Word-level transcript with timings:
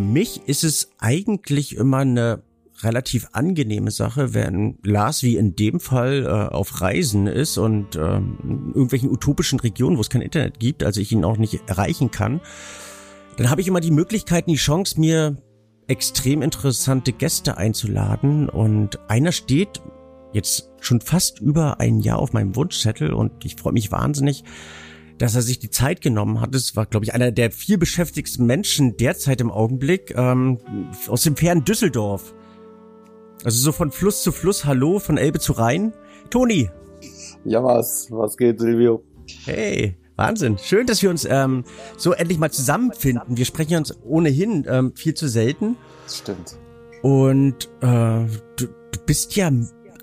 für 0.00 0.06
mich 0.06 0.40
ist 0.46 0.64
es 0.64 0.92
eigentlich 0.98 1.76
immer 1.76 1.98
eine 1.98 2.42
relativ 2.82 3.28
angenehme 3.32 3.90
Sache, 3.90 4.32
wenn 4.32 4.78
Lars 4.82 5.22
wie 5.22 5.36
in 5.36 5.56
dem 5.56 5.78
Fall 5.78 6.24
äh, 6.24 6.54
auf 6.54 6.80
Reisen 6.80 7.26
ist 7.26 7.58
und 7.58 7.96
äh, 7.96 8.16
in 8.16 8.68
irgendwelchen 8.68 9.10
utopischen 9.10 9.60
Regionen, 9.60 9.98
wo 9.98 10.00
es 10.00 10.08
kein 10.08 10.22
Internet 10.22 10.58
gibt, 10.58 10.84
also 10.84 11.02
ich 11.02 11.12
ihn 11.12 11.22
auch 11.22 11.36
nicht 11.36 11.60
erreichen 11.68 12.10
kann, 12.10 12.40
dann 13.36 13.50
habe 13.50 13.60
ich 13.60 13.68
immer 13.68 13.80
die 13.80 13.90
Möglichkeit, 13.90 14.46
die 14.48 14.54
Chance, 14.54 14.98
mir 14.98 15.36
extrem 15.86 16.40
interessante 16.40 17.12
Gäste 17.12 17.58
einzuladen. 17.58 18.48
Und 18.48 18.98
einer 19.10 19.32
steht 19.32 19.82
jetzt 20.32 20.70
schon 20.80 21.02
fast 21.02 21.40
über 21.40 21.78
ein 21.78 22.00
Jahr 22.00 22.20
auf 22.20 22.32
meinem 22.32 22.56
Wunschzettel 22.56 23.12
und 23.12 23.44
ich 23.44 23.56
freue 23.56 23.74
mich 23.74 23.92
wahnsinnig, 23.92 24.44
dass 25.20 25.34
er 25.34 25.42
sich 25.42 25.58
die 25.58 25.68
Zeit 25.68 26.00
genommen 26.00 26.40
hat. 26.40 26.54
Das 26.54 26.76
war, 26.76 26.86
glaube 26.86 27.04
ich, 27.04 27.12
einer 27.12 27.30
der 27.30 27.50
viel 27.50 27.76
beschäftigsten 27.76 28.46
Menschen 28.46 28.96
derzeit 28.96 29.42
im 29.42 29.50
Augenblick 29.50 30.14
ähm, 30.16 30.58
aus 31.08 31.22
dem 31.24 31.36
fernen 31.36 31.62
Düsseldorf. 31.62 32.34
Also 33.44 33.58
so 33.58 33.72
von 33.72 33.92
Fluss 33.92 34.22
zu 34.22 34.32
Fluss, 34.32 34.64
hallo, 34.64 34.98
von 34.98 35.18
Elbe 35.18 35.38
zu 35.38 35.52
Rhein. 35.52 35.92
Toni. 36.30 36.70
Ja, 37.44 37.62
was, 37.62 38.08
was 38.10 38.38
geht, 38.38 38.60
Silvio? 38.60 39.04
Hey, 39.44 39.94
Wahnsinn. 40.16 40.56
Schön, 40.56 40.86
dass 40.86 41.02
wir 41.02 41.10
uns 41.10 41.26
ähm, 41.26 41.64
so 41.98 42.12
endlich 42.12 42.38
mal 42.38 42.50
zusammenfinden. 42.50 43.36
Wir 43.36 43.44
sprechen 43.44 43.76
uns 43.76 43.94
ohnehin 44.02 44.64
ähm, 44.66 44.94
viel 44.94 45.12
zu 45.12 45.28
selten. 45.28 45.76
Das 46.04 46.18
stimmt. 46.18 46.56
Und 47.02 47.68
äh, 47.82 48.24
du, 48.56 48.66
du 48.66 49.00
bist 49.04 49.36
ja 49.36 49.50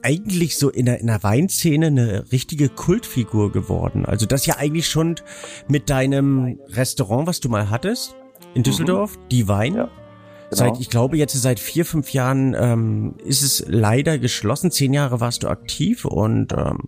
eigentlich 0.01 0.57
so 0.57 0.69
in 0.69 0.85
der, 0.85 0.99
in 0.99 1.07
der 1.07 1.23
Weinszene 1.23 1.87
eine 1.87 2.31
richtige 2.31 2.69
Kultfigur 2.69 3.51
geworden. 3.51 4.05
Also 4.05 4.25
das 4.25 4.45
ja 4.45 4.57
eigentlich 4.57 4.87
schon 4.87 5.15
mit 5.67 5.89
deinem 5.89 6.59
Restaurant, 6.69 7.27
was 7.27 7.39
du 7.39 7.49
mal 7.49 7.69
hattest 7.69 8.15
in 8.53 8.61
mhm. 8.61 8.63
Düsseldorf, 8.63 9.17
mhm. 9.17 9.29
die 9.29 9.47
Wein. 9.47 9.75
Ja. 9.75 9.89
Genau. 10.49 10.59
Seit, 10.59 10.79
ich 10.79 10.89
glaube, 10.89 11.17
jetzt 11.17 11.33
seit 11.33 11.59
vier, 11.59 11.83
fünf 11.83 12.13
Jahren 12.13 12.55
ähm, 12.57 13.15
ist 13.25 13.41
es 13.41 13.65
leider 13.67 14.17
geschlossen. 14.17 14.71
Zehn 14.71 14.93
Jahre 14.93 15.19
warst 15.19 15.43
du 15.43 15.49
aktiv 15.49 16.05
und 16.05 16.53
ähm, 16.53 16.87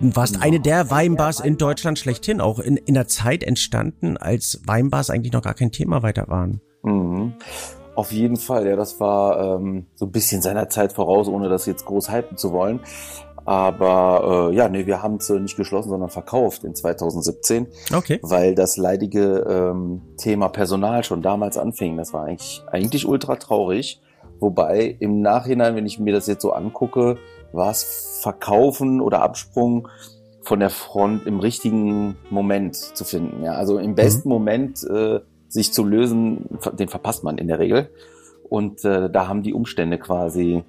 warst 0.00 0.42
eine 0.42 0.58
der 0.58 0.90
Weinbars 0.90 1.38
in 1.38 1.58
Deutschland 1.58 1.98
schlechthin, 1.98 2.40
auch 2.40 2.58
in, 2.58 2.76
in 2.76 2.94
der 2.94 3.06
Zeit 3.06 3.44
entstanden, 3.44 4.16
als 4.16 4.60
Weinbars 4.64 5.10
eigentlich 5.10 5.32
noch 5.32 5.42
gar 5.42 5.54
kein 5.54 5.70
Thema 5.70 6.02
weiter 6.02 6.26
waren. 6.26 6.60
Mhm. 6.82 7.34
Auf 7.94 8.12
jeden 8.12 8.36
Fall, 8.36 8.66
ja, 8.66 8.76
das 8.76 8.98
war 9.00 9.56
ähm, 9.56 9.86
so 9.94 10.06
ein 10.06 10.12
bisschen 10.12 10.42
seiner 10.42 10.68
Zeit 10.68 10.92
voraus, 10.92 11.28
ohne 11.28 11.48
das 11.48 11.66
jetzt 11.66 11.84
groß 11.84 12.10
hypen 12.10 12.36
zu 12.36 12.52
wollen. 12.52 12.80
Aber 13.46 14.50
äh, 14.50 14.56
ja, 14.56 14.68
nee, 14.68 14.86
wir 14.86 15.02
haben 15.02 15.16
es 15.16 15.28
äh, 15.28 15.38
nicht 15.38 15.56
geschlossen, 15.56 15.90
sondern 15.90 16.08
verkauft 16.08 16.64
in 16.64 16.74
2017. 16.74 17.66
Okay. 17.94 18.18
Weil 18.22 18.54
das 18.54 18.76
leidige 18.76 19.44
ähm, 19.48 20.02
Thema 20.16 20.48
Personal 20.48 21.04
schon 21.04 21.20
damals 21.20 21.58
anfing. 21.58 21.96
Das 21.96 22.12
war 22.14 22.24
eigentlich, 22.24 22.62
eigentlich 22.70 23.06
ultra 23.06 23.36
traurig. 23.36 24.00
Wobei 24.40 24.96
im 24.98 25.20
Nachhinein, 25.20 25.76
wenn 25.76 25.86
ich 25.86 25.98
mir 25.98 26.12
das 26.12 26.26
jetzt 26.26 26.42
so 26.42 26.52
angucke, 26.52 27.18
war 27.52 27.70
es 27.70 28.18
Verkaufen 28.22 29.00
oder 29.00 29.22
Absprung 29.22 29.88
von 30.42 30.60
der 30.60 30.70
Front 30.70 31.26
im 31.26 31.40
richtigen 31.40 32.16
Moment 32.30 32.76
zu 32.76 33.04
finden. 33.04 33.44
Ja, 33.44 33.52
also 33.52 33.78
im 33.78 33.94
besten 33.94 34.28
mhm. 34.28 34.34
Moment 34.34 34.84
äh, 34.84 35.20
sich 35.54 35.72
zu 35.72 35.84
lösen, 35.84 36.48
den 36.72 36.88
verpasst 36.88 37.22
man 37.22 37.38
in 37.38 37.46
der 37.46 37.60
Regel. 37.60 37.90
Und 38.42 38.84
äh, 38.84 39.08
da 39.08 39.28
haben 39.28 39.42
die 39.42 39.54
Umstände 39.54 39.98
quasi 39.98 40.64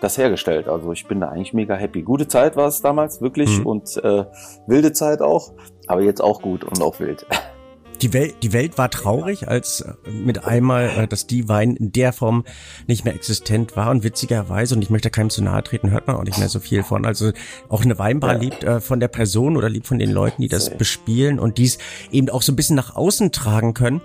das 0.00 0.16
hergestellt. 0.16 0.66
Also 0.66 0.92
ich 0.92 1.06
bin 1.06 1.20
da 1.20 1.28
eigentlich 1.28 1.52
mega 1.52 1.74
happy. 1.74 2.02
Gute 2.02 2.26
Zeit 2.26 2.56
war 2.56 2.68
es 2.68 2.80
damals, 2.80 3.20
wirklich. 3.20 3.58
Mhm. 3.58 3.66
Und 3.66 3.96
äh, 4.02 4.24
wilde 4.66 4.92
Zeit 4.92 5.20
auch. 5.20 5.52
Aber 5.86 6.00
jetzt 6.00 6.22
auch 6.22 6.40
gut 6.40 6.64
und 6.64 6.80
auch 6.80 6.98
wild. 7.00 7.26
Die 8.00 8.12
Welt, 8.12 8.36
die 8.42 8.52
Welt 8.52 8.78
war 8.78 8.90
traurig, 8.90 9.48
als 9.48 9.80
äh, 9.80 9.94
mit 10.10 10.44
einmal 10.44 10.88
äh, 10.88 11.08
das 11.08 11.26
D-Wein 11.26 11.74
in 11.74 11.90
der 11.90 12.12
Form 12.12 12.44
nicht 12.86 13.04
mehr 13.04 13.14
existent 13.14 13.76
war. 13.76 13.90
Und 13.90 14.04
witzigerweise, 14.04 14.74
und 14.74 14.82
ich 14.82 14.90
möchte 14.90 15.10
keinem 15.10 15.30
zu 15.30 15.42
nahe 15.42 15.62
treten, 15.64 15.90
hört 15.90 16.06
man 16.06 16.16
auch 16.16 16.24
nicht 16.24 16.38
mehr 16.38 16.48
so 16.48 16.60
viel 16.60 16.82
von. 16.82 17.04
Also 17.04 17.32
auch 17.68 17.82
eine 17.82 17.98
Weinbar 17.98 18.34
ja. 18.34 18.38
liebt 18.38 18.64
äh, 18.64 18.80
von 18.80 19.00
der 19.00 19.08
Person 19.08 19.56
oder 19.56 19.68
liebt 19.68 19.86
von 19.86 19.98
den 19.98 20.10
Leuten, 20.10 20.42
die 20.42 20.48
das 20.48 20.76
bespielen 20.76 21.40
und 21.40 21.58
dies 21.58 21.78
eben 22.12 22.30
auch 22.30 22.42
so 22.42 22.52
ein 22.52 22.56
bisschen 22.56 22.76
nach 22.76 22.94
außen 22.94 23.32
tragen 23.32 23.74
können. 23.74 24.00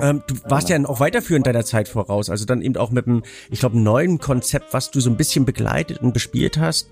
Ähm, 0.00 0.22
du 0.26 0.34
warst 0.48 0.68
ja 0.68 0.84
auch 0.86 1.00
weiterführend 1.00 1.46
deiner 1.46 1.64
Zeit 1.64 1.88
voraus, 1.88 2.28
also 2.28 2.44
dann 2.44 2.62
eben 2.62 2.76
auch 2.76 2.90
mit 2.90 3.06
einem, 3.06 3.22
ich 3.50 3.60
glaube, 3.60 3.78
neuen 3.78 4.18
Konzept, 4.18 4.72
was 4.72 4.90
du 4.90 5.00
so 5.00 5.08
ein 5.08 5.16
bisschen 5.16 5.44
begleitet 5.44 5.98
und 5.98 6.12
bespielt 6.12 6.58
hast, 6.58 6.88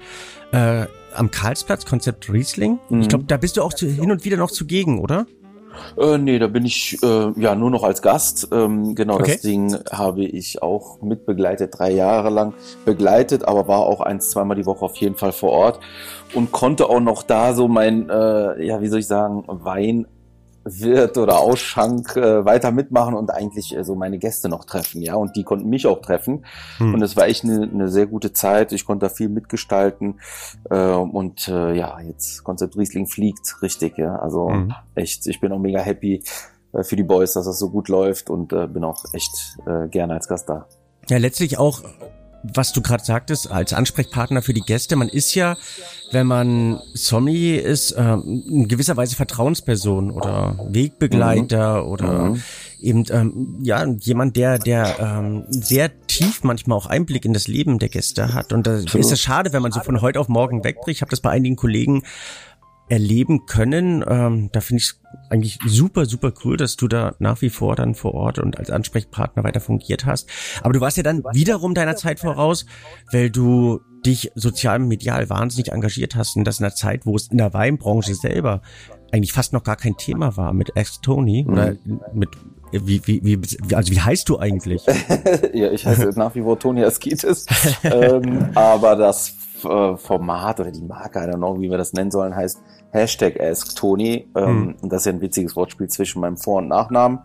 äh, 0.53 0.87
am 1.15 1.31
Karlsplatz, 1.31 1.85
Konzept 1.85 2.33
Riesling. 2.33 2.79
Mhm. 2.89 3.01
Ich 3.01 3.09
glaube, 3.09 3.25
da 3.25 3.37
bist 3.37 3.57
du 3.57 3.63
auch 3.63 3.73
zu, 3.73 3.87
hin 3.87 4.11
und 4.11 4.25
wieder 4.25 4.37
noch 4.37 4.51
zugegen, 4.51 4.99
oder? 5.01 5.27
Äh, 5.99 6.19
nee, 6.19 6.39
da 6.39 6.47
bin 6.47 6.65
ich 6.65 6.99
äh, 7.03 7.33
ja 7.37 7.55
nur 7.55 7.71
noch 7.71 7.85
als 7.85 8.03
Gast. 8.03 8.49
Ähm, 8.53 8.95
genau, 8.95 9.15
okay. 9.15 9.33
das 9.33 9.41
Ding 9.43 9.77
habe 9.91 10.25
ich 10.25 10.63
auch 10.63 11.01
mitbegleitet, 11.03 11.79
drei 11.79 11.91
Jahre 11.93 12.31
lang 12.31 12.55
begleitet, 12.85 13.45
aber 13.47 13.69
war 13.69 13.81
auch 13.81 14.01
eins, 14.01 14.31
zweimal 14.31 14.57
die 14.57 14.67
Woche 14.67 14.85
auf 14.85 14.97
jeden 14.97 15.17
Fall 15.17 15.33
vor 15.33 15.51
Ort 15.51 15.81
und 16.35 16.53
konnte 16.53 16.89
auch 16.89 17.01
noch 17.01 17.23
da 17.23 17.55
so 17.55 17.69
mein, 17.69 18.09
äh, 18.09 18.65
ja, 18.65 18.81
wie 18.81 18.89
soll 18.89 19.01
ich 19.01 19.07
sagen, 19.07 19.45
Wein 19.47 20.07
Wirt 20.65 21.19
oder 21.19 21.39
Ausschank 21.41 22.17
äh, 22.17 22.45
weiter 22.45 22.71
mitmachen 22.71 23.15
und 23.15 23.31
eigentlich 23.31 23.77
äh, 23.77 23.85
so 23.85 23.95
meine 23.95 24.19
Gäste 24.19 24.49
noch 24.49 24.65
treffen, 24.65 25.03
ja, 25.03 25.15
und 25.15 25.37
die 25.37 25.45
konnten 25.45 25.69
mich 25.69 25.87
auch 25.87 26.01
treffen 26.01 26.45
hm. 26.79 26.95
und 26.95 27.03
es 27.03 27.17
war 27.17 27.27
echt 27.27 27.45
eine, 27.45 27.63
eine 27.63 27.89
sehr 27.89 28.07
gute 28.07 28.33
Zeit. 28.33 28.73
Ich 28.73 28.85
konnte 28.85 29.07
da 29.07 29.15
viel 29.15 29.29
mitgestalten 29.29 30.21
äh, 30.71 30.77
und 30.77 31.49
äh, 31.49 31.75
ja, 31.75 31.99
jetzt 32.01 32.45
Konzept 32.45 32.77
Riesling 32.77 33.07
fliegt 33.07 33.63
richtig, 33.63 33.99
ja, 33.99 34.17
also 34.17 34.51
hm. 34.51 34.73
echt, 34.95 35.27
ich 35.27 35.41
bin 35.41 35.53
auch 35.53 35.59
mega 35.59 35.81
happy 35.81 36.23
äh, 36.73 36.83
für 36.83 36.97
die 36.97 37.03
Boys, 37.03 37.33
dass 37.33 37.47
das 37.47 37.59
so 37.59 37.71
gut 37.71 37.89
läuft 37.89 38.31
und 38.31 38.53
äh, 38.53 38.67
bin 38.67 38.85
auch 38.85 39.05
echt 39.13 39.57
äh, 39.67 39.89
gerne 39.89 40.15
als 40.15 40.29
Gast 40.29 40.49
da. 40.49 40.67
Ja, 41.09 41.19
letztlich 41.19 41.59
auch 41.59 41.83
was 42.43 42.73
du 42.73 42.83
gerade 42.83 43.05
sagtest, 43.05 43.51
als 43.51 43.73
Ansprechpartner 43.73 44.43
für 44.43 44.53
die 44.53 44.63
Gäste, 44.63 44.97
man 44.97 45.09
ist 45.09 45.35
ja, 45.35 45.57
wenn 46.11 46.27
man 46.27 46.81
Sommelier 46.95 47.63
ist, 47.63 47.93
äh, 47.93 48.15
in 48.15 48.69
gewisser 48.69 48.97
Weise 48.97 49.17
Vertrauensperson 49.17 50.11
oder 50.11 50.59
Wegbegleiter 50.69 51.83
mhm. 51.83 51.89
oder 51.89 52.13
mhm. 52.25 52.43
eben 52.81 53.05
ähm, 53.11 53.59
ja 53.63 53.85
jemand, 53.87 54.37
der 54.37 54.59
der 54.59 54.99
ähm, 54.99 55.45
sehr 55.49 55.91
tief 56.07 56.43
manchmal 56.43 56.79
auch 56.79 56.87
Einblick 56.87 57.25
in 57.25 57.33
das 57.33 57.49
Leben 57.49 57.79
der 57.79 57.89
Gäste 57.89 58.35
hat. 58.35 58.53
Und 58.53 58.67
da 58.67 58.77
ist 58.77 59.13
es 59.13 59.21
schade, 59.21 59.53
wenn 59.53 59.63
man 59.63 59.73
so 59.73 59.81
von 59.81 60.01
heute 60.01 60.21
auf 60.21 60.29
morgen 60.29 60.65
wegbricht. 60.65 60.99
Ich 60.99 61.03
habe 61.03 61.11
das 61.11 61.21
bei 61.21 61.31
einigen 61.31 61.57
Kollegen 61.57 62.03
erleben 62.93 63.47
können. 63.47 64.05
Ähm, 64.07 64.51
da 64.53 64.61
finde 64.61 64.83
ich 64.83 64.91
es 64.91 65.01
eigentlich 65.31 65.59
super, 65.65 66.05
super 66.05 66.31
cool, 66.45 66.59
dass 66.59 66.77
du 66.77 66.89
da 66.89 67.15
nach 67.21 67.41
wie 67.41 67.49
vor 67.49 67.75
dann 67.75 67.95
vor 67.95 68.13
Ort 68.13 68.39
und 68.39 68.59
als 68.59 68.69
Ansprechpartner 68.69 69.45
weiter 69.45 69.61
fungiert 69.61 70.05
hast. 70.05 70.29
Aber 70.61 70.75
du 70.75 70.81
warst 70.83 70.99
ja 70.99 71.03
dann 71.03 71.25
wiederum 71.33 71.73
deiner 71.73 71.97
Zeit 71.97 72.21
voraus, 72.21 72.67
weil 73.11 73.31
du 73.31 73.81
dich 74.05 74.31
sozial 74.35 74.79
medial 74.79 75.31
wahnsinnig 75.31 75.73
engagiert 75.73 76.17
hast 76.17 76.37
und 76.37 76.45
das 76.45 76.59
in 76.59 76.65
der 76.65 76.75
Zeit, 76.75 77.07
wo 77.07 77.17
es 77.17 77.29
in 77.29 77.39
der 77.39 77.55
Weinbranche 77.55 78.15
selber 78.15 78.61
eigentlich 79.11 79.33
fast 79.33 79.55
noch 79.55 79.63
gar 79.63 79.77
kein 79.77 79.97
Thema 79.97 80.37
war 80.37 80.53
mit 80.53 80.77
Ex 80.77 81.01
Tony 81.01 81.45
mhm. 81.47 81.53
oder 81.53 81.77
mit 82.13 82.29
wie, 82.73 83.01
wie, 83.07 83.23
wie, 83.23 83.75
also 83.75 83.91
wie 83.91 84.01
heißt 84.01 84.29
du 84.29 84.39
eigentlich? 84.39 84.85
ja, 85.55 85.71
ich 85.71 85.87
heiße 85.87 86.11
nach 86.17 86.35
wie 86.35 86.43
vor 86.43 86.59
Toni 86.59 86.85
Askitis. 86.85 87.47
ähm, 87.85 88.49
aber 88.55 88.97
das 88.97 89.35
äh, 89.65 89.97
Format 89.97 90.61
oder 90.61 90.71
die 90.71 90.83
Marke, 90.83 91.19
I 91.19 91.23
don't 91.23 91.37
know, 91.37 91.61
wie 91.61 91.71
wir 91.71 91.79
das 91.79 91.93
nennen 91.93 92.11
sollen, 92.11 92.35
heißt 92.35 92.61
Hashtag 92.91 93.41
AskTony. 93.41 94.29
Ähm, 94.37 94.77
hm. 94.81 94.89
Das 94.89 95.03
ist 95.03 95.07
ja 95.07 95.13
ein 95.13 95.21
witziges 95.21 95.57
Wortspiel 95.57 95.89
zwischen 95.89 96.21
meinem 96.21 96.37
Vor- 96.37 96.59
und 96.59 96.69
Nachnamen. 96.69 97.21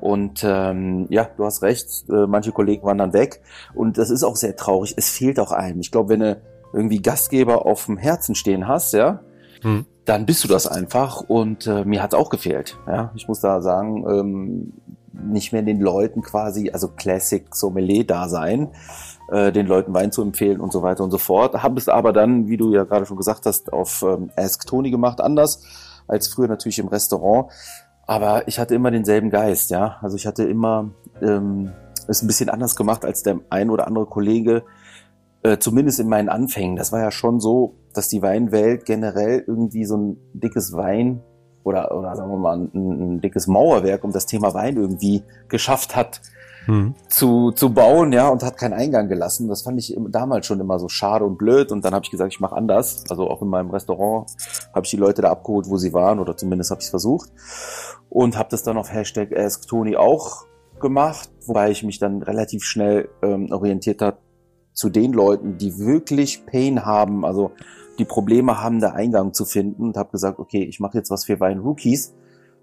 Und 0.00 0.44
ähm, 0.46 1.06
ja, 1.08 1.28
du 1.36 1.44
hast 1.44 1.62
recht, 1.62 1.86
äh, 2.10 2.26
manche 2.26 2.52
Kollegen 2.52 2.84
waren 2.84 2.98
dann 2.98 3.12
weg. 3.12 3.40
Und 3.74 3.96
das 3.96 4.10
ist 4.10 4.22
auch 4.22 4.36
sehr 4.36 4.56
traurig. 4.56 4.94
Es 4.96 5.10
fehlt 5.10 5.38
auch 5.40 5.52
einem. 5.52 5.80
Ich 5.80 5.90
glaube, 5.90 6.10
wenn 6.10 6.20
du 6.20 6.40
irgendwie 6.72 7.00
Gastgeber 7.00 7.64
auf 7.64 7.86
dem 7.86 7.96
Herzen 7.96 8.34
stehen 8.34 8.68
hast, 8.68 8.92
ja, 8.92 9.20
hm. 9.62 9.86
dann 10.04 10.26
bist 10.26 10.44
du 10.44 10.48
das 10.48 10.66
einfach. 10.66 11.22
Und 11.22 11.66
äh, 11.66 11.84
mir 11.84 12.02
hat's 12.02 12.14
auch 12.14 12.28
gefehlt. 12.28 12.78
Ja, 12.86 13.12
ich 13.14 13.28
muss 13.28 13.40
da 13.40 13.62
sagen, 13.62 14.04
ähm, 14.08 14.72
nicht 15.12 15.52
mehr 15.52 15.62
den 15.62 15.80
Leuten 15.80 16.22
quasi, 16.22 16.70
also 16.70 16.88
Classic 16.88 17.54
Sommelier 17.54 18.04
da 18.04 18.28
sein 18.28 18.70
äh, 19.30 19.52
den 19.52 19.66
Leuten 19.66 19.94
Wein 19.94 20.12
zu 20.12 20.22
empfehlen 20.22 20.60
und 20.60 20.72
so 20.72 20.82
weiter 20.82 21.04
und 21.04 21.10
so 21.10 21.18
fort. 21.18 21.62
Habe 21.62 21.78
es 21.78 21.88
aber 21.88 22.12
dann, 22.12 22.48
wie 22.48 22.56
du 22.56 22.74
ja 22.74 22.84
gerade 22.84 23.06
schon 23.06 23.16
gesagt 23.16 23.46
hast, 23.46 23.72
auf 23.72 24.02
ähm, 24.02 24.30
Ask 24.36 24.66
Tony 24.66 24.90
gemacht, 24.90 25.20
anders 25.20 25.62
als 26.06 26.28
früher 26.28 26.48
natürlich 26.48 26.78
im 26.78 26.88
Restaurant. 26.88 27.50
Aber 28.06 28.46
ich 28.48 28.58
hatte 28.58 28.74
immer 28.74 28.90
denselben 28.90 29.30
Geist, 29.30 29.70
ja. 29.70 29.96
Also 30.02 30.16
ich 30.16 30.26
hatte 30.26 30.44
immer 30.44 30.90
ähm, 31.22 31.72
es 32.06 32.22
ein 32.22 32.26
bisschen 32.26 32.50
anders 32.50 32.76
gemacht 32.76 33.04
als 33.04 33.22
der 33.22 33.40
ein 33.50 33.70
oder 33.70 33.86
andere 33.86 34.06
Kollege, 34.06 34.64
äh, 35.42 35.58
zumindest 35.58 36.00
in 36.00 36.08
meinen 36.08 36.28
Anfängen. 36.28 36.76
Das 36.76 36.92
war 36.92 37.00
ja 37.00 37.10
schon 37.10 37.40
so, 37.40 37.74
dass 37.94 38.08
die 38.08 38.22
Weinwelt 38.22 38.84
generell 38.84 39.42
irgendwie 39.46 39.84
so 39.84 39.96
ein 39.96 40.16
dickes 40.34 40.74
Wein 40.74 41.22
oder, 41.62 41.96
oder 41.96 42.14
sagen 42.14 42.30
wir 42.30 42.38
mal 42.38 42.58
ein, 42.58 42.70
ein 42.74 43.20
dickes 43.20 43.46
Mauerwerk 43.46 44.04
um 44.04 44.12
das 44.12 44.26
Thema 44.26 44.52
Wein 44.52 44.76
irgendwie 44.76 45.22
geschafft 45.48 45.96
hat, 45.96 46.20
hm. 46.66 46.94
zu, 47.08 47.52
zu 47.52 47.72
bauen, 47.72 48.12
ja, 48.12 48.28
und 48.28 48.42
hat 48.42 48.56
keinen 48.56 48.72
Eingang 48.72 49.08
gelassen. 49.08 49.48
Das 49.48 49.62
fand 49.62 49.78
ich 49.78 49.96
damals 50.08 50.46
schon 50.46 50.60
immer 50.60 50.78
so 50.78 50.88
schade 50.88 51.24
und 51.24 51.38
blöd. 51.38 51.72
Und 51.72 51.84
dann 51.84 51.94
habe 51.94 52.04
ich 52.04 52.10
gesagt, 52.10 52.32
ich 52.32 52.40
mache 52.40 52.56
anders. 52.56 53.04
Also 53.10 53.28
auch 53.28 53.42
in 53.42 53.48
meinem 53.48 53.70
Restaurant 53.70 54.30
habe 54.74 54.84
ich 54.84 54.90
die 54.90 54.96
Leute 54.96 55.22
da 55.22 55.30
abgeholt, 55.30 55.68
wo 55.68 55.76
sie 55.76 55.92
waren, 55.92 56.18
oder 56.18 56.36
zumindest 56.36 56.70
habe 56.70 56.80
ich 56.80 56.86
es 56.86 56.90
versucht. 56.90 57.30
Und 58.08 58.38
habe 58.38 58.48
das 58.50 58.62
dann 58.62 58.76
auf 58.76 58.92
Hashtag 58.92 59.36
AskTony 59.36 59.96
auch 59.96 60.46
gemacht, 60.80 61.30
wobei 61.46 61.70
ich 61.70 61.82
mich 61.82 61.98
dann 61.98 62.22
relativ 62.22 62.64
schnell 62.64 63.08
ähm, 63.22 63.50
orientiert 63.50 64.02
habe 64.02 64.18
zu 64.72 64.90
den 64.90 65.12
Leuten, 65.12 65.56
die 65.56 65.78
wirklich 65.78 66.44
Pain 66.46 66.84
haben, 66.84 67.24
also 67.24 67.52
die 67.98 68.04
Probleme 68.04 68.60
haben, 68.60 68.80
da 68.80 68.90
Eingang 68.90 69.32
zu 69.32 69.44
finden 69.44 69.84
und 69.84 69.96
habe 69.96 70.10
gesagt, 70.10 70.38
okay, 70.38 70.64
ich 70.64 70.80
mache 70.80 70.98
jetzt 70.98 71.10
was 71.10 71.24
für 71.24 71.38
Wein 71.40 71.60
Rookies, 71.60 72.12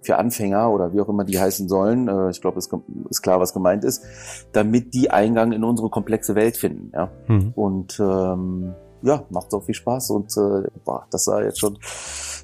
für 0.01 0.17
Anfänger 0.17 0.71
oder 0.71 0.93
wie 0.93 1.01
auch 1.01 1.09
immer 1.09 1.23
die 1.23 1.39
heißen 1.39 1.69
sollen. 1.69 2.07
Äh, 2.07 2.31
ich 2.31 2.41
glaube, 2.41 2.59
es 2.59 2.69
ist 3.09 3.21
klar, 3.21 3.39
was 3.39 3.53
gemeint 3.53 3.83
ist, 3.83 4.03
damit 4.51 4.93
die 4.93 5.11
Eingang 5.11 5.51
in 5.51 5.63
unsere 5.63 5.89
komplexe 5.89 6.35
Welt 6.35 6.57
finden. 6.57 6.91
Ja? 6.93 7.11
Mhm. 7.27 7.51
Und 7.55 7.99
ähm, 7.99 8.73
ja, 9.03 9.23
macht 9.29 9.53
auch 9.53 9.63
viel 9.63 9.75
Spaß 9.75 10.11
und 10.11 10.31
äh, 10.37 10.67
boah, 10.85 11.07
das 11.09 11.25
sah 11.25 11.41
jetzt 11.41 11.59
schon, 11.59 11.77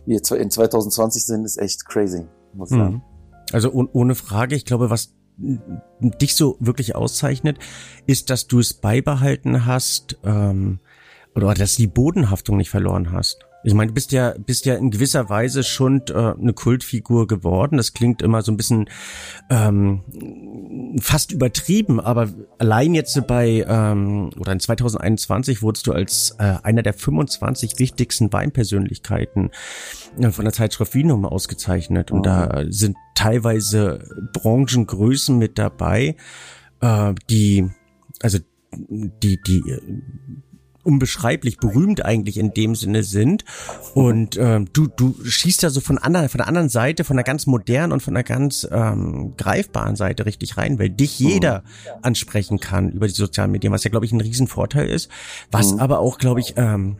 wie 0.06 0.14
jetzt 0.14 0.32
in 0.32 0.50
2020 0.50 1.26
sind, 1.26 1.46
ist 1.46 1.58
echt 1.58 1.86
crazy, 1.86 2.26
muss 2.54 2.72
ich 2.72 2.78
mhm. 2.78 2.82
sagen. 2.82 3.04
Also 3.54 3.72
oh, 3.72 3.86
ohne 3.94 4.16
Frage, 4.16 4.56
ich 4.56 4.66
glaube, 4.66 4.90
was 4.90 5.14
dich 5.38 6.36
so 6.36 6.58
wirklich 6.60 6.96
auszeichnet, 6.96 7.60
ist, 8.08 8.30
dass 8.30 8.48
du 8.48 8.60
es 8.60 8.74
beibehalten 8.74 9.66
hast 9.66 10.18
ähm, 10.24 10.80
oder 11.36 11.54
dass 11.54 11.76
du 11.76 11.84
die 11.84 11.88
Bodenhaftung 11.88 12.58
nicht 12.58 12.72
verloren 12.72 13.12
hast. 13.12 13.47
Ich 13.68 13.74
meine, 13.74 13.90
du 13.90 13.94
bist 13.94 14.14
ja, 14.14 14.34
bist 14.38 14.66
ja 14.66 14.76
in 14.76 14.92
gewisser 14.92 15.28
Weise 15.28 15.62
schon 15.62 16.02
äh, 16.08 16.14
eine 16.14 16.54
Kultfigur 16.54 17.28
geworden. 17.28 17.76
Das 17.76 17.92
klingt 17.92 18.22
immer 18.22 18.42
so 18.42 18.54
ein 18.54 18.56
bisschen 18.56 18.90
ähm, 19.50 20.96
fast 21.02 21.34
übertrieben, 21.34 22.00
aber 22.00 22.30
allein 22.60 22.94
jetzt 22.94 23.28
bei 23.28 23.66
ähm, 23.68 24.30
oder 24.40 24.54
in 24.54 24.62
2021 24.62 25.62
wurdest 25.62 25.86
du 25.86 25.92
als 25.92 26.34
äh, 26.40 26.56
einer 26.64 26.82
der 26.82 26.94
25 26.94 27.78
wichtigsten 27.78 28.32
Weinpersönlichkeiten 28.32 29.52
äh, 30.18 30.30
von 30.30 30.46
der 30.46 30.54
Zeitschrift 30.54 30.94
Vinum 30.94 31.26
ausgezeichnet. 31.26 32.10
Und 32.10 32.26
da 32.26 32.62
mhm. 32.64 32.72
sind 32.72 32.96
teilweise 33.16 34.08
Branchengrößen 34.32 35.38
mit 35.38 35.58
dabei, 35.58 36.16
äh, 36.80 37.14
die 37.30 37.70
also 38.22 38.38
die 38.72 39.42
die 39.42 39.62
unbeschreiblich 40.88 41.58
berühmt 41.58 42.04
eigentlich 42.06 42.38
in 42.38 42.54
dem 42.54 42.74
Sinne 42.74 43.04
sind. 43.04 43.44
Und 43.94 44.38
ähm, 44.38 44.70
du, 44.72 44.88
du 44.88 45.16
schießt 45.24 45.64
da 45.64 45.70
so 45.70 45.82
von, 45.82 45.98
anderen, 45.98 46.30
von 46.30 46.38
der 46.38 46.48
anderen 46.48 46.70
Seite, 46.70 47.04
von 47.04 47.18
der 47.18 47.26
ganz 47.26 47.46
modernen 47.46 47.92
und 47.92 48.02
von 48.02 48.14
der 48.14 48.24
ganz 48.24 48.66
ähm, 48.72 49.34
greifbaren 49.36 49.98
Seite 49.98 50.26
richtig 50.26 50.58
rein, 50.58 50.80
weil 50.80 50.90
dich 50.90 51.20
mhm. 51.20 51.28
jeder 51.28 51.64
ansprechen 52.02 52.60
kann 52.60 52.90
über 52.90 53.08
die 53.08 53.14
sozialen 53.14 53.52
Medien, 53.52 53.74
was 53.74 53.84
ja, 53.84 53.90
glaube 53.90 54.06
ich, 54.06 54.14
ein 54.14 54.22
Riesenvorteil 54.22 54.88
ist, 54.90 55.12
was 55.52 55.74
mhm. 55.74 55.80
aber 55.80 56.00
auch, 56.00 56.18
glaube 56.18 56.40
ich, 56.40 56.54
ähm, 56.56 56.96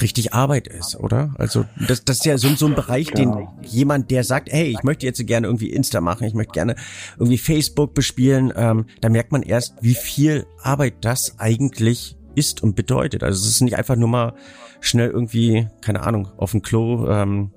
richtig 0.00 0.34
Arbeit 0.34 0.66
ist, 0.66 0.96
oder? 0.96 1.34
Also 1.38 1.66
das, 1.86 2.04
das 2.04 2.18
ist 2.18 2.24
ja 2.24 2.36
so, 2.36 2.48
so 2.56 2.66
ein 2.66 2.74
Bereich, 2.74 3.12
den 3.12 3.46
jemand, 3.62 4.10
der 4.10 4.24
sagt, 4.24 4.50
hey, 4.50 4.66
ich 4.66 4.82
möchte 4.82 5.06
jetzt 5.06 5.24
gerne 5.26 5.46
irgendwie 5.46 5.70
Insta 5.70 6.00
machen, 6.00 6.26
ich 6.26 6.34
möchte 6.34 6.52
gerne 6.52 6.74
irgendwie 7.16 7.38
Facebook 7.38 7.94
bespielen, 7.94 8.52
ähm, 8.56 8.86
da 9.00 9.08
merkt 9.08 9.30
man 9.30 9.42
erst, 9.42 9.74
wie 9.80 9.94
viel 9.94 10.46
Arbeit 10.62 11.04
das 11.04 11.38
eigentlich 11.38 12.16
ist 12.34 12.62
und 12.62 12.76
bedeutet. 12.76 13.22
Also 13.22 13.40
es 13.40 13.48
ist 13.48 13.60
nicht 13.60 13.76
einfach 13.76 13.96
nur 13.96 14.08
mal 14.08 14.34
schnell 14.80 15.10
irgendwie, 15.10 15.68
keine 15.80 16.02
Ahnung, 16.02 16.28
auf 16.36 16.52
dem 16.52 16.62
Klo 16.62 17.08
ähm, 17.08 17.50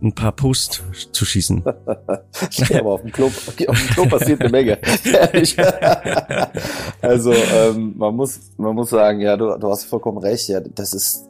ein 0.00 0.14
paar 0.14 0.32
Posts 0.32 0.82
zu 1.12 1.24
schießen. 1.24 1.64
ja, 1.64 2.80
aber 2.80 2.92
auf 2.92 3.02
dem 3.02 3.10
Klo, 3.10 3.26
auf 3.26 3.56
dem 3.56 3.66
Klo 3.66 4.06
passiert 4.06 4.40
eine 4.40 4.50
Menge. 4.50 4.78
also 7.02 7.32
ähm, 7.32 7.94
man 7.96 8.14
muss 8.14 8.40
man 8.56 8.74
muss 8.74 8.90
sagen, 8.90 9.20
ja, 9.20 9.36
du, 9.36 9.56
du 9.58 9.68
hast 9.68 9.84
vollkommen 9.84 10.18
recht. 10.18 10.48
Ja, 10.48 10.60
das 10.60 10.92
ist 10.92 11.28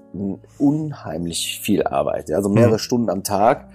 unheimlich 0.59 1.61
viel 1.63 1.83
Arbeit. 1.85 2.29
Ja, 2.29 2.37
also 2.37 2.49
mehrere 2.49 2.73
mhm. 2.73 2.79
Stunden 2.79 3.11
am 3.11 3.25
Tag. 3.25 3.69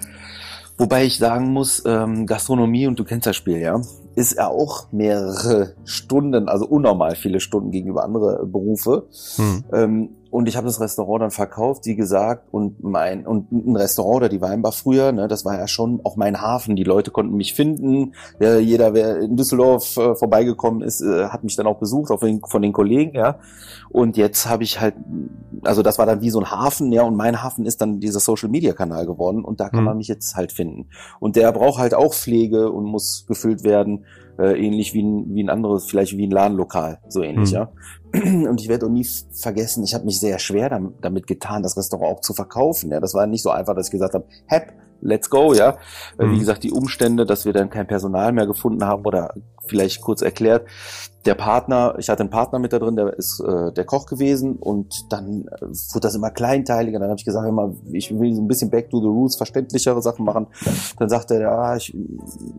Wobei 0.78 1.06
ich 1.06 1.18
sagen 1.18 1.52
muss, 1.52 1.84
ähm, 1.86 2.26
Gastronomie 2.26 2.88
und 2.88 3.00
du 3.00 3.04
kennst 3.04 3.28
das 3.28 3.36
Spiel, 3.36 3.60
ja 3.60 3.82
ist 4.16 4.34
er 4.34 4.50
auch 4.50 4.92
mehrere 4.92 5.74
Stunden, 5.86 6.48
also 6.48 6.66
unnormal 6.66 7.16
viele 7.16 7.40
Stunden 7.40 7.72
gegenüber 7.72 8.04
andere 8.04 8.46
Berufe. 8.46 9.08
Hm. 9.36 9.64
Ähm, 9.72 10.10
und 10.34 10.48
ich 10.48 10.58
habe 10.58 10.66
das 10.66 10.82
Restaurant 10.82 11.22
dann 11.22 11.30
verkauft, 11.30 11.86
wie 11.86 11.96
gesagt, 11.96 12.48
und 12.52 12.84
mein 12.84 13.28
und 13.28 13.52
ein 13.52 13.76
Restaurant 13.76 14.16
oder 14.16 14.30
die 14.30 14.42
Weinbar 14.42 14.72
früher, 14.72 15.12
ne, 15.12 15.28
das 15.28 15.46
war 15.46 15.60
ja 15.60 15.68
schon 15.68 16.02
auch 16.04 16.16
mein 16.16 16.42
Hafen. 16.42 16.76
Die 16.76 16.84
Leute 16.84 17.12
konnten 17.12 17.38
mich 17.38 17.54
finden. 17.54 18.16
Ja, 18.40 18.58
jeder, 18.58 18.96
wer 18.96 19.20
in 19.20 19.38
Düsseldorf 19.38 19.96
äh, 19.96 20.16
vorbeigekommen 20.16 20.82
ist, 20.82 21.02
äh, 21.02 21.26
hat 21.28 21.44
mich 21.44 21.56
dann 21.56 21.68
auch 21.68 21.78
besucht, 21.78 22.10
auch 22.10 22.20
von, 22.20 22.42
von 22.50 22.64
den 22.64 22.74
Kollegen, 22.74 23.16
ja. 23.16 23.38
Und 23.92 24.18
jetzt 24.18 24.50
habe 24.50 24.64
ich 24.64 24.82
halt, 24.82 24.96
also 25.62 25.84
das 25.84 26.00
war 26.00 26.08
dann 26.08 26.22
wie 26.22 26.32
so 26.32 26.40
ein 26.40 26.50
Hafen, 26.50 26.92
ja, 26.92 27.04
und 27.04 27.16
mein 27.16 27.44
Hafen 27.44 27.68
ist 27.68 27.80
dann 27.80 28.00
dieser 28.00 28.20
Social 28.20 28.50
Media 28.50 28.74
Kanal 28.74 29.06
geworden 29.06 29.46
und 29.46 29.60
da 29.60 29.70
kann 29.70 29.82
hm. 29.82 29.86
man 29.86 29.98
mich 29.98 30.08
jetzt 30.08 30.36
halt 30.36 30.52
finden. 30.52 30.88
Und 31.20 31.36
der 31.36 31.52
braucht 31.52 31.78
halt 31.78 31.94
auch 31.94 32.16
Pflege 32.16 32.72
und 32.72 32.86
muss 32.86 33.28
gefüllt 33.28 33.64
werden 33.64 34.04
äh, 34.40 34.60
ähnlich 34.60 34.94
wie 34.94 35.04
ein, 35.04 35.36
wie 35.36 35.44
ein 35.44 35.50
anderes, 35.50 35.86
vielleicht 35.86 36.18
wie 36.18 36.26
ein 36.26 36.32
Ladenlokal, 36.32 37.00
so 37.08 37.22
ähnlich, 37.22 37.52
mhm. 37.52 37.56
ja. 37.56 37.72
Und 38.48 38.62
ich 38.62 38.70
werde 38.70 38.86
auch 38.86 38.92
nie 38.92 39.08
vergessen, 39.32 39.84
ich 39.84 39.96
habe 39.96 40.06
mich 40.06 40.20
sehr 40.20 40.38
schwer 40.38 40.70
damit 41.02 41.26
getan, 41.26 41.64
das 41.64 41.76
Restaurant 41.76 42.18
auch 42.18 42.22
zu 42.22 42.34
verkaufen. 42.34 42.92
Ja, 42.92 43.00
das 43.00 43.16
war 43.16 43.26
nicht 43.26 43.42
so 43.42 43.50
einfach, 43.50 43.74
dass 43.74 43.88
ich 43.88 43.92
gesagt 43.92 44.14
habe, 44.14 44.26
hepp, 44.46 44.72
let's 45.04 45.30
go, 45.30 45.54
ja. 45.54 45.78
Mhm. 46.18 46.32
Wie 46.32 46.40
gesagt, 46.40 46.64
die 46.64 46.72
Umstände, 46.72 47.26
dass 47.26 47.46
wir 47.46 47.54
dann 47.54 47.70
kein 47.70 47.88
Personal 47.88 48.32
mehr 48.32 48.48
gefunden 48.48 48.84
haben 48.86 49.06
oder 49.06 49.34
vielleicht 49.66 50.02
kurz 50.02 50.22
erklärt, 50.22 50.66
der 51.26 51.36
Partner, 51.36 51.96
ich 52.00 52.10
hatte 52.10 52.22
einen 52.22 52.30
Partner 52.30 52.60
mit 52.60 52.74
da 52.74 52.80
drin, 52.80 52.98
der 52.98 53.14
ist 53.14 53.40
äh, 53.40 53.72
der 53.72 53.86
Koch 53.86 54.08
gewesen 54.08 54.58
und 54.58 55.06
dann 55.10 55.46
äh, 55.48 55.62
wurde 55.62 56.02
das 56.02 56.16
immer 56.16 56.32
kleinteiliger. 56.32 57.00
Dann 57.00 57.10
habe 57.10 57.18
ich 57.18 57.24
gesagt, 57.24 57.48
immer, 57.48 57.74
ich 57.92 58.18
will 58.18 58.36
so 58.36 58.42
ein 58.42 58.48
bisschen 58.48 58.70
back 58.70 58.90
to 58.90 59.00
the 59.00 59.08
roots, 59.08 59.38
verständlichere 59.38 60.02
Sachen 60.02 60.26
machen. 60.26 60.48
Dann 61.00 61.08
sagte 61.08 61.36
er, 61.36 61.42
ja, 61.42 61.76
ich 61.78 61.96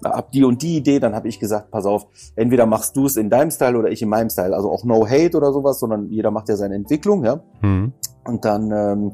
hab 0.02 0.32
die 0.32 0.44
und 0.44 0.62
die 0.62 0.76
Idee. 0.76 0.98
Dann 0.98 1.14
habe 1.14 1.28
ich 1.28 1.38
gesagt, 1.38 1.70
pass 1.70 1.84
auf, 1.84 2.06
entweder 2.36 2.64
machst 2.64 2.96
du 2.96 3.04
es 3.04 3.16
in 3.16 3.28
deinem 3.28 3.50
Style 3.50 3.76
oder 3.76 3.90
ich 3.90 4.00
in 4.00 4.08
meinem 4.08 4.30
Style. 4.30 4.56
Also 4.56 4.70
auch 4.70 4.84
no 4.84 5.06
hate 5.06 5.36
oder 5.36 5.52
sowas, 5.52 5.78
sondern 5.78 6.08
jeder 6.08 6.30
macht 6.30 6.48
ja 6.48 6.56
seine 6.56 6.74
Entwicklung, 6.74 7.22
ja. 7.24 7.40
Mhm. 7.60 7.92
Und 8.24 8.44
dann 8.46 8.70
ähm, 8.70 9.12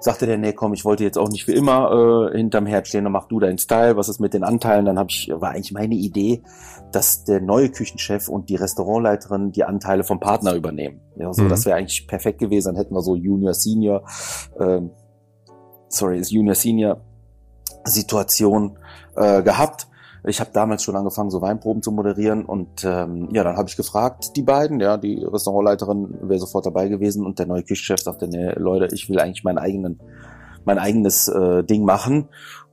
sagte 0.00 0.26
der, 0.26 0.38
nee, 0.38 0.52
komm, 0.52 0.74
ich 0.74 0.84
wollte 0.84 1.04
jetzt 1.04 1.18
auch 1.18 1.28
nicht 1.28 1.44
für 1.44 1.52
immer 1.52 2.30
äh, 2.32 2.36
hinterm 2.36 2.66
Herd 2.66 2.86
stehen, 2.88 3.04
dann 3.04 3.12
mach 3.12 3.26
du 3.26 3.40
deinen 3.40 3.58
Style, 3.58 3.96
was 3.96 4.08
ist 4.08 4.20
mit 4.20 4.32
den 4.34 4.44
Anteilen? 4.44 4.84
Dann 4.84 4.98
habe 4.98 5.10
ich, 5.10 5.30
war 5.32 5.50
eigentlich 5.50 5.72
meine 5.72 5.94
Idee, 5.94 6.42
dass 6.92 7.24
der 7.24 7.40
neue 7.40 7.70
Küchenchef 7.70 8.28
und 8.28 8.48
die 8.48 8.56
Restaurantleiterin 8.56 9.52
die 9.52 9.64
Anteile 9.64 10.04
vom 10.04 10.20
Partner 10.20 10.54
übernehmen. 10.54 11.00
Ja, 11.16 11.32
so, 11.32 11.42
mhm. 11.42 11.48
das 11.48 11.66
wäre 11.66 11.76
eigentlich 11.76 12.06
perfekt 12.06 12.38
gewesen, 12.38 12.68
dann 12.68 12.76
hätten 12.76 12.94
wir 12.94 13.02
so 13.02 13.16
Junior, 13.16 13.54
Senior, 13.54 14.04
äh, 14.58 14.80
sorry, 15.88 16.18
ist 16.18 16.30
Junior, 16.30 16.54
Senior 16.54 17.00
Situation 17.84 18.78
äh, 19.16 19.42
gehabt. 19.42 19.88
Ich 20.24 20.40
habe 20.40 20.50
damals 20.52 20.82
schon 20.82 20.96
angefangen, 20.96 21.30
so 21.30 21.40
Weinproben 21.40 21.82
zu 21.82 21.92
moderieren 21.92 22.44
und 22.44 22.84
ähm, 22.84 23.28
ja, 23.32 23.44
dann 23.44 23.56
habe 23.56 23.68
ich 23.68 23.76
gefragt, 23.76 24.36
die 24.36 24.42
beiden, 24.42 24.80
ja, 24.80 24.96
die 24.96 25.24
Restaurantleiterin 25.24 26.18
wäre 26.22 26.40
sofort 26.40 26.66
dabei 26.66 26.88
gewesen 26.88 27.24
und 27.24 27.38
der 27.38 27.46
neue 27.46 27.62
Küchenchef 27.62 28.00
sagte, 28.00 28.28
nee, 28.28 28.50
Leute, 28.56 28.94
ich 28.94 29.08
will 29.08 29.20
eigentlich 29.20 29.44
meinen 29.44 29.58
eigenen, 29.58 30.00
mein 30.64 30.78
eigenes 30.78 31.28
äh, 31.28 31.62
Ding 31.64 31.84
machen. 31.84 32.28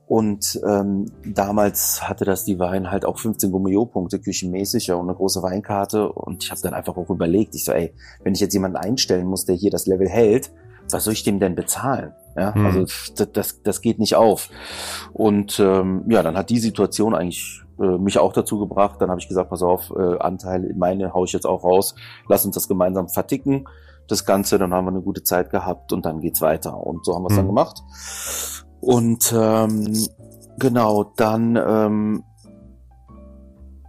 Und 0.08 0.60
ähm, 0.64 1.06
damals 1.24 2.08
hatte 2.08 2.24
das 2.24 2.44
die 2.44 2.60
Wein 2.60 2.92
halt 2.92 3.04
auch 3.04 3.18
15 3.18 3.50
Gummio-Punkte 3.50 4.20
küchenmäßig 4.20 4.86
ja, 4.86 4.94
und 4.94 5.08
eine 5.08 5.16
große 5.16 5.42
Weinkarte. 5.42 6.12
Und 6.12 6.44
ich 6.44 6.50
habe 6.52 6.60
dann 6.60 6.74
einfach 6.74 6.96
auch 6.96 7.10
überlegt, 7.10 7.56
ich 7.56 7.64
so, 7.64 7.72
ey, 7.72 7.92
wenn 8.22 8.32
ich 8.32 8.40
jetzt 8.40 8.54
jemanden 8.54 8.76
einstellen 8.76 9.26
muss, 9.26 9.46
der 9.46 9.56
hier 9.56 9.70
das 9.70 9.86
Level 9.86 10.08
hält, 10.08 10.52
was 10.90 11.04
soll 11.04 11.12
ich 11.12 11.24
dem 11.24 11.40
denn 11.40 11.54
bezahlen? 11.54 12.12
Ja, 12.36 12.54
hm. 12.54 12.66
also 12.66 12.80
das, 13.16 13.32
das, 13.32 13.62
das 13.62 13.80
geht 13.80 13.98
nicht 13.98 14.14
auf. 14.14 14.50
Und 15.12 15.58
ähm, 15.58 16.04
ja, 16.08 16.22
dann 16.22 16.36
hat 16.36 16.50
die 16.50 16.58
Situation 16.58 17.14
eigentlich 17.14 17.62
äh, 17.78 17.98
mich 17.98 18.18
auch 18.18 18.32
dazu 18.32 18.58
gebracht. 18.58 19.00
Dann 19.00 19.10
habe 19.10 19.20
ich 19.20 19.28
gesagt, 19.28 19.50
pass 19.50 19.62
auf, 19.62 19.92
äh, 19.96 20.18
Anteil 20.18 20.74
meine 20.76 21.14
haue 21.14 21.26
ich 21.26 21.32
jetzt 21.32 21.46
auch 21.46 21.64
raus. 21.64 21.94
Lass 22.28 22.44
uns 22.44 22.54
das 22.54 22.68
gemeinsam 22.68 23.08
verticken. 23.08 23.66
Das 24.08 24.24
Ganze, 24.24 24.58
dann 24.58 24.72
haben 24.72 24.84
wir 24.84 24.90
eine 24.90 25.00
gute 25.00 25.22
Zeit 25.22 25.50
gehabt 25.50 25.92
und 25.92 26.04
dann 26.04 26.20
geht's 26.20 26.40
weiter. 26.40 26.76
Und 26.76 27.04
so 27.04 27.14
haben 27.14 27.22
wir 27.22 27.30
es 27.30 27.36
hm. 27.36 27.38
dann 27.38 27.46
gemacht. 27.46 27.82
Und 28.80 29.34
ähm, 29.36 30.06
genau, 30.58 31.12
dann 31.16 31.56
ähm, 31.56 32.24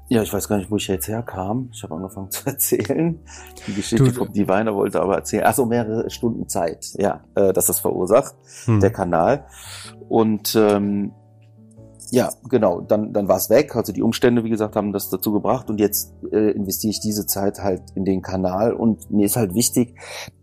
ja, 0.10 0.22
ich 0.22 0.32
weiß 0.32 0.48
gar 0.48 0.58
nicht, 0.58 0.72
wo 0.72 0.78
ich 0.78 0.88
jetzt 0.88 1.08
herkam. 1.08 1.70
Ich 1.74 1.84
habe 1.84 1.96
angefangen 1.96 2.32
zu 2.32 2.46
erzählen. 2.46 3.20
Die 3.68 3.74
Geschichte 3.74 4.14
vom 4.14 4.32
die 4.32 4.48
Weiner 4.48 4.74
wollte 4.74 5.02
aber 5.02 5.16
erzählen. 5.16 5.44
Ach 5.46 5.54
so, 5.54 5.66
mehrere 5.66 6.10
Stunden 6.10 6.48
Zeit, 6.48 6.94
ja, 6.98 7.24
äh, 7.36 7.52
dass 7.54 7.66
das 7.66 7.80
verursacht, 7.80 8.36
hm. 8.66 8.80
der 8.80 8.92
Kanal. 8.92 9.46
Und 10.08 10.56
ähm, 10.56 11.12
ja, 12.10 12.30
genau, 12.50 12.80
dann, 12.80 13.12
dann 13.12 13.28
war 13.28 13.36
es 13.36 13.50
weg. 13.50 13.76
Also 13.76 13.92
die 13.92 14.02
Umstände, 14.02 14.46
wie 14.46 14.50
gesagt, 14.50 14.78
haben 14.78 14.94
das 14.94 15.10
dazu 15.10 15.34
gebracht. 15.34 15.70
Und 15.70 15.80
jetzt 15.80 16.14
äh, 16.32 16.52
investiere 16.52 16.92
ich 16.92 17.02
diese 17.02 17.26
Zeit 17.26 17.60
halt 17.60 17.82
in 17.96 18.06
den 18.06 18.22
Kanal. 18.22 18.74
Und 18.74 19.12
mir 19.12 19.26
ist 19.26 19.36
halt 19.36 19.54
wichtig, 19.54 19.96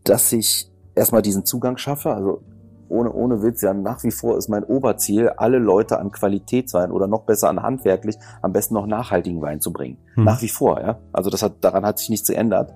dass 0.05 0.31
ich 0.33 0.71
erstmal 0.95 1.23
diesen 1.23 1.47
Zugang 1.47 1.79
schaffe. 1.79 2.13
Also 2.15 2.43
ohne, 2.89 3.13
ohne 3.13 3.43
Witz, 3.43 3.63
ja, 3.63 3.75
nach 3.75 4.03
wie 4.05 4.11
vor 4.11 4.37
ist 4.37 4.49
mein 4.49 4.65
Oberziel, 4.65 5.29
alle 5.31 5.59
Leute 5.59 5.99
an 5.99 6.11
Qualitätswein 6.11 6.91
oder 6.91 7.07
noch 7.07 7.23
besser 7.23 7.49
an 7.49 7.63
handwerklich, 7.63 8.17
am 8.43 8.53
besten 8.53 8.75
noch 8.75 8.87
nachhaltigen 8.87 9.41
Wein 9.43 9.61
zu 9.61 9.73
bringen. 9.73 9.99
Hm. 10.15 10.25
Nach 10.25 10.41
wie 10.43 10.49
vor, 10.49 10.81
ja. 10.81 10.99
Also 11.13 11.31
das 11.31 11.43
hat, 11.43 11.63
daran 11.63 11.85
hat 11.85 11.99
sich 11.99 12.11
nichts 12.11 12.29
geändert. 12.29 12.73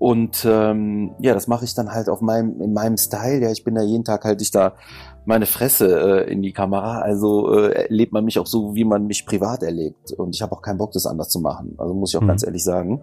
Und 0.00 0.46
ähm, 0.48 1.14
ja, 1.18 1.34
das 1.34 1.46
mache 1.46 1.66
ich 1.66 1.74
dann 1.74 1.92
halt 1.92 2.08
auf 2.08 2.22
meinem, 2.22 2.60
in 2.62 2.72
meinem 2.72 2.96
Style. 2.96 3.42
Ja, 3.42 3.52
ich 3.52 3.64
bin 3.64 3.74
da 3.74 3.82
jeden 3.82 4.04
Tag 4.04 4.24
halt 4.24 4.40
ich 4.40 4.50
da 4.50 4.74
meine 5.26 5.44
Fresse 5.44 6.24
äh, 6.24 6.32
in 6.32 6.40
die 6.40 6.52
Kamera. 6.52 7.00
Also 7.00 7.52
äh, 7.52 7.84
erlebt 7.84 8.12
man 8.12 8.24
mich 8.24 8.38
auch 8.38 8.46
so, 8.46 8.74
wie 8.74 8.84
man 8.84 9.06
mich 9.06 9.26
privat 9.26 9.62
erlebt. 9.62 10.12
Und 10.12 10.34
ich 10.34 10.40
habe 10.40 10.52
auch 10.52 10.62
keinen 10.62 10.78
Bock, 10.78 10.92
das 10.92 11.04
anders 11.04 11.28
zu 11.28 11.40
machen. 11.40 11.74
Also 11.76 11.92
muss 11.92 12.14
ich 12.14 12.16
auch 12.16 12.22
mhm. 12.22 12.28
ganz 12.28 12.44
ehrlich 12.44 12.64
sagen. 12.64 13.02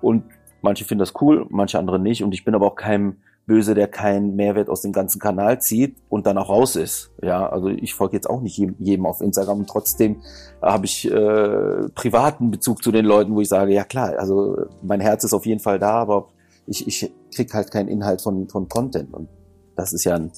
Und 0.00 0.24
manche 0.62 0.84
finden 0.84 1.00
das 1.00 1.12
cool, 1.20 1.46
manche 1.48 1.78
andere 1.78 2.00
nicht. 2.00 2.24
Und 2.24 2.34
ich 2.34 2.44
bin 2.44 2.56
aber 2.56 2.66
auch 2.66 2.76
kein 2.76 3.18
Böse, 3.46 3.74
der 3.74 3.88
keinen 3.88 4.36
Mehrwert 4.36 4.68
aus 4.68 4.82
dem 4.82 4.92
ganzen 4.92 5.18
Kanal 5.18 5.60
zieht 5.60 5.96
und 6.08 6.26
dann 6.26 6.38
auch 6.38 6.48
raus 6.48 6.76
ist. 6.76 7.10
Ja, 7.22 7.48
also 7.48 7.68
ich 7.68 7.94
folge 7.94 8.16
jetzt 8.16 8.30
auch 8.30 8.40
nicht 8.40 8.56
jedem, 8.56 8.76
jedem 8.78 9.06
auf 9.06 9.20
Instagram 9.20 9.60
und 9.60 9.68
trotzdem 9.68 10.22
habe 10.60 10.86
ich 10.86 11.10
äh, 11.10 11.88
privaten 11.94 12.50
Bezug 12.50 12.82
zu 12.84 12.92
den 12.92 13.04
Leuten, 13.04 13.34
wo 13.34 13.40
ich 13.40 13.48
sage, 13.48 13.72
ja 13.72 13.84
klar, 13.84 14.16
also 14.18 14.56
mein 14.82 15.00
Herz 15.00 15.24
ist 15.24 15.34
auf 15.34 15.44
jeden 15.44 15.60
Fall 15.60 15.78
da, 15.78 15.94
aber 15.94 16.28
ich, 16.66 16.86
ich 16.86 17.12
krieg 17.34 17.52
halt 17.52 17.72
keinen 17.72 17.88
Inhalt 17.88 18.22
von, 18.22 18.48
von 18.48 18.68
Content 18.68 19.12
und 19.12 19.28
das 19.74 19.92
ist 19.92 20.04
ja 20.04 20.14
ein, 20.14 20.30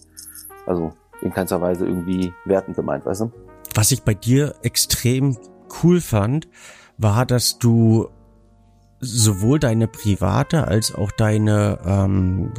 also 0.67 0.93
in 1.21 1.33
keinster 1.33 1.61
Weise 1.61 1.87
irgendwie 1.87 2.33
wertend 2.47 2.77
gemeint, 2.77 3.05
weißt 3.05 3.23
du? 3.23 3.33
Was 3.75 3.93
ich 3.93 4.03
bei 4.03 4.15
dir 4.15 4.55
extrem 4.63 5.37
cool 5.83 6.01
fand, 6.01 6.49
war, 6.97 7.27
dass 7.27 7.59
du 7.59 8.09
sowohl 9.05 9.59
deine 9.59 9.87
private 9.87 10.67
als 10.67 10.95
auch 10.95 11.13
deine 11.13 11.79
ähm, 11.87 12.53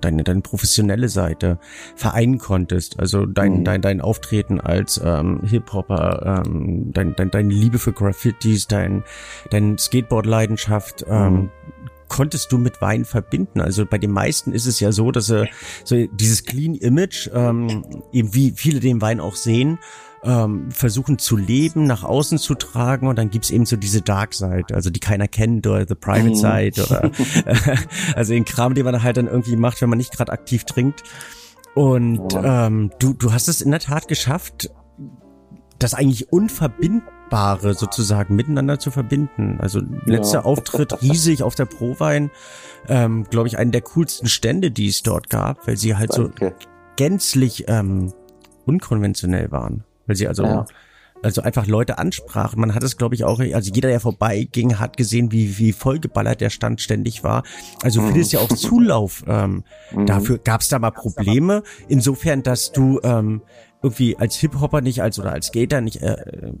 deine 0.00 0.24
deine 0.24 0.40
professionelle 0.40 1.08
Seite 1.08 1.58
vereinen 1.94 2.38
konntest. 2.38 2.98
Also 3.00 3.26
dein 3.26 3.60
mhm. 3.60 3.64
dein 3.64 3.82
dein 3.82 4.00
Auftreten 4.00 4.60
als 4.60 5.00
ähm, 5.02 5.40
Hip 5.44 5.72
Hopper, 5.72 6.44
ähm, 6.46 6.92
dein, 6.92 7.16
dein 7.16 7.30
deine 7.30 7.52
Liebe 7.52 7.78
für 7.78 7.92
Graffitis, 7.92 8.66
dein 8.66 9.04
dein 9.50 9.78
Skateboard 9.78 10.26
Leidenschaft. 10.26 11.04
Ähm, 11.08 11.34
mhm 11.34 11.50
konntest 12.08 12.52
du 12.52 12.58
mit 12.58 12.80
Wein 12.80 13.04
verbinden? 13.04 13.60
Also 13.60 13.86
bei 13.86 13.98
den 13.98 14.10
meisten 14.10 14.52
ist 14.52 14.66
es 14.66 14.80
ja 14.80 14.92
so, 14.92 15.10
dass 15.10 15.26
sie 15.26 15.48
so 15.84 16.06
dieses 16.06 16.44
Clean 16.44 16.74
Image, 16.74 17.28
ähm, 17.32 17.84
eben 18.12 18.34
wie 18.34 18.52
viele 18.52 18.80
den 18.80 19.00
Wein 19.00 19.20
auch 19.20 19.34
sehen, 19.34 19.78
ähm, 20.26 20.70
versuchen 20.70 21.18
zu 21.18 21.36
leben, 21.36 21.84
nach 21.84 22.02
außen 22.02 22.38
zu 22.38 22.54
tragen 22.54 23.06
und 23.06 23.16
dann 23.16 23.30
gibt's 23.30 23.50
eben 23.50 23.66
so 23.66 23.76
diese 23.76 24.02
Dark 24.02 24.34
Side, 24.34 24.66
also 24.72 24.90
die 24.90 25.00
keiner 25.00 25.28
kennt 25.28 25.66
oder 25.66 25.86
The 25.86 25.94
Private 25.94 26.30
mhm. 26.30 26.34
Side 26.34 26.84
oder 26.84 27.10
also 28.16 28.32
den 28.32 28.44
Kram, 28.44 28.74
den 28.74 28.84
man 28.84 29.02
halt 29.02 29.16
dann 29.16 29.28
irgendwie 29.28 29.56
macht, 29.56 29.80
wenn 29.80 29.88
man 29.88 29.98
nicht 29.98 30.12
gerade 30.12 30.32
aktiv 30.32 30.64
trinkt. 30.64 31.02
Und 31.74 32.34
ähm, 32.42 32.90
du, 32.98 33.12
du 33.12 33.32
hast 33.32 33.48
es 33.48 33.60
in 33.60 33.70
der 33.70 33.80
Tat 33.80 34.08
geschafft, 34.08 34.70
das 35.78 35.92
eigentlich 35.94 36.32
Unverbindbare 36.32 37.74
sozusagen 37.74 38.34
miteinander 38.34 38.78
zu 38.78 38.90
verbinden. 38.90 39.58
Also 39.60 39.82
letzter 40.06 40.38
ja. 40.38 40.44
Auftritt 40.46 41.02
riesig 41.02 41.42
auf 41.42 41.54
der 41.54 41.66
Prowein, 41.66 42.30
ähm, 42.88 43.24
glaube 43.24 43.48
ich, 43.48 43.58
einen 43.58 43.72
der 43.72 43.82
coolsten 43.82 44.26
Stände, 44.26 44.70
die 44.70 44.88
es 44.88 45.02
dort 45.02 45.28
gab, 45.28 45.66
weil 45.66 45.76
sie 45.76 45.96
halt 45.96 46.16
Danke. 46.16 46.54
so 46.58 46.66
gänzlich 46.96 47.64
ähm, 47.68 48.12
unkonventionell 48.64 49.50
waren. 49.52 49.84
Weil 50.06 50.16
sie 50.16 50.28
also, 50.28 50.44
ja. 50.44 50.66
also 51.22 51.42
einfach 51.42 51.66
Leute 51.66 51.98
ansprachen. 51.98 52.60
Man 52.60 52.74
hat 52.74 52.82
es, 52.82 52.96
glaube 52.96 53.14
ich, 53.14 53.24
auch, 53.24 53.40
also 53.40 53.72
jeder, 53.72 53.88
der 53.88 54.00
vorbeiging, 54.00 54.78
hat 54.78 54.96
gesehen, 54.96 55.32
wie, 55.32 55.58
wie 55.58 55.72
vollgeballert 55.72 56.40
der 56.40 56.50
Stand 56.50 56.80
ständig 56.80 57.24
war. 57.24 57.42
Also 57.82 58.00
mhm. 58.00 58.12
vieles 58.12 58.32
ja 58.32 58.40
auch 58.40 58.48
Zulauf. 58.48 59.24
Ähm, 59.26 59.64
mhm. 59.92 60.06
Dafür 60.06 60.38
gab 60.38 60.60
es 60.60 60.68
da 60.68 60.78
mal 60.78 60.90
Probleme. 60.90 61.62
Insofern, 61.88 62.42
dass 62.42 62.72
du 62.72 63.00
ähm, 63.02 63.42
irgendwie 63.82 64.16
als 64.16 64.36
Hip-Hopper 64.36 64.80
nicht 64.80 65.02
als 65.02 65.18
oder 65.18 65.32
als 65.32 65.46
Skater 65.46 65.80
nicht 65.80 66.02
äh, 66.02 66.14
äh, 66.14 66.52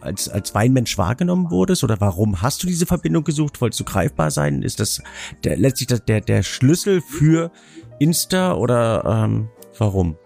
als 0.00 0.28
als 0.28 0.54
Weinmensch 0.54 0.96
wahrgenommen 0.96 1.50
wurdest 1.50 1.84
oder 1.84 2.00
warum 2.00 2.40
hast 2.40 2.62
du 2.62 2.66
diese 2.66 2.86
Verbindung 2.86 3.24
gesucht? 3.24 3.60
Wolltest 3.60 3.80
du 3.80 3.84
greifbar 3.84 4.30
sein? 4.30 4.62
Ist 4.62 4.80
das 4.80 5.02
der 5.44 5.56
letztlich 5.56 5.88
das, 5.88 6.04
der 6.04 6.20
der 6.20 6.42
Schlüssel 6.42 7.00
für 7.00 7.50
Insta 7.98 8.54
oder 8.54 9.04
ähm, 9.04 9.48
warum? 9.76 10.16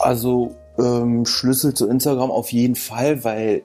Also 0.00 0.56
ähm, 0.78 1.24
Schlüssel 1.24 1.74
zu 1.74 1.88
Instagram 1.88 2.30
auf 2.30 2.52
jeden 2.52 2.74
Fall, 2.74 3.24
weil 3.24 3.62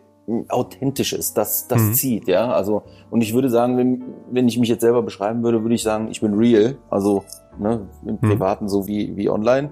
authentisch 0.50 1.14
ist, 1.14 1.38
das, 1.38 1.68
das 1.68 1.82
mhm. 1.82 1.94
zieht, 1.94 2.28
ja. 2.28 2.52
Also, 2.52 2.84
und 3.10 3.22
ich 3.22 3.34
würde 3.34 3.50
sagen, 3.50 3.78
wenn, 3.78 4.04
wenn 4.32 4.48
ich 4.48 4.60
mich 4.60 4.70
jetzt 4.70 4.82
selber 4.82 5.02
beschreiben 5.02 5.44
würde, 5.44 5.64
würde 5.64 5.76
ich 5.76 5.84
sagen, 5.84 6.10
ich 6.10 6.22
bin 6.22 6.34
real, 6.36 6.78
also 6.90 7.24
ne, 7.58 7.88
im 8.06 8.16
mhm. 8.16 8.20
Privaten 8.20 8.66
mhm. 8.66 8.70
so 8.70 8.88
wie, 8.88 9.16
wie 9.18 9.30
online. 9.30 9.72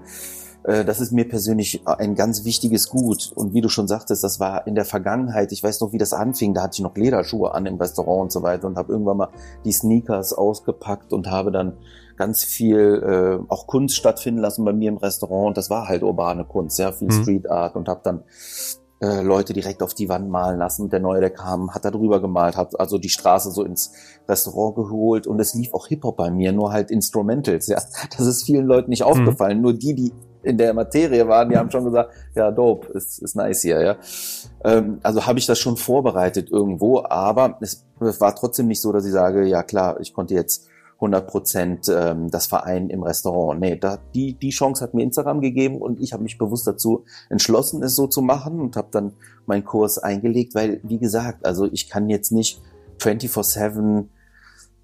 Äh, 0.64 0.84
das 0.84 1.00
ist 1.00 1.12
mir 1.12 1.28
persönlich 1.28 1.82
ein 1.86 2.14
ganz 2.14 2.44
wichtiges 2.44 2.88
Gut. 2.88 3.32
Und 3.34 3.54
wie 3.54 3.60
du 3.60 3.68
schon 3.68 3.88
sagtest, 3.88 4.24
das 4.24 4.40
war 4.40 4.66
in 4.66 4.74
der 4.74 4.84
Vergangenheit, 4.84 5.52
ich 5.52 5.62
weiß 5.62 5.80
noch, 5.80 5.92
wie 5.92 5.98
das 5.98 6.12
anfing, 6.12 6.54
da 6.54 6.62
hatte 6.62 6.74
ich 6.74 6.80
noch 6.80 6.96
Lederschuhe 6.96 7.54
an 7.54 7.66
im 7.66 7.76
Restaurant 7.76 8.22
und 8.22 8.32
so 8.32 8.42
weiter 8.42 8.66
und 8.66 8.76
habe 8.76 8.92
irgendwann 8.92 9.16
mal 9.16 9.28
die 9.64 9.72
Sneakers 9.72 10.32
ausgepackt 10.32 11.12
und 11.12 11.30
habe 11.30 11.52
dann 11.52 11.74
ganz 12.18 12.44
viel 12.44 13.02
äh, 13.02 13.44
auch 13.48 13.66
Kunst 13.66 13.96
stattfinden 13.96 14.40
lassen 14.40 14.64
bei 14.64 14.72
mir 14.72 14.90
im 14.90 14.98
Restaurant. 14.98 15.48
Und 15.48 15.56
das 15.56 15.70
war 15.70 15.88
halt 15.88 16.02
urbane 16.02 16.44
Kunst, 16.44 16.76
sehr 16.76 16.92
viel 16.92 17.08
mhm. 17.08 17.22
Street 17.22 17.50
Art 17.50 17.76
und 17.76 17.88
habe 17.88 18.00
dann 18.02 18.24
äh, 19.00 19.22
Leute 19.22 19.52
direkt 19.52 19.82
auf 19.82 19.94
die 19.94 20.08
Wand 20.08 20.28
malen 20.28 20.58
lassen. 20.58 20.82
Und 20.82 20.92
der 20.92 21.00
Neue, 21.00 21.20
der 21.20 21.30
kam, 21.30 21.74
hat 21.74 21.84
da 21.84 21.90
drüber 21.90 22.20
gemalt, 22.20 22.56
hat 22.56 22.78
also 22.78 22.98
die 22.98 23.08
Straße 23.08 23.50
so 23.52 23.62
ins 23.62 23.92
Restaurant 24.28 24.74
geholt 24.74 25.26
und 25.26 25.40
es 25.40 25.54
lief 25.54 25.72
auch 25.72 25.86
Hip-Hop 25.86 26.16
bei 26.16 26.30
mir, 26.30 26.52
nur 26.52 26.72
halt 26.72 26.90
Instrumentals. 26.90 27.68
Ja, 27.68 27.80
das 28.16 28.26
ist 28.26 28.44
vielen 28.44 28.66
Leuten 28.66 28.90
nicht 28.90 29.02
mhm. 29.04 29.10
aufgefallen. 29.10 29.58
Mhm. 29.58 29.62
Nur 29.62 29.72
die, 29.74 29.94
die 29.94 30.12
in 30.42 30.56
der 30.56 30.72
Materie 30.72 31.26
waren, 31.28 31.48
die 31.48 31.56
haben 31.56 31.70
schon 31.70 31.84
gesagt, 31.84 32.12
ja, 32.34 32.50
dope, 32.50 32.88
ist, 32.92 33.18
ist 33.18 33.36
nice 33.36 33.62
hier, 33.62 33.80
ja. 33.80 33.96
Ähm, 34.64 34.98
also 35.02 35.26
habe 35.26 35.38
ich 35.38 35.46
das 35.46 35.58
schon 35.58 35.76
vorbereitet 35.76 36.50
irgendwo, 36.50 37.02
aber 37.02 37.58
es, 37.60 37.84
es 38.00 38.20
war 38.20 38.34
trotzdem 38.34 38.68
nicht 38.68 38.80
so, 38.80 38.92
dass 38.92 39.04
ich 39.04 39.12
sage, 39.12 39.44
ja 39.46 39.62
klar, 39.62 40.00
ich 40.00 40.14
konnte 40.14 40.34
jetzt 40.34 40.67
100 40.98 41.28
Prozent 41.28 41.88
ähm, 41.88 42.28
das 42.30 42.46
Verein 42.46 42.90
im 42.90 43.04
Restaurant. 43.04 43.60
Nee, 43.60 43.76
da, 43.76 43.98
die, 44.14 44.34
die 44.34 44.50
Chance 44.50 44.82
hat 44.82 44.94
mir 44.94 45.04
Instagram 45.04 45.40
gegeben 45.40 45.78
und 45.80 46.00
ich 46.00 46.12
habe 46.12 46.24
mich 46.24 46.38
bewusst 46.38 46.66
dazu 46.66 47.04
entschlossen, 47.30 47.82
es 47.84 47.94
so 47.94 48.08
zu 48.08 48.20
machen 48.20 48.60
und 48.60 48.76
habe 48.76 48.88
dann 48.90 49.12
meinen 49.46 49.64
Kurs 49.64 49.98
eingelegt, 49.98 50.56
weil, 50.56 50.80
wie 50.82 50.98
gesagt, 50.98 51.46
also 51.46 51.66
ich 51.70 51.88
kann 51.88 52.08
jetzt 52.10 52.32
nicht 52.32 52.60
24-7 52.98 54.06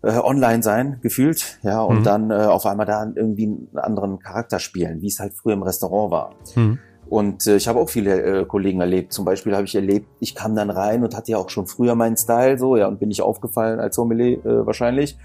äh, 0.03 0.19
online 0.19 0.63
sein, 0.63 1.01
gefühlt, 1.03 1.59
ja, 1.63 1.83
und 1.83 2.01
mhm. 2.01 2.05
dann 2.05 2.31
äh, 2.31 2.35
auf 2.35 2.65
einmal 2.65 2.87
da 2.87 3.11
irgendwie 3.13 3.47
einen 3.47 3.69
anderen 3.75 4.21
Charakter 4.21 4.61
spielen, 4.61 5.03
wie 5.03 5.09
es 5.09 5.19
halt 5.19 5.35
früher 5.35 5.55
im 5.55 5.65
Restaurant 5.65 6.13
war. 6.13 6.35
Mhm. 6.55 6.79
Und 7.09 7.47
äh, 7.49 7.57
ich 7.57 7.67
habe 7.67 7.81
auch 7.81 7.91
viele 7.91 8.23
äh, 8.23 8.45
Kollegen 8.45 8.81
erlebt. 8.81 9.13
Zum 9.13 9.25
Beispiel 9.25 9.55
habe 9.55 9.65
ich 9.65 9.75
erlebt, 9.75 10.07
ich 10.21 10.35
kam 10.35 10.55
dann 10.55 10.71
rein 10.71 11.03
und 11.03 11.17
hatte 11.17 11.33
ja 11.33 11.39
auch 11.39 11.51
schon 11.51 11.67
früher 11.67 11.97
meinen 11.97 12.17
Style 12.17 12.57
so, 12.57 12.77
ja, 12.77 12.87
und 12.87 13.01
bin 13.01 13.11
ich 13.11 13.21
aufgefallen 13.21 13.81
als 13.81 13.97
Sommelier 13.97 14.45
äh, 14.45 14.67
wahrscheinlich 14.67 15.19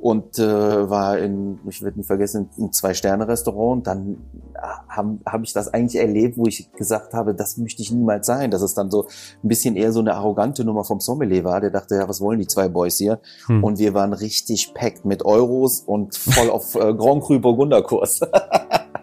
und 0.00 0.38
äh, 0.38 0.90
war 0.90 1.18
in, 1.18 1.58
ich 1.68 1.82
werde 1.82 1.98
nicht 1.98 2.06
vergessen, 2.06 2.48
ein 2.58 2.72
Zwei-Sterne-Restaurant. 2.72 3.86
Dann 3.86 4.16
äh, 4.54 4.58
habe 4.88 5.18
hab 5.26 5.42
ich 5.42 5.52
das 5.52 5.68
eigentlich 5.68 6.00
erlebt, 6.00 6.38
wo 6.38 6.46
ich 6.46 6.72
gesagt 6.72 7.12
habe, 7.12 7.34
das 7.34 7.58
möchte 7.58 7.82
ich 7.82 7.92
niemals 7.92 8.26
sein. 8.26 8.50
Dass 8.50 8.62
es 8.62 8.72
dann 8.72 8.90
so 8.90 9.08
ein 9.44 9.48
bisschen 9.48 9.76
eher 9.76 9.92
so 9.92 10.00
eine 10.00 10.14
arrogante 10.14 10.64
Nummer 10.64 10.84
vom 10.84 11.00
Sommelier 11.00 11.44
war. 11.44 11.60
Der 11.60 11.70
dachte, 11.70 11.96
ja, 11.96 12.08
was 12.08 12.22
wollen 12.22 12.38
die 12.38 12.46
zwei 12.46 12.68
Boys 12.68 12.96
hier? 12.96 13.20
Hm. 13.46 13.62
Und 13.62 13.78
wir 13.78 13.92
waren 13.92 14.14
richtig 14.14 14.72
packt 14.72 15.04
mit 15.04 15.24
Euros 15.24 15.80
und 15.80 16.16
voll 16.16 16.48
auf 16.48 16.74
äh, 16.76 16.94
Grand 16.94 17.22
Cru 17.22 17.38
Burgunderkurs. 17.38 18.20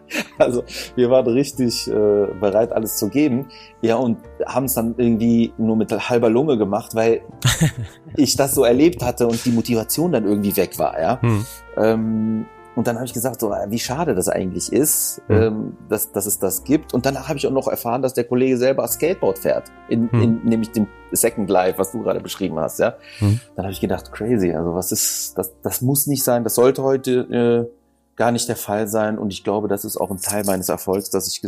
Also 0.38 0.64
wir 0.96 1.10
waren 1.10 1.28
richtig 1.28 1.88
äh, 1.88 1.92
bereit, 2.40 2.72
alles 2.72 2.98
zu 2.98 3.10
geben. 3.10 3.48
Ja, 3.82 3.96
und 3.96 4.18
haben 4.46 4.66
es 4.66 4.76
dann 4.76 4.94
irgendwie 4.98 5.52
nur 5.58 5.76
mit 5.76 5.92
halber 5.92 6.30
Lunge 6.30 6.58
gemacht, 6.58 6.94
weil 6.96 7.22
ich 8.16 8.36
das 8.36 8.54
so 8.54 8.64
erlebt 8.64 9.04
hatte 9.04 9.28
und 9.28 9.44
die 9.46 9.52
Motivation 9.52 10.12
dann 10.12 10.26
irgendwie 10.26 10.56
weg 10.56 10.78
war, 10.78 11.00
ja. 11.00 11.22
Hm. 11.22 11.46
Ähm, 11.78 12.46
und 12.78 12.86
dann 12.86 12.98
habe 12.98 13.08
ich 13.08 13.14
gesagt, 13.14 13.40
so, 13.40 13.50
wie 13.50 13.80
schade 13.80 14.14
das 14.14 14.30
eigentlich 14.30 14.72
ist, 14.72 15.24
hm. 15.26 15.42
ähm, 15.42 15.78
dass, 15.90 16.12
dass 16.12 16.28
es 16.28 16.38
das 16.38 16.64
gibt. 16.64 16.94
Und 16.94 17.08
danach 17.08 17.28
habe 17.28 17.40
ich 17.40 17.48
auch 17.48 17.52
noch 17.52 17.68
erfahren, 17.68 18.04
dass 18.04 18.14
der 18.14 18.24
Kollege 18.24 18.56
selber 18.56 18.88
Skateboard 18.88 19.40
fährt, 19.40 19.72
in, 19.90 20.12
hm. 20.12 20.22
in 20.22 20.44
nämlich 20.44 20.72
dem 20.74 20.88
Second 21.12 21.50
Life, 21.50 21.80
was 21.80 21.92
du 21.92 22.04
gerade 22.04 22.20
beschrieben 22.20 22.60
hast, 22.60 22.78
ja. 22.78 22.94
Hm. 23.18 23.40
Dann 23.56 23.66
habe 23.66 23.74
ich 23.74 23.82
gedacht, 23.82 24.12
crazy, 24.12 24.54
also 24.54 24.76
was 24.76 24.92
ist, 24.92 25.36
das, 25.40 25.56
das 25.64 25.82
muss 25.82 26.06
nicht 26.06 26.24
sein, 26.24 26.44
das 26.44 26.54
sollte 26.54 26.84
heute 26.84 27.68
äh, 27.72 27.78
gar 28.18 28.32
nicht 28.32 28.50
der 28.50 28.58
Fall 28.58 28.88
sein. 28.88 29.18
Und 29.18 29.32
ich 29.32 29.44
glaube, 29.44 29.68
das 29.68 29.86
ist 29.86 29.98
auch 29.98 30.12
ein 30.12 30.20
Teil 30.20 30.44
meines 30.46 30.70
Erfolgs, 30.70 31.10
dass 31.10 31.28
ich, 31.28 31.42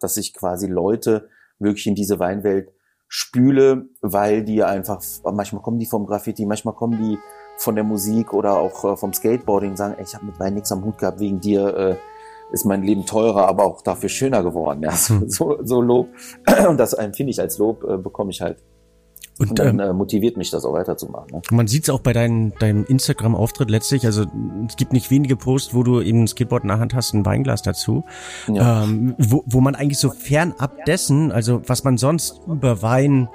dass 0.00 0.16
ich 0.16 0.34
quasi 0.34 0.66
Leute 0.66 1.28
wirklich 1.58 1.86
in 1.86 1.94
diese 1.94 2.18
Weinwelt 2.18 2.72
spüle, 3.08 3.88
weil 4.00 4.42
die 4.42 4.64
einfach, 4.64 5.00
manchmal 5.24 5.62
kommen 5.62 5.78
die 5.78 5.86
vom 5.86 6.06
Graffiti, 6.06 6.44
manchmal 6.44 6.74
kommen 6.74 6.98
die 7.00 7.18
von 7.58 7.76
der 7.76 7.84
Musik 7.84 8.32
oder 8.32 8.58
auch 8.58 8.84
äh, 8.84 8.96
vom 8.96 9.12
Skateboarding 9.12 9.70
und 9.70 9.76
sagen, 9.76 9.94
ey, 9.96 10.04
ich 10.04 10.14
habe 10.14 10.26
mit 10.26 10.40
Wein 10.40 10.54
nichts 10.54 10.72
am 10.72 10.84
Hut 10.84 10.98
gehabt, 10.98 11.20
wegen 11.20 11.40
dir 11.40 11.76
äh, 11.76 11.96
ist 12.52 12.64
mein 12.64 12.82
Leben 12.82 13.06
teurer, 13.06 13.46
aber 13.46 13.64
auch 13.64 13.82
dafür 13.82 14.08
schöner 14.08 14.42
geworden. 14.42 14.82
Ja, 14.82 14.92
so, 14.92 15.22
so, 15.28 15.58
so 15.62 15.80
Lob. 15.80 16.08
Und 16.68 16.78
das 16.78 16.92
empfinde 16.94 17.30
ich 17.30 17.40
als 17.40 17.58
Lob, 17.58 17.84
äh, 17.84 17.96
bekomme 17.96 18.30
ich 18.30 18.40
halt 18.40 18.62
Und, 19.38 19.50
und 19.50 19.58
dann 19.58 19.78
ähm, 19.78 19.80
äh, 19.80 19.92
motiviert 19.92 20.36
mich 20.36 20.50
das 20.50 20.64
auch 20.64 20.72
weiterzumachen. 20.72 21.28
Ne? 21.30 21.42
Man 21.50 21.66
sieht 21.66 21.84
es 21.84 21.90
auch 21.90 22.00
bei 22.00 22.12
dein, 22.12 22.52
deinem 22.58 22.84
Instagram-Auftritt 22.84 23.70
letztlich. 23.70 24.06
Also 24.06 24.24
es 24.66 24.76
gibt 24.76 24.92
nicht 24.92 25.10
wenige 25.10 25.36
Posts, 25.36 25.74
wo 25.74 25.82
du 25.82 26.00
eben 26.00 26.22
ein 26.22 26.26
Skateboard 26.28 26.62
in 26.62 26.68
der 26.68 26.78
Hand 26.78 26.94
hast, 26.94 27.12
ein 27.12 27.26
Weinglas 27.26 27.62
dazu. 27.62 28.04
Ja. 28.52 28.84
Ähm, 28.84 29.14
wo, 29.18 29.44
wo 29.46 29.60
man 29.60 29.74
eigentlich 29.74 29.98
so 29.98 30.10
fernab 30.10 30.84
dessen, 30.86 31.32
also 31.32 31.60
was 31.66 31.84
man 31.84 31.98
sonst 31.98 32.40
über 32.46 32.80
Wein 32.80 33.28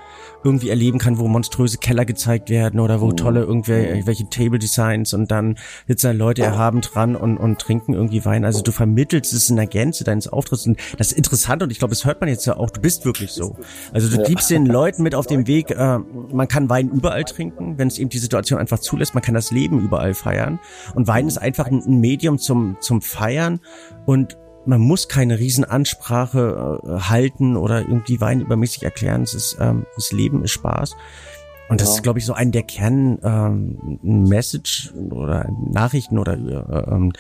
irgendwie 0.43 0.69
erleben 0.69 1.00
kann, 1.00 1.17
wo 1.17 1.27
monströse 1.27 1.77
Keller 1.77 2.05
gezeigt 2.05 2.50
werden 2.50 2.79
oder 2.79 3.01
wo 3.01 3.07
mhm. 3.07 3.17
tolle 3.17 3.41
irgendwelche 3.41 4.29
Table 4.29 4.60
Designs 4.60 5.13
und 5.13 5.31
dann 5.31 5.57
sitzen 5.88 6.07
da 6.07 6.12
Leute 6.12 6.43
erhaben 6.43 6.81
dran 6.81 7.15
und, 7.15 7.38
und 7.38 7.60
trinken 7.60 7.93
irgendwie 7.93 8.25
Wein. 8.25 8.45
Also 8.45 8.62
du 8.62 8.71
vermittelst 8.71 9.33
es 9.33 9.50
in 9.50 9.55
der 9.55 9.67
Gänze 9.67 10.03
deines 10.03 10.27
Auftritts 10.27 10.65
und 10.67 10.77
das 10.98 11.12
ist 11.12 11.17
interessant 11.17 11.63
und 11.63 11.71
ich 11.71 11.79
glaube, 11.79 11.91
das 11.91 12.05
hört 12.05 12.21
man 12.21 12.29
jetzt 12.29 12.45
ja 12.45 12.57
auch, 12.57 12.69
du 12.69 12.81
bist 12.81 13.05
wirklich 13.05 13.31
so. 13.31 13.55
Also 13.93 14.10
du 14.10 14.24
gibst 14.24 14.50
den 14.50 14.65
Leuten 14.65 15.03
mit 15.03 15.15
auf 15.15 15.27
dem 15.27 15.48
Weg, 15.48 15.71
äh, 15.71 16.00
man 16.31 16.48
kann 16.48 16.69
Wein 16.69 16.89
überall 16.89 17.24
trinken, 17.24 17.77
wenn 17.77 17.88
es 17.88 17.98
eben 17.98 18.10
die 18.10 18.19
Situation 18.19 18.60
einfach 18.60 18.79
zulässt. 18.79 19.13
Man 19.13 19.24
kann 19.24 19.36
das 19.36 19.51
Leben 19.51 19.79
überall 19.79 20.13
feiern. 20.13 20.60
Und 20.95 21.07
Wein 21.07 21.27
ist 21.27 21.38
einfach 21.38 21.67
ein, 21.67 22.00
Medium 22.00 22.38
zum, 22.38 22.77
zum 22.79 23.01
Feiern. 23.01 23.60
Und 24.05 24.38
man 24.65 24.80
muss 24.80 25.08
keine 25.08 25.39
Riesenansprache 25.39 26.82
äh, 26.84 27.00
halten 27.10 27.58
oder 27.58 27.82
irgendwie 27.82 28.22
Wein 28.22 28.41
übermäßig 28.41 28.84
erklären. 28.84 29.24
Es 29.24 29.34
ist, 29.34 29.58
ähm, 29.60 29.86
das 29.96 30.12
Leben 30.12 30.44
ist 30.44 30.51
Spaß. 30.51 30.96
Und 31.70 31.80
das 31.80 31.89
ja. 31.89 31.96
ist, 31.96 32.03
glaube 32.03 32.20
ich, 32.20 32.25
so 32.25 32.34
ein 32.34 32.51
der 32.51 32.63
Kern 32.63 33.18
ähm, 33.24 34.00
Message 34.01 34.94
oder 35.10 35.50
Nachrichten 35.72 36.20
oder 36.20 36.34
äh, 36.34 36.94
ähm, 36.94 37.13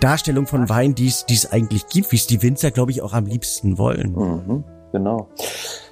Darstellung 0.00 0.46
von 0.46 0.68
Wein, 0.68 0.94
die 0.94 1.06
es 1.06 1.50
eigentlich 1.50 1.86
gibt, 1.88 2.12
wie 2.12 2.16
es 2.16 2.26
die 2.26 2.42
Winzer, 2.42 2.70
glaube 2.70 2.90
ich, 2.92 3.02
auch 3.02 3.12
am 3.12 3.26
liebsten 3.26 3.78
wollen. 3.78 4.12
Mhm, 4.12 4.64
genau. 4.92 5.28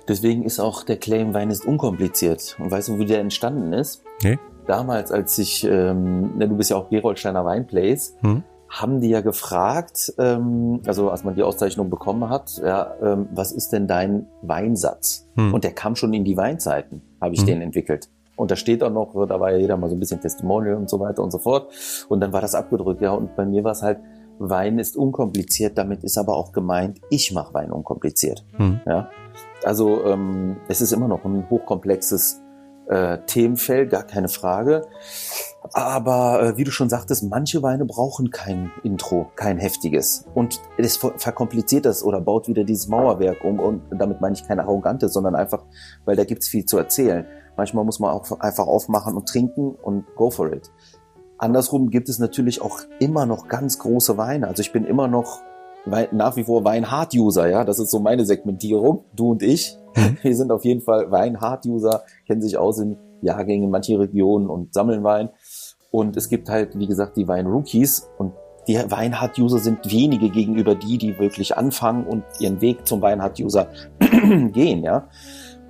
Deswegen 0.09 0.45
ist 0.45 0.59
auch 0.59 0.85
der 0.85 0.97
Claim 0.97 1.35
Wein 1.35 1.51
ist 1.51 1.67
unkompliziert. 1.67 2.57
Und 2.59 2.71
weißt 2.71 2.89
du, 2.89 2.99
wie 2.99 3.05
der 3.05 3.21
entstanden 3.21 3.73
ist? 3.73 4.03
Nee. 4.23 4.39
Damals, 4.67 5.13
als 5.13 5.39
ich, 5.39 5.65
ähm, 5.65 6.37
ne, 6.37 6.49
du 6.49 6.57
bist 6.57 6.71
ja 6.71 6.77
auch 6.77 6.89
Geroldsteiner 6.91 7.45
Weinplays, 7.45 8.17
hm. 8.21 8.43
Haben 8.69 9.01
die 9.01 9.09
ja 9.09 9.21
gefragt, 9.21 10.13
ähm, 10.19 10.81
also 10.87 11.11
als 11.11 11.25
man 11.25 11.35
die 11.35 11.43
Auszeichnung 11.43 11.91
bekommen 11.91 12.29
hat, 12.29 12.61
ja, 12.63 12.95
ähm, 13.03 13.29
was 13.33 13.53
ist 13.53 13.73
denn 13.73 13.87
dein 13.87 14.27
Weinsatz? 14.43 15.27
Hm. 15.37 15.55
Und 15.55 15.65
der 15.65 15.73
kam 15.73 15.97
schon 15.97 16.13
in 16.13 16.25
die 16.25 16.37
Weinzeiten, 16.37 17.03
habe 17.21 17.35
ich 17.35 17.41
hm. 17.41 17.47
den 17.47 17.63
entwickelt. 17.63 18.09
Und 18.37 18.51
da 18.51 18.57
steht 18.57 18.85
auch 18.85 18.93
noch, 18.93 19.27
da 19.27 19.41
war 19.41 19.51
ja 19.51 19.59
jeder 19.59 19.77
mal 19.77 19.89
so 19.89 19.97
ein 19.97 20.01
bisschen 20.01 20.21
Testimonial 20.21 20.77
und 20.77 20.89
so 20.89 21.01
weiter 21.01 21.25
und 21.25 21.33
so 21.33 21.39
fort. 21.39 21.73
Und 22.09 22.21
dann 22.21 22.33
war 22.33 22.41
das 22.41 22.55
abgedrückt, 22.55 23.01
ja. 23.01 23.11
Und 23.11 23.35
bei 23.35 23.45
mir 23.45 23.65
war 23.65 23.73
es 23.73 23.83
halt, 23.83 23.99
Wein 24.39 24.79
ist 24.79 24.97
unkompliziert, 24.97 25.77
damit 25.77 26.05
ist 26.05 26.17
aber 26.17 26.37
auch 26.37 26.53
gemeint, 26.53 27.01
ich 27.11 27.33
mache 27.33 27.53
Wein 27.55 27.73
unkompliziert. 27.73 28.45
Hm. 28.57 28.81
Ja. 28.87 29.11
Also 29.65 30.05
ähm, 30.05 30.57
es 30.69 30.81
ist 30.81 30.93
immer 30.93 31.09
noch 31.09 31.25
ein 31.25 31.51
hochkomplexes 31.51 32.41
äh, 32.88 33.18
Themenfeld, 33.26 33.90
gar 33.90 34.02
keine 34.02 34.28
Frage. 34.28 34.87
Aber 35.73 36.42
äh, 36.42 36.57
wie 36.57 36.64
du 36.64 36.71
schon 36.71 36.88
sagtest, 36.88 37.25
manche 37.25 37.62
Weine 37.62 37.85
brauchen 37.85 38.30
kein 38.30 38.71
Intro, 38.83 39.30
kein 39.37 39.59
heftiges. 39.59 40.25
Und 40.35 40.61
es 40.78 40.97
verkompliziert 40.97 41.85
das 41.85 42.02
oder 42.02 42.21
baut 42.21 42.49
wieder 42.49 42.64
dieses 42.64 42.88
Mauerwerk 42.88 43.45
um. 43.45 43.61
Und 43.61 43.83
damit 43.90 44.21
meine 44.21 44.35
ich 44.35 44.47
keine 44.47 44.62
arrogante, 44.62 45.09
sondern 45.09 45.35
einfach, 45.35 45.64
weil 46.04 46.16
da 46.16 46.25
gibt's 46.25 46.49
viel 46.49 46.64
zu 46.64 46.78
erzählen. 46.78 47.26
Manchmal 47.57 47.85
muss 47.85 48.00
man 48.00 48.11
auch 48.11 48.40
einfach 48.40 48.66
aufmachen 48.66 49.14
und 49.14 49.28
trinken 49.28 49.75
und 49.75 50.04
go 50.16 50.30
for 50.30 50.52
it. 50.52 50.71
Andersrum 51.38 51.90
gibt 51.90 52.09
es 52.09 52.18
natürlich 52.18 52.62
auch 52.62 52.80
immer 52.99 53.26
noch 53.26 53.49
ganz 53.49 53.78
große 53.78 54.16
Weine. 54.16 54.49
Also 54.49 54.61
ich 54.61 54.73
bin 54.73 54.85
immer 54.85 55.09
noch 55.09 55.40
nach 55.87 56.37
wie 56.37 56.45
vor 56.45 56.64
Wein-Hard-User, 56.64 57.49
ja. 57.49 57.64
Das 57.64 57.78
ist 57.78 57.90
so 57.90 58.00
meine 58.00 58.25
Segmentierung. 58.25 59.04
Du 59.14 59.30
und 59.30 59.42
ich. 59.42 59.78
Mhm. 59.97 60.18
Wir 60.23 60.37
sind 60.37 60.52
auf 60.52 60.64
jeden 60.64 60.80
Fall 60.80 61.11
Wein-Hard-User, 61.11 62.02
kennen 62.26 62.42
sich 62.42 62.59
aus 62.59 62.78
in 62.78 62.97
Jahrgängen 63.23 63.64
in 63.64 63.71
manchen 63.71 63.97
Regionen 63.97 64.49
und 64.49 64.75
sammeln 64.75 65.02
Wein. 65.04 65.30
Und 65.90 66.16
es 66.16 66.28
gibt 66.28 66.49
halt, 66.49 66.78
wie 66.78 66.87
gesagt, 66.87 67.16
die 67.16 67.26
Wein-Rookies 67.26 68.09
und 68.18 68.33
die 68.66 68.76
Wein-Hard-User 68.76 69.59
sind 69.59 69.90
wenige 69.90 70.28
gegenüber 70.28 70.75
die, 70.75 70.99
die 70.99 71.18
wirklich 71.18 71.57
anfangen 71.57 72.07
und 72.07 72.23
ihren 72.38 72.61
Weg 72.61 72.87
zum 72.87 73.00
Wein-Hard-User 73.00 73.68
gehen, 74.52 74.85
ja. 74.85 75.09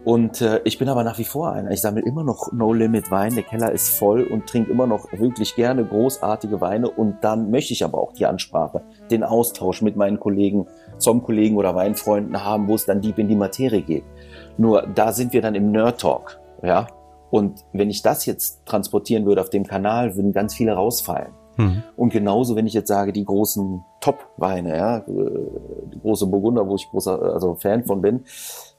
Und 0.04 0.40
äh, 0.40 0.60
ich 0.64 0.78
bin 0.78 0.88
aber 0.88 1.04
nach 1.04 1.18
wie 1.18 1.24
vor 1.24 1.52
einer. 1.52 1.70
Ich 1.70 1.82
sammle 1.82 2.00
immer 2.00 2.24
noch 2.24 2.50
No 2.52 2.72
Limit 2.72 3.10
Wein. 3.10 3.34
Der 3.34 3.42
Keller 3.42 3.72
ist 3.72 3.90
voll 3.90 4.22
und 4.22 4.46
trinke 4.46 4.70
immer 4.70 4.86
noch 4.86 5.12
wirklich 5.12 5.54
gerne 5.54 5.84
großartige 5.84 6.60
Weine. 6.60 6.88
Und 6.88 7.18
dann 7.22 7.50
möchte 7.50 7.74
ich 7.74 7.84
aber 7.84 7.98
auch 7.98 8.14
die 8.14 8.24
Ansprache, 8.24 8.82
den 9.10 9.22
Austausch 9.22 9.82
mit 9.82 9.96
meinen 9.96 10.18
Kollegen, 10.18 10.66
Som-Kollegen 10.98 11.56
oder 11.56 11.74
Weinfreunden 11.74 12.44
haben, 12.44 12.68
wo 12.68 12.74
es 12.74 12.86
dann 12.86 13.00
deep 13.00 13.18
in 13.18 13.28
die 13.28 13.36
Materie 13.36 13.82
geht. 13.82 14.04
Nur 14.56 14.82
da 14.94 15.12
sind 15.12 15.32
wir 15.32 15.42
dann 15.42 15.54
im 15.54 15.70
Nerd 15.70 16.00
Talk, 16.00 16.38
ja. 16.62 16.86
Und 17.30 17.64
wenn 17.72 17.90
ich 17.90 18.02
das 18.02 18.24
jetzt 18.26 18.64
transportieren 18.64 19.26
würde 19.26 19.42
auf 19.42 19.50
dem 19.50 19.66
Kanal, 19.66 20.16
würden 20.16 20.32
ganz 20.32 20.54
viele 20.54 20.72
rausfallen. 20.72 21.32
Mhm. 21.58 21.82
Und 21.96 22.12
genauso, 22.12 22.56
wenn 22.56 22.66
ich 22.66 22.72
jetzt 22.72 22.88
sage, 22.88 23.12
die 23.12 23.24
großen 23.24 23.84
Top-Weine, 24.00 24.76
ja, 24.76 24.98
äh, 24.98 25.04
die 25.92 26.00
große 26.00 26.26
Burgunder, 26.26 26.66
wo 26.66 26.76
ich 26.76 26.88
großer, 26.88 27.20
also 27.20 27.56
Fan 27.56 27.84
von 27.84 28.00
bin, 28.00 28.24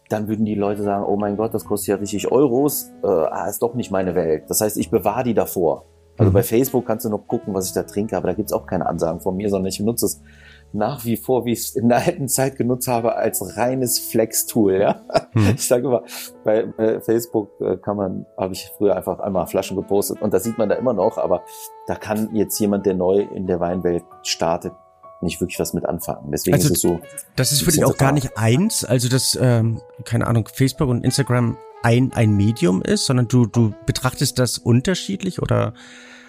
dann 0.07 0.27
würden 0.27 0.45
die 0.45 0.55
Leute 0.55 0.81
sagen, 0.81 1.05
oh 1.05 1.17
mein 1.17 1.37
Gott, 1.37 1.53
das 1.53 1.65
kostet 1.65 1.89
ja 1.89 1.95
richtig 1.95 2.31
Euros, 2.31 2.89
äh, 3.03 3.07
ah, 3.07 3.47
ist 3.47 3.61
doch 3.61 3.75
nicht 3.75 3.91
meine 3.91 4.15
Welt. 4.15 4.45
Das 4.47 4.61
heißt, 4.61 4.77
ich 4.77 4.89
bewahre 4.89 5.23
die 5.23 5.35
davor. 5.35 5.85
Also 6.17 6.31
mhm. 6.31 6.33
bei 6.33 6.43
Facebook 6.43 6.85
kannst 6.85 7.05
du 7.05 7.09
noch 7.09 7.27
gucken, 7.27 7.53
was 7.53 7.67
ich 7.67 7.73
da 7.73 7.83
trinke, 7.83 8.17
aber 8.17 8.29
da 8.29 8.33
gibt's 8.33 8.53
auch 8.53 8.65
keine 8.65 8.87
Ansagen 8.87 9.19
von 9.19 9.35
mir, 9.35 9.49
sondern 9.49 9.67
ich 9.67 9.77
benutze 9.77 10.07
es 10.07 10.21
nach 10.71 11.05
wie 11.05 11.17
vor, 11.17 11.45
wie 11.45 11.53
ich 11.53 11.59
es 11.59 11.75
in 11.75 11.89
der 11.89 11.99
alten 11.99 12.27
Zeit 12.27 12.55
genutzt 12.55 12.87
habe, 12.87 13.15
als 13.15 13.57
reines 13.57 13.99
Flex-Tool. 13.99 14.79
Ja? 14.79 15.01
Mhm. 15.33 15.49
Ich 15.55 15.67
sage 15.67 15.87
immer, 15.87 16.03
bei, 16.43 16.65
bei 16.65 16.99
Facebook 17.01 17.49
äh, 17.59 17.77
kann 17.77 17.97
man, 17.97 18.25
habe 18.37 18.53
ich 18.53 18.71
früher 18.77 18.95
einfach 18.95 19.19
einmal 19.19 19.47
Flaschen 19.47 19.75
gepostet 19.75 20.21
und 20.21 20.33
das 20.33 20.43
sieht 20.43 20.57
man 20.57 20.69
da 20.69 20.75
immer 20.75 20.93
noch, 20.93 21.17
aber 21.17 21.43
da 21.87 21.95
kann 21.95 22.35
jetzt 22.35 22.59
jemand, 22.59 22.85
der 22.85 22.93
neu 22.93 23.19
in 23.19 23.47
der 23.47 23.59
Weinwelt 23.59 24.03
startet, 24.23 24.73
nicht 25.21 25.41
wirklich 25.41 25.59
was 25.59 25.73
mit 25.73 25.85
anfangen. 25.85 26.31
Deswegen 26.31 26.55
also, 26.55 26.67
ist 26.67 26.75
es 26.77 26.81
so. 26.81 26.99
Das 27.35 27.51
ist 27.51 27.63
für 27.63 27.71
dich 27.71 27.83
auch 27.83 27.97
gar 27.97 28.11
nicht 28.11 28.37
eins, 28.37 28.85
also 28.85 29.09
dass, 29.09 29.37
ähm, 29.41 29.81
keine 30.05 30.27
Ahnung, 30.27 30.47
Facebook 30.51 30.89
und 30.89 31.03
Instagram 31.03 31.57
ein, 31.83 32.11
ein 32.13 32.35
Medium 32.35 32.81
ist, 32.81 33.05
sondern 33.05 33.27
du, 33.27 33.45
du 33.45 33.73
betrachtest 33.85 34.39
das 34.39 34.57
unterschiedlich 34.57 35.41
oder 35.41 35.73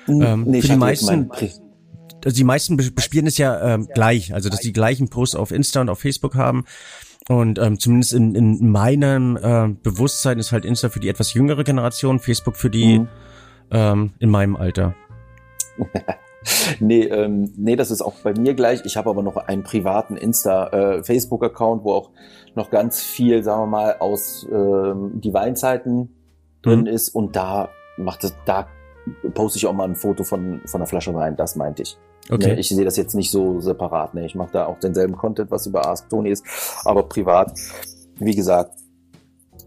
ähm, 0.09 0.45
nee, 0.47 0.61
für 0.61 0.69
die 0.69 0.77
meisten. 0.77 1.31
Also 2.25 2.37
die 2.37 2.45
meisten 2.45 2.77
bespielen 2.77 3.27
es 3.27 3.39
ja 3.39 3.75
ähm, 3.75 3.89
gleich, 3.93 4.35
also 4.35 4.49
dass 4.49 4.61
die 4.61 4.73
gleichen 4.73 5.09
Posts 5.09 5.37
auf 5.37 5.51
Insta 5.51 5.81
und 5.81 5.89
auf 5.89 6.01
Facebook 6.01 6.35
haben. 6.35 6.65
Und 7.29 7.59
ähm, 7.59 7.79
zumindest 7.79 8.13
in, 8.13 8.35
in 8.35 8.71
meinem 8.71 9.37
äh, 9.37 9.69
Bewusstsein 9.83 10.39
ist 10.39 10.53
halt 10.53 10.65
Insta 10.65 10.89
für 10.89 11.01
die 11.01 11.09
etwas 11.09 11.35
jüngere 11.35 11.65
Generation, 11.65 12.19
Facebook 12.19 12.57
für 12.57 12.71
die 12.71 13.01
mhm. 13.01 13.09
ähm, 13.71 14.13
in 14.19 14.31
meinem 14.31 14.57
Alter. 14.57 14.95
nee, 16.81 17.05
ähm, 17.05 17.53
nee, 17.57 17.77
das 17.77 17.91
ist 17.91 18.03
auch 18.03 18.15
bei 18.23 18.33
mir 18.33 18.55
gleich. 18.55 18.85
Ich 18.85 18.97
habe 18.97 19.11
aber 19.11 19.23
noch 19.23 19.37
einen 19.37 19.63
privaten 19.63 20.17
Insta-Facebook-Account, 20.17 21.83
äh, 21.83 21.85
wo 21.85 21.93
auch 21.93 22.11
noch 22.55 22.71
ganz 22.71 23.01
viel, 23.01 23.43
sagen 23.43 23.63
wir 23.63 23.67
mal, 23.67 23.97
aus 23.99 24.47
ähm, 24.51 25.21
die 25.21 25.33
Weinzeiten 25.33 26.15
drin 26.63 26.81
mhm. 26.81 26.87
ist. 26.87 27.11
Und 27.11 27.37
da 27.37 27.69
macht 27.97 28.25
es, 28.25 28.35
da 28.45 28.67
poste 29.35 29.59
ich 29.59 29.67
auch 29.67 29.73
mal 29.73 29.89
ein 29.89 29.97
Foto 29.97 30.25
von, 30.25 30.61
von 30.67 30.81
einer 30.81 30.87
Flasche 30.87 31.15
Wein, 31.15 31.37
das 31.37 31.57
meinte 31.57 31.83
ich. 31.83 31.99
Okay. 32.31 32.55
Ne, 32.55 32.61
ich 32.61 32.69
sehe 32.69 32.85
das 32.85 32.97
jetzt 32.97 33.15
nicht 33.15 33.31
so 33.31 33.61
separat. 33.61 34.15
Ne? 34.15 34.27
Ich 34.27 34.35
mache 34.35 34.51
da 34.53 34.67
auch 34.67 34.79
denselben 34.79 35.17
Content, 35.17 35.51
was 35.51 35.67
über 35.67 35.87
Ask 35.87 36.09
Tony 36.09 36.31
ist, 36.31 36.45
aber 36.85 37.05
privat, 37.05 37.53
wie 38.19 38.35
gesagt, 38.35 38.77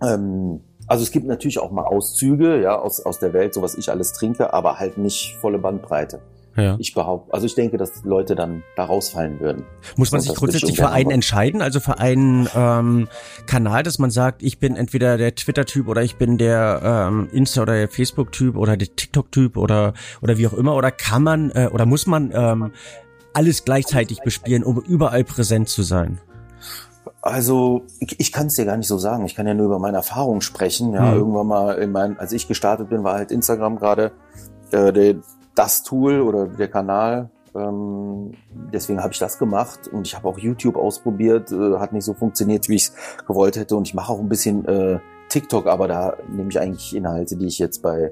ähm, 0.02 0.62
also 0.88 1.04
es 1.04 1.12
gibt 1.12 1.26
natürlich 1.26 1.60
auch 1.60 1.72
mal 1.72 1.86
Auszüge, 1.86 2.62
ja, 2.62 2.78
aus, 2.78 3.02
aus 3.02 3.20
der 3.20 3.34
Welt, 3.34 3.54
so 3.54 3.62
was 3.62 3.76
ich 3.76 3.90
alles 3.90 4.14
trinke, 4.14 4.54
aber 4.54 4.80
halt 4.80 4.98
nicht 4.98 5.36
volle 5.40 5.58
Bandbreite. 5.58 6.22
Ja. 6.56 6.76
Ich 6.80 6.94
behaupte, 6.94 7.34
also 7.34 7.48
ich 7.48 7.56
denke, 7.56 7.78
dass 7.78 8.04
Leute 8.04 8.36
dann 8.36 8.64
da 8.76 8.86
rausfallen 8.86 9.40
würden. 9.40 9.66
Muss 9.96 10.12
man 10.12 10.22
sich 10.22 10.36
grundsätzlich 10.36 10.78
für 10.78 10.90
einen 10.90 11.10
entscheiden, 11.10 11.62
also 11.62 11.80
für 11.80 11.98
einen 11.98 12.48
ähm, 12.56 13.08
Kanal, 13.48 13.82
dass 13.82 13.98
man 13.98 14.12
sagt, 14.12 14.44
ich 14.44 14.60
bin 14.60 14.76
entweder 14.76 15.18
der 15.18 15.34
Twitter-Typ 15.34 15.88
oder 15.88 16.04
ich 16.04 16.18
bin 16.18 16.38
der 16.38 17.10
ähm, 17.10 17.28
Insta- 17.32 17.64
oder 17.64 17.74
der 17.74 17.90
Facebook-Typ 17.90 18.56
oder 18.56 18.78
der 18.78 18.96
TikTok-Typ 18.96 19.58
oder 19.58 19.94
oder 20.22 20.38
wie 20.38 20.48
auch 20.48 20.54
immer, 20.54 20.76
oder 20.76 20.92
kann 20.92 21.24
man 21.24 21.50
äh, 21.52 21.70
oder 21.74 21.88
muss 21.88 22.06
man 22.06 22.32
ähm, 22.34 22.72
alles 23.34 23.66
gleichzeitig 23.66 24.22
bespielen, 24.22 24.64
um 24.64 24.80
überall 24.80 25.24
präsent 25.24 25.70
zu 25.70 25.82
sein? 25.82 26.20
Also 27.22 27.84
ich, 28.00 28.20
ich 28.20 28.32
kann 28.32 28.48
es 28.48 28.56
dir 28.56 28.66
gar 28.66 28.78
nicht 28.78 28.88
so 28.88 28.98
sagen. 28.98 29.26
Ich 29.26 29.36
kann 29.36 29.48
ja 29.48 29.54
nur 29.54 29.66
über 29.66 29.80
meine 29.80 29.98
Erfahrungen 29.98 30.42
sprechen. 30.42 30.94
Ja, 30.94 31.12
hm. 31.12 31.18
irgendwann 31.18 31.48
mal 31.48 31.78
in 31.78 31.92
mein, 31.92 32.20
als 32.20 32.32
ich 32.32 32.48
gestartet 32.48 32.90
bin, 32.90 33.04
war 33.04 33.16
halt 33.16 33.32
Instagram 33.32 33.78
gerade 33.78 34.12
äh, 34.72 34.92
der 34.92 35.16
das 35.56 35.84
Tool 35.84 36.22
oder 36.22 36.48
der 36.48 36.68
Kanal. 36.68 37.30
Ähm, 37.56 38.32
deswegen 38.74 39.02
habe 39.02 39.14
ich 39.14 39.20
das 39.20 39.38
gemacht 39.38 39.88
und 39.88 40.08
ich 40.08 40.16
habe 40.16 40.28
auch 40.28 40.40
YouTube 40.40 40.76
ausprobiert, 40.76 41.52
äh, 41.52 41.78
hat 41.78 41.94
nicht 41.94 42.06
so 42.06 42.14
funktioniert, 42.14 42.68
wie 42.68 42.76
ich 42.76 42.86
es 42.86 42.96
gewollt 43.28 43.58
hätte. 43.58 43.76
Und 43.76 43.88
ich 43.88 43.94
mache 43.94 44.12
auch 44.12 44.20
ein 44.20 44.30
bisschen 44.30 44.66
äh, 44.66 45.00
TikTok, 45.30 45.68
aber 45.68 45.88
da 45.88 46.18
nehme 46.30 46.50
ich 46.50 46.60
eigentlich 46.60 46.96
Inhalte, 46.96 47.36
die 47.36 47.48
ich 47.48 47.60
jetzt 47.60 47.84
bei 47.84 48.12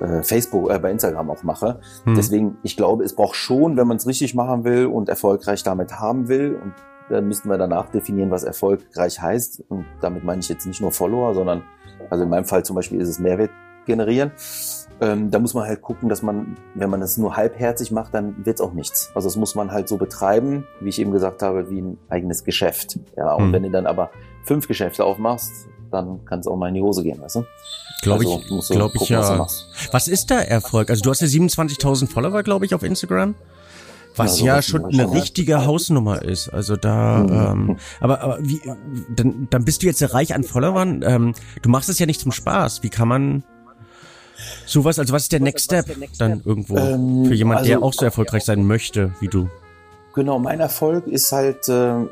äh, 0.00 0.22
Facebook, 0.22 0.70
äh, 0.70 0.78
bei 0.78 0.90
Instagram 0.90 1.30
auch 1.30 1.42
mache. 1.42 1.80
Hm. 2.04 2.14
Deswegen, 2.14 2.58
ich 2.62 2.76
glaube, 2.76 3.04
es 3.04 3.14
braucht 3.14 3.36
schon, 3.36 3.76
wenn 3.76 3.86
man 3.86 3.98
es 3.98 4.06
richtig 4.06 4.34
machen 4.34 4.64
will 4.64 4.86
und 4.86 5.08
erfolgreich 5.08 5.62
damit 5.62 5.98
haben 5.98 6.28
will 6.28 6.58
und 6.62 6.72
dann 7.08 7.28
müssten 7.28 7.48
wir 7.48 7.56
danach 7.56 7.88
definieren, 7.90 8.30
was 8.30 8.42
erfolgreich 8.42 9.20
heißt. 9.20 9.64
Und 9.68 9.86
damit 10.00 10.24
meine 10.24 10.40
ich 10.40 10.48
jetzt 10.48 10.66
nicht 10.66 10.80
nur 10.80 10.92
Follower, 10.92 11.34
sondern, 11.34 11.62
also 12.10 12.24
in 12.24 12.30
meinem 12.30 12.44
Fall 12.44 12.64
zum 12.64 12.76
Beispiel 12.76 13.00
ist 13.00 13.08
es 13.08 13.18
Mehrwert 13.18 13.50
generieren. 13.86 14.32
Ähm, 15.00 15.30
da 15.30 15.38
muss 15.38 15.52
man 15.52 15.66
halt 15.66 15.82
gucken, 15.82 16.08
dass 16.08 16.22
man, 16.22 16.56
wenn 16.74 16.88
man 16.88 17.00
das 17.00 17.18
nur 17.18 17.36
halbherzig 17.36 17.90
macht, 17.90 18.14
dann 18.14 18.46
wird's 18.46 18.62
auch 18.62 18.72
nichts. 18.72 19.10
Also 19.14 19.28
das 19.28 19.36
muss 19.36 19.54
man 19.54 19.70
halt 19.70 19.88
so 19.88 19.98
betreiben, 19.98 20.66
wie 20.80 20.88
ich 20.88 20.98
eben 20.98 21.12
gesagt 21.12 21.42
habe, 21.42 21.70
wie 21.70 21.82
ein 21.82 21.98
eigenes 22.08 22.44
Geschäft. 22.44 22.98
Ja, 23.16 23.34
und 23.34 23.48
mhm. 23.48 23.52
wenn 23.52 23.62
du 23.64 23.70
dann 23.70 23.86
aber 23.86 24.10
fünf 24.44 24.68
Geschäfte 24.68 25.04
aufmachst, 25.04 25.52
dann 25.90 26.24
kann 26.24 26.40
es 26.40 26.46
auch 26.46 26.56
mal 26.56 26.68
in 26.68 26.74
die 26.74 26.82
Hose 26.82 27.02
gehen, 27.02 27.20
weißt 27.20 27.36
du? 27.36 27.44
Glaube 28.02 28.24
also, 28.24 28.40
ich, 28.40 28.68
glaube 28.68 28.94
ich 29.00 29.08
ja. 29.08 29.38
Was, 29.38 29.68
was, 29.90 30.08
ist 30.08 30.30
da 30.30 30.40
Erfolg? 30.40 30.90
Also 30.90 31.02
du 31.02 31.10
hast 31.10 31.20
ja 31.20 31.26
27.000 31.26 32.08
Follower, 32.08 32.42
glaube 32.42 32.64
ich, 32.64 32.74
auf 32.74 32.82
Instagram. 32.82 33.34
Was 34.16 34.40
ja, 34.40 34.56
ja 34.56 34.62
schon 34.62 34.86
eine 34.86 35.12
richtige 35.12 35.66
Hausnummer 35.66 36.22
ist. 36.22 36.48
Also 36.48 36.76
da, 36.76 37.18
mhm. 37.18 37.68
ähm, 37.70 37.76
aber, 38.00 38.22
aber 38.22 38.38
wie, 38.40 38.60
dann, 39.14 39.48
dann 39.50 39.64
bist 39.64 39.82
du 39.82 39.86
jetzt 39.86 40.02
reich 40.14 40.34
an 40.34 40.42
Followern. 40.42 41.02
Ähm, 41.06 41.34
du 41.60 41.68
machst 41.68 41.90
es 41.90 41.98
ja 41.98 42.06
nicht 42.06 42.20
zum 42.20 42.32
Spaß. 42.32 42.82
Wie 42.82 42.88
kann 42.88 43.08
man 43.08 43.44
sowas, 44.66 44.98
also 44.98 45.12
was 45.12 45.22
ist 45.22 45.32
der 45.32 45.40
Next 45.40 45.64
Step 45.64 45.86
dann 46.18 46.42
irgendwo 46.44 46.76
ähm, 46.76 47.24
für 47.26 47.34
jemand, 47.34 47.60
also, 47.60 47.68
der 47.68 47.80
auch 47.82 47.92
so 47.92 48.04
erfolgreich 48.04 48.44
sein 48.44 48.66
möchte 48.66 49.12
wie 49.20 49.28
du? 49.28 49.48
Genau, 50.14 50.38
mein 50.38 50.60
Erfolg 50.60 51.06
ist 51.06 51.30
halt, 51.32 51.68
äh, 51.68 52.06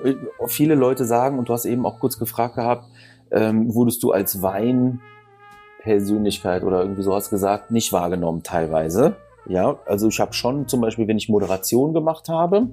viele 0.47 0.75
Leute 0.75 1.07
sagen, 1.07 1.39
und 1.39 1.49
du 1.49 1.55
hast 1.55 1.65
eben 1.65 1.87
auch 1.87 2.01
kurz 2.01 2.19
gefragt 2.19 2.57
gehabt, 2.57 2.87
ähm, 3.31 3.75
wurdest 3.75 4.03
du 4.03 4.13
als 4.13 4.43
Weinpersönlichkeit 4.43 6.65
oder 6.65 6.83
irgendwie 6.83 7.03
so 7.03 7.15
hast 7.15 7.31
gesagt, 7.31 7.71
nicht 7.71 7.93
wahrgenommen 7.93 8.43
teilweise. 8.43 9.17
Ja, 9.47 9.79
also 9.87 10.09
ich 10.09 10.21
habe 10.21 10.35
schon 10.35 10.69
zum 10.69 10.81
Beispiel, 10.81 11.09
wenn 11.09 11.19
ich 11.19 11.29
Moderation 11.29 11.93
gemacht 11.95 12.29
habe, 12.29 12.69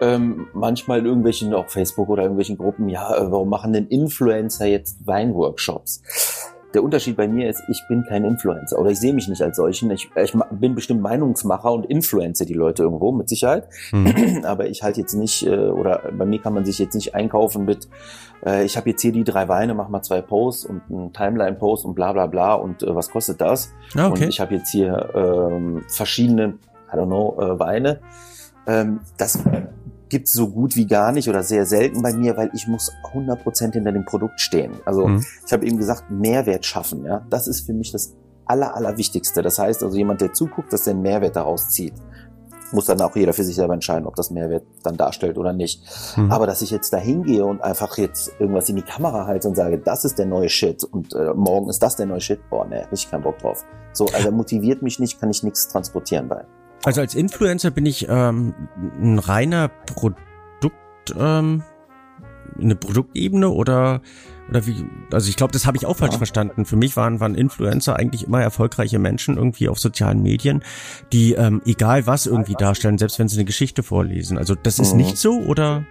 ähm, 0.00 0.46
manchmal 0.52 1.00
in 1.00 1.06
irgendwelchen, 1.06 1.54
auch 1.54 1.68
Facebook 1.68 2.08
oder 2.08 2.22
irgendwelchen 2.22 2.56
Gruppen, 2.56 2.88
ja, 2.88 3.16
äh, 3.16 3.30
warum 3.30 3.48
machen 3.48 3.72
denn 3.72 3.88
Influencer 3.88 4.66
jetzt 4.66 5.06
Weinworkshops? 5.06 6.02
Der 6.74 6.82
Unterschied 6.82 7.16
bei 7.16 7.26
mir 7.26 7.48
ist, 7.48 7.62
ich 7.68 7.82
bin 7.88 8.04
kein 8.04 8.24
Influencer 8.24 8.78
oder 8.78 8.90
ich 8.90 9.00
sehe 9.00 9.14
mich 9.14 9.26
nicht 9.28 9.40
als 9.40 9.56
solchen. 9.56 9.90
Ich, 9.90 10.10
ich 10.14 10.36
bin 10.50 10.74
bestimmt 10.74 11.00
Meinungsmacher 11.00 11.72
und 11.72 11.86
influenze 11.86 12.44
die 12.44 12.54
Leute 12.54 12.82
irgendwo, 12.82 13.10
mit 13.12 13.28
Sicherheit. 13.28 13.68
Mhm. 13.92 14.42
Aber 14.44 14.66
ich 14.66 14.82
halte 14.82 15.00
jetzt 15.00 15.14
nicht, 15.14 15.46
äh, 15.46 15.56
oder 15.56 16.02
bei 16.12 16.26
mir 16.26 16.40
kann 16.40 16.52
man 16.52 16.64
sich 16.64 16.78
jetzt 16.78 16.94
nicht 16.94 17.14
einkaufen 17.14 17.64
mit, 17.64 17.88
äh, 18.44 18.64
ich 18.64 18.76
habe 18.76 18.90
jetzt 18.90 19.00
hier 19.00 19.12
die 19.12 19.24
drei 19.24 19.48
Weine, 19.48 19.74
mach 19.74 19.88
mal 19.88 20.02
zwei 20.02 20.20
Posts 20.20 20.66
und 20.66 20.82
einen 20.90 21.12
Timeline-Post 21.12 21.86
und 21.86 21.94
bla 21.94 22.12
bla 22.12 22.26
bla 22.26 22.54
und 22.54 22.82
äh, 22.82 22.94
was 22.94 23.10
kostet 23.10 23.40
das? 23.40 23.72
Ah, 23.96 24.08
okay. 24.08 24.24
Und 24.24 24.28
ich 24.28 24.40
habe 24.40 24.54
jetzt 24.54 24.70
hier 24.70 25.10
ähm, 25.14 25.84
verschiedene, 25.88 26.58
I 26.92 26.96
don't 26.96 27.06
know, 27.06 27.36
äh, 27.40 27.58
Weine. 27.58 28.00
Ähm, 28.66 29.00
das 29.16 29.42
gibt's 30.08 30.32
so 30.32 30.48
gut 30.48 30.76
wie 30.76 30.86
gar 30.86 31.12
nicht 31.12 31.28
oder 31.28 31.42
sehr 31.42 31.66
selten 31.66 32.02
bei 32.02 32.12
mir, 32.12 32.36
weil 32.36 32.50
ich 32.54 32.66
muss 32.66 32.92
100% 33.12 33.72
hinter 33.72 33.92
dem 33.92 34.04
Produkt 34.04 34.40
stehen. 34.40 34.72
Also 34.84 35.06
mhm. 35.06 35.24
ich 35.46 35.52
habe 35.52 35.66
eben 35.66 35.76
gesagt, 35.76 36.10
Mehrwert 36.10 36.64
schaffen. 36.64 37.04
Ja, 37.04 37.26
Das 37.30 37.46
ist 37.46 37.66
für 37.66 37.74
mich 37.74 37.92
das 37.92 38.14
Aller, 38.46 38.74
Allerwichtigste. 38.74 39.42
Das 39.42 39.58
heißt 39.58 39.82
also, 39.82 39.96
jemand, 39.96 40.20
der 40.20 40.32
zuguckt, 40.32 40.72
dass 40.72 40.84
der 40.84 40.94
einen 40.94 41.02
Mehrwert 41.02 41.36
daraus 41.36 41.68
zieht 41.70 41.94
muss 42.72 42.86
dann 42.86 43.00
auch 43.00 43.14
jeder 43.16 43.32
für 43.32 43.44
sich 43.44 43.56
selber 43.56 43.74
entscheiden, 43.74 44.06
ob 44.06 44.14
das 44.16 44.30
Mehrwert 44.30 44.64
dann 44.82 44.96
darstellt 44.96 45.38
oder 45.38 45.52
nicht. 45.52 45.82
Mhm. 46.16 46.30
Aber 46.30 46.46
dass 46.46 46.62
ich 46.62 46.70
jetzt 46.70 46.92
da 46.92 46.98
hingehe 46.98 47.44
und 47.44 47.62
einfach 47.62 47.96
jetzt 47.98 48.32
irgendwas 48.38 48.68
in 48.68 48.76
die 48.76 48.82
Kamera 48.82 49.26
halte 49.26 49.48
und 49.48 49.54
sage, 49.54 49.78
das 49.78 50.04
ist 50.04 50.18
der 50.18 50.26
neue 50.26 50.48
Shit 50.48 50.84
und 50.84 51.14
äh, 51.14 51.32
morgen 51.34 51.68
ist 51.68 51.82
das 51.82 51.96
der 51.96 52.06
neue 52.06 52.20
Shit, 52.20 52.40
boah, 52.50 52.66
ne, 52.66 52.86
ich 52.92 53.10
keinen 53.10 53.22
Bock 53.22 53.38
drauf. 53.38 53.64
So, 53.92 54.06
also 54.14 54.30
motiviert 54.30 54.82
mich 54.82 54.98
nicht, 54.98 55.20
kann 55.20 55.30
ich 55.30 55.42
nichts 55.42 55.68
transportieren 55.68 56.28
bei. 56.28 56.44
Also 56.84 57.00
als 57.00 57.14
Influencer 57.14 57.70
bin 57.70 57.86
ich 57.86 58.06
ähm, 58.08 58.54
ein 59.00 59.18
reiner 59.18 59.68
Produkt, 59.68 60.34
ähm, 61.18 61.62
eine 62.60 62.76
Produktebene 62.76 63.50
oder 63.50 64.00
oder 64.48 64.66
wie, 64.66 64.86
also 65.12 65.28
ich 65.28 65.36
glaube, 65.36 65.52
das 65.52 65.66
habe 65.66 65.76
ich 65.76 65.84
auch 65.84 65.96
falsch 65.96 66.12
ja. 66.12 66.18
verstanden. 66.18 66.64
Für 66.64 66.76
mich 66.76 66.96
waren, 66.96 67.20
waren 67.20 67.34
Influencer 67.34 67.96
eigentlich 67.96 68.24
immer 68.24 68.40
erfolgreiche 68.40 68.98
Menschen 68.98 69.36
irgendwie 69.36 69.68
auf 69.68 69.78
sozialen 69.78 70.22
Medien, 70.22 70.62
die 71.12 71.34
ähm, 71.34 71.60
egal 71.66 72.06
was 72.06 72.26
irgendwie 72.26 72.54
darstellen, 72.54 72.96
selbst 72.98 73.18
wenn 73.18 73.28
sie 73.28 73.36
eine 73.36 73.44
Geschichte 73.44 73.82
vorlesen. 73.82 74.38
Also 74.38 74.54
das 74.54 74.78
ist 74.78 74.92
mhm. 74.92 74.98
nicht 74.98 75.18
so 75.18 75.40
oder? 75.40 75.84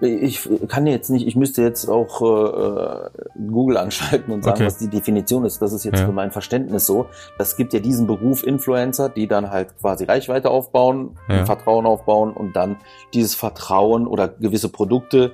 Ich 0.00 0.48
kann 0.68 0.86
jetzt 0.86 1.10
nicht, 1.10 1.26
ich 1.26 1.36
müsste 1.36 1.62
jetzt 1.62 1.88
auch 1.88 2.22
äh, 2.22 3.10
Google 3.38 3.76
anschalten 3.76 4.32
und 4.32 4.44
sagen, 4.44 4.56
okay. 4.56 4.66
was 4.66 4.78
die 4.78 4.88
Definition 4.88 5.44
ist. 5.44 5.60
Das 5.60 5.72
ist 5.72 5.84
jetzt 5.84 6.00
ja. 6.00 6.06
für 6.06 6.12
mein 6.12 6.30
Verständnis 6.30 6.86
so. 6.86 7.06
Das 7.38 7.56
gibt 7.56 7.72
ja 7.72 7.80
diesen 7.80 8.06
Beruf 8.06 8.44
Influencer, 8.44 9.08
die 9.08 9.26
dann 9.26 9.50
halt 9.50 9.76
quasi 9.80 10.04
Reichweite 10.04 10.50
aufbauen, 10.50 11.16
ja. 11.28 11.44
Vertrauen 11.44 11.86
aufbauen 11.86 12.32
und 12.32 12.56
dann 12.56 12.76
dieses 13.14 13.34
Vertrauen 13.34 14.06
oder 14.06 14.28
gewisse 14.28 14.68
Produkte 14.68 15.32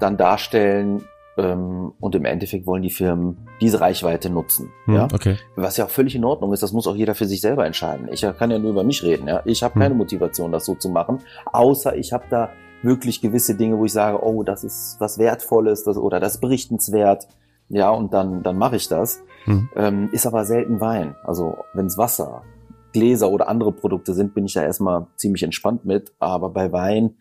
dann 0.00 0.16
darstellen, 0.16 1.02
ähm, 1.38 1.92
und 2.00 2.14
im 2.14 2.24
Endeffekt 2.24 2.66
wollen 2.66 2.82
die 2.82 2.90
Firmen 2.90 3.36
diese 3.60 3.80
Reichweite 3.80 4.30
nutzen. 4.30 4.72
Hm, 4.86 4.94
ja? 4.94 5.08
okay. 5.12 5.36
Was 5.54 5.76
ja 5.76 5.84
auch 5.84 5.90
völlig 5.90 6.14
in 6.14 6.24
Ordnung 6.24 6.52
ist, 6.52 6.62
das 6.62 6.72
muss 6.72 6.86
auch 6.86 6.96
jeder 6.96 7.14
für 7.14 7.26
sich 7.26 7.40
selber 7.40 7.66
entscheiden. 7.66 8.08
Ich 8.10 8.22
kann 8.38 8.50
ja 8.50 8.58
nur 8.58 8.70
über 8.70 8.84
mich 8.84 9.02
reden. 9.02 9.28
Ja? 9.28 9.42
Ich 9.44 9.62
habe 9.62 9.74
hm. 9.74 9.82
keine 9.82 9.94
Motivation, 9.94 10.52
das 10.52 10.64
so 10.64 10.74
zu 10.74 10.88
machen, 10.88 11.20
außer 11.52 11.96
ich 11.96 12.12
habe 12.12 12.24
da 12.30 12.50
wirklich 12.86 13.20
gewisse 13.20 13.54
Dinge, 13.54 13.78
wo 13.78 13.84
ich 13.84 13.92
sage, 13.92 14.22
oh, 14.24 14.42
das 14.42 14.64
ist 14.64 14.96
was 14.98 15.18
Wertvolles 15.18 15.84
das, 15.84 15.98
oder 15.98 16.20
das 16.20 16.36
ist 16.36 16.40
berichtenswert. 16.40 17.28
Ja, 17.68 17.90
und 17.90 18.14
dann, 18.14 18.42
dann 18.42 18.56
mache 18.56 18.76
ich 18.76 18.88
das. 18.88 19.20
Hm. 19.44 19.68
Ähm, 19.76 20.08
ist 20.12 20.26
aber 20.26 20.44
selten 20.44 20.80
Wein. 20.80 21.16
Also 21.24 21.58
wenn 21.74 21.86
es 21.86 21.98
Wasser, 21.98 22.42
Gläser 22.92 23.30
oder 23.30 23.48
andere 23.48 23.72
Produkte 23.72 24.14
sind, 24.14 24.34
bin 24.34 24.46
ich 24.46 24.54
da 24.54 24.62
erstmal 24.62 25.06
ziemlich 25.16 25.42
entspannt 25.42 25.84
mit. 25.84 26.12
Aber 26.20 26.50
bei 26.50 26.72
Wein 26.72 27.16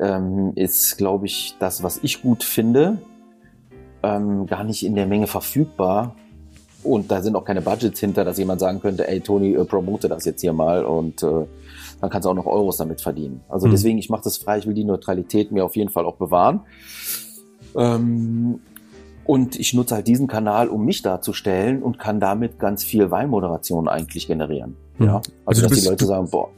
ähm, 0.00 0.52
ist, 0.56 0.98
glaube 0.98 1.26
ich, 1.26 1.56
das, 1.60 1.82
was 1.82 2.00
ich 2.02 2.22
gut 2.22 2.42
finde, 2.42 2.98
ähm, 4.02 4.46
gar 4.46 4.64
nicht 4.64 4.84
in 4.84 4.96
der 4.96 5.06
Menge 5.06 5.28
verfügbar. 5.28 6.16
Und 6.82 7.10
da 7.10 7.22
sind 7.22 7.36
auch 7.36 7.44
keine 7.44 7.62
Budgets 7.62 8.00
hinter, 8.00 8.24
dass 8.24 8.36
jemand 8.36 8.60
sagen 8.60 8.80
könnte, 8.80 9.08
ey 9.08 9.20
Toni, 9.20 9.54
äh, 9.54 9.64
promote 9.64 10.08
das 10.08 10.24
jetzt 10.24 10.42
hier 10.42 10.52
mal 10.52 10.84
und 10.84 11.22
äh, 11.22 11.46
dann 12.04 12.10
kannst 12.10 12.26
du 12.26 12.30
auch 12.30 12.34
noch 12.34 12.46
Euros 12.46 12.76
damit 12.76 13.00
verdienen. 13.00 13.40
Also 13.48 13.66
mhm. 13.66 13.72
deswegen, 13.72 13.98
ich 13.98 14.10
mache 14.10 14.24
das 14.24 14.36
frei, 14.36 14.58
ich 14.58 14.66
will 14.66 14.74
die 14.74 14.84
Neutralität 14.84 15.50
mir 15.50 15.64
auf 15.64 15.74
jeden 15.74 15.90
Fall 15.90 16.04
auch 16.04 16.16
bewahren. 16.16 16.60
Ähm, 17.76 18.60
und 19.24 19.58
ich 19.58 19.72
nutze 19.72 19.94
halt 19.94 20.06
diesen 20.06 20.26
Kanal, 20.26 20.68
um 20.68 20.84
mich 20.84 21.00
darzustellen 21.00 21.82
und 21.82 21.98
kann 21.98 22.20
damit 22.20 22.58
ganz 22.58 22.84
viel 22.84 23.10
Weinmoderation 23.10 23.88
eigentlich 23.88 24.26
generieren. 24.26 24.76
Mhm. 24.98 25.06
Ja, 25.06 25.16
also, 25.16 25.30
also 25.46 25.62
dass 25.62 25.70
bist, 25.70 25.84
die 25.84 25.88
Leute 25.88 26.04
sagen, 26.04 26.28
boah. 26.30 26.50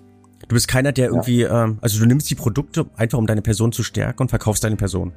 Du 0.48 0.54
bist 0.54 0.68
keiner, 0.68 0.92
der 0.92 1.08
irgendwie, 1.08 1.42
ja. 1.42 1.64
ähm, 1.64 1.78
also 1.80 1.98
du 2.00 2.06
nimmst 2.06 2.28
die 2.28 2.34
Produkte 2.34 2.86
einfach, 2.96 3.18
um 3.18 3.26
deine 3.26 3.42
Person 3.42 3.72
zu 3.72 3.82
stärken 3.82 4.22
und 4.22 4.28
verkaufst 4.28 4.64
deine 4.64 4.76
Person. 4.76 5.12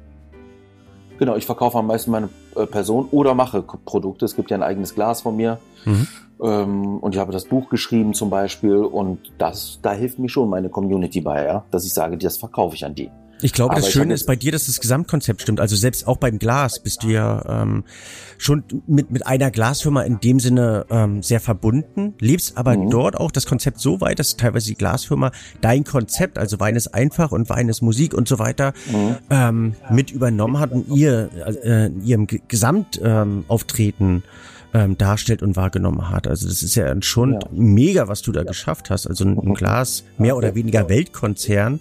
Genau, 1.20 1.36
ich 1.36 1.44
verkaufe 1.44 1.76
am 1.76 1.86
meisten 1.86 2.10
meine 2.10 2.30
äh, 2.56 2.64
Person 2.64 3.06
oder 3.10 3.34
mache 3.34 3.60
Produkte. 3.60 4.24
Es 4.24 4.34
gibt 4.34 4.50
ja 4.50 4.56
ein 4.56 4.62
eigenes 4.62 4.94
Glas 4.94 5.20
von 5.20 5.36
mir. 5.36 5.58
Mhm. 5.84 6.08
Ähm, 6.42 6.96
und 6.96 7.14
ich 7.14 7.20
habe 7.20 7.30
das 7.30 7.44
Buch 7.44 7.68
geschrieben 7.68 8.14
zum 8.14 8.30
Beispiel 8.30 8.76
und 8.76 9.18
das, 9.36 9.80
da 9.82 9.92
hilft 9.92 10.18
mir 10.18 10.30
schon 10.30 10.48
meine 10.48 10.70
Community 10.70 11.20
bei, 11.20 11.44
ja, 11.44 11.64
dass 11.70 11.84
ich 11.84 11.92
sage, 11.92 12.16
das 12.16 12.38
verkaufe 12.38 12.74
ich 12.74 12.86
an 12.86 12.94
die. 12.94 13.10
Ich 13.42 13.52
glaube, 13.52 13.74
das 13.74 13.90
Schöne 13.90 14.14
ist 14.14 14.26
bei 14.26 14.36
dir, 14.36 14.52
dass 14.52 14.66
das 14.66 14.80
Gesamtkonzept 14.80 15.42
stimmt. 15.42 15.60
Also 15.60 15.76
selbst 15.76 16.06
auch 16.06 16.16
beim 16.16 16.38
Glas 16.38 16.78
bist 16.80 17.02
du 17.02 17.08
ja 17.08 17.62
ähm, 17.62 17.84
schon 18.38 18.64
mit, 18.86 19.10
mit 19.10 19.26
einer 19.26 19.50
Glasfirma 19.50 20.02
in 20.02 20.20
dem 20.20 20.40
Sinne 20.40 20.86
ähm, 20.90 21.22
sehr 21.22 21.40
verbunden, 21.40 22.14
lebst 22.18 22.56
aber 22.56 22.76
mhm. 22.76 22.90
dort 22.90 23.16
auch 23.16 23.30
das 23.30 23.46
Konzept 23.46 23.80
so 23.80 24.00
weit, 24.00 24.18
dass 24.18 24.36
teilweise 24.36 24.68
die 24.68 24.76
Glasfirma 24.76 25.32
dein 25.60 25.84
Konzept, 25.84 26.38
also 26.38 26.60
Wein 26.60 26.76
ist 26.76 26.94
einfach 26.94 27.32
und 27.32 27.48
Wein 27.48 27.68
ist 27.68 27.82
Musik 27.82 28.14
und 28.14 28.28
so 28.28 28.38
weiter, 28.38 28.72
mhm. 28.90 29.16
ähm, 29.30 29.74
mit 29.90 30.10
übernommen 30.10 30.58
hat 30.58 30.72
und 30.72 30.88
ihr 30.88 31.30
äh, 31.62 31.86
in 31.86 32.04
ihrem 32.04 32.26
Gesamtauftreten 32.26 34.08
ähm, 34.16 34.22
ähm, 34.72 34.96
darstellt 34.96 35.42
und 35.42 35.56
wahrgenommen 35.56 36.10
hat. 36.10 36.26
Also 36.26 36.48
das 36.48 36.62
ist 36.62 36.74
ja 36.74 36.94
schon 37.02 37.34
ja. 37.34 37.40
mega, 37.50 38.08
was 38.08 38.22
du 38.22 38.32
da 38.32 38.44
geschafft 38.44 38.90
hast. 38.90 39.06
Also 39.06 39.24
ein, 39.24 39.38
ein 39.38 39.54
Glas 39.60 40.04
mehr 40.18 40.36
oder 40.36 40.54
weniger 40.54 40.88
Weltkonzern 40.88 41.80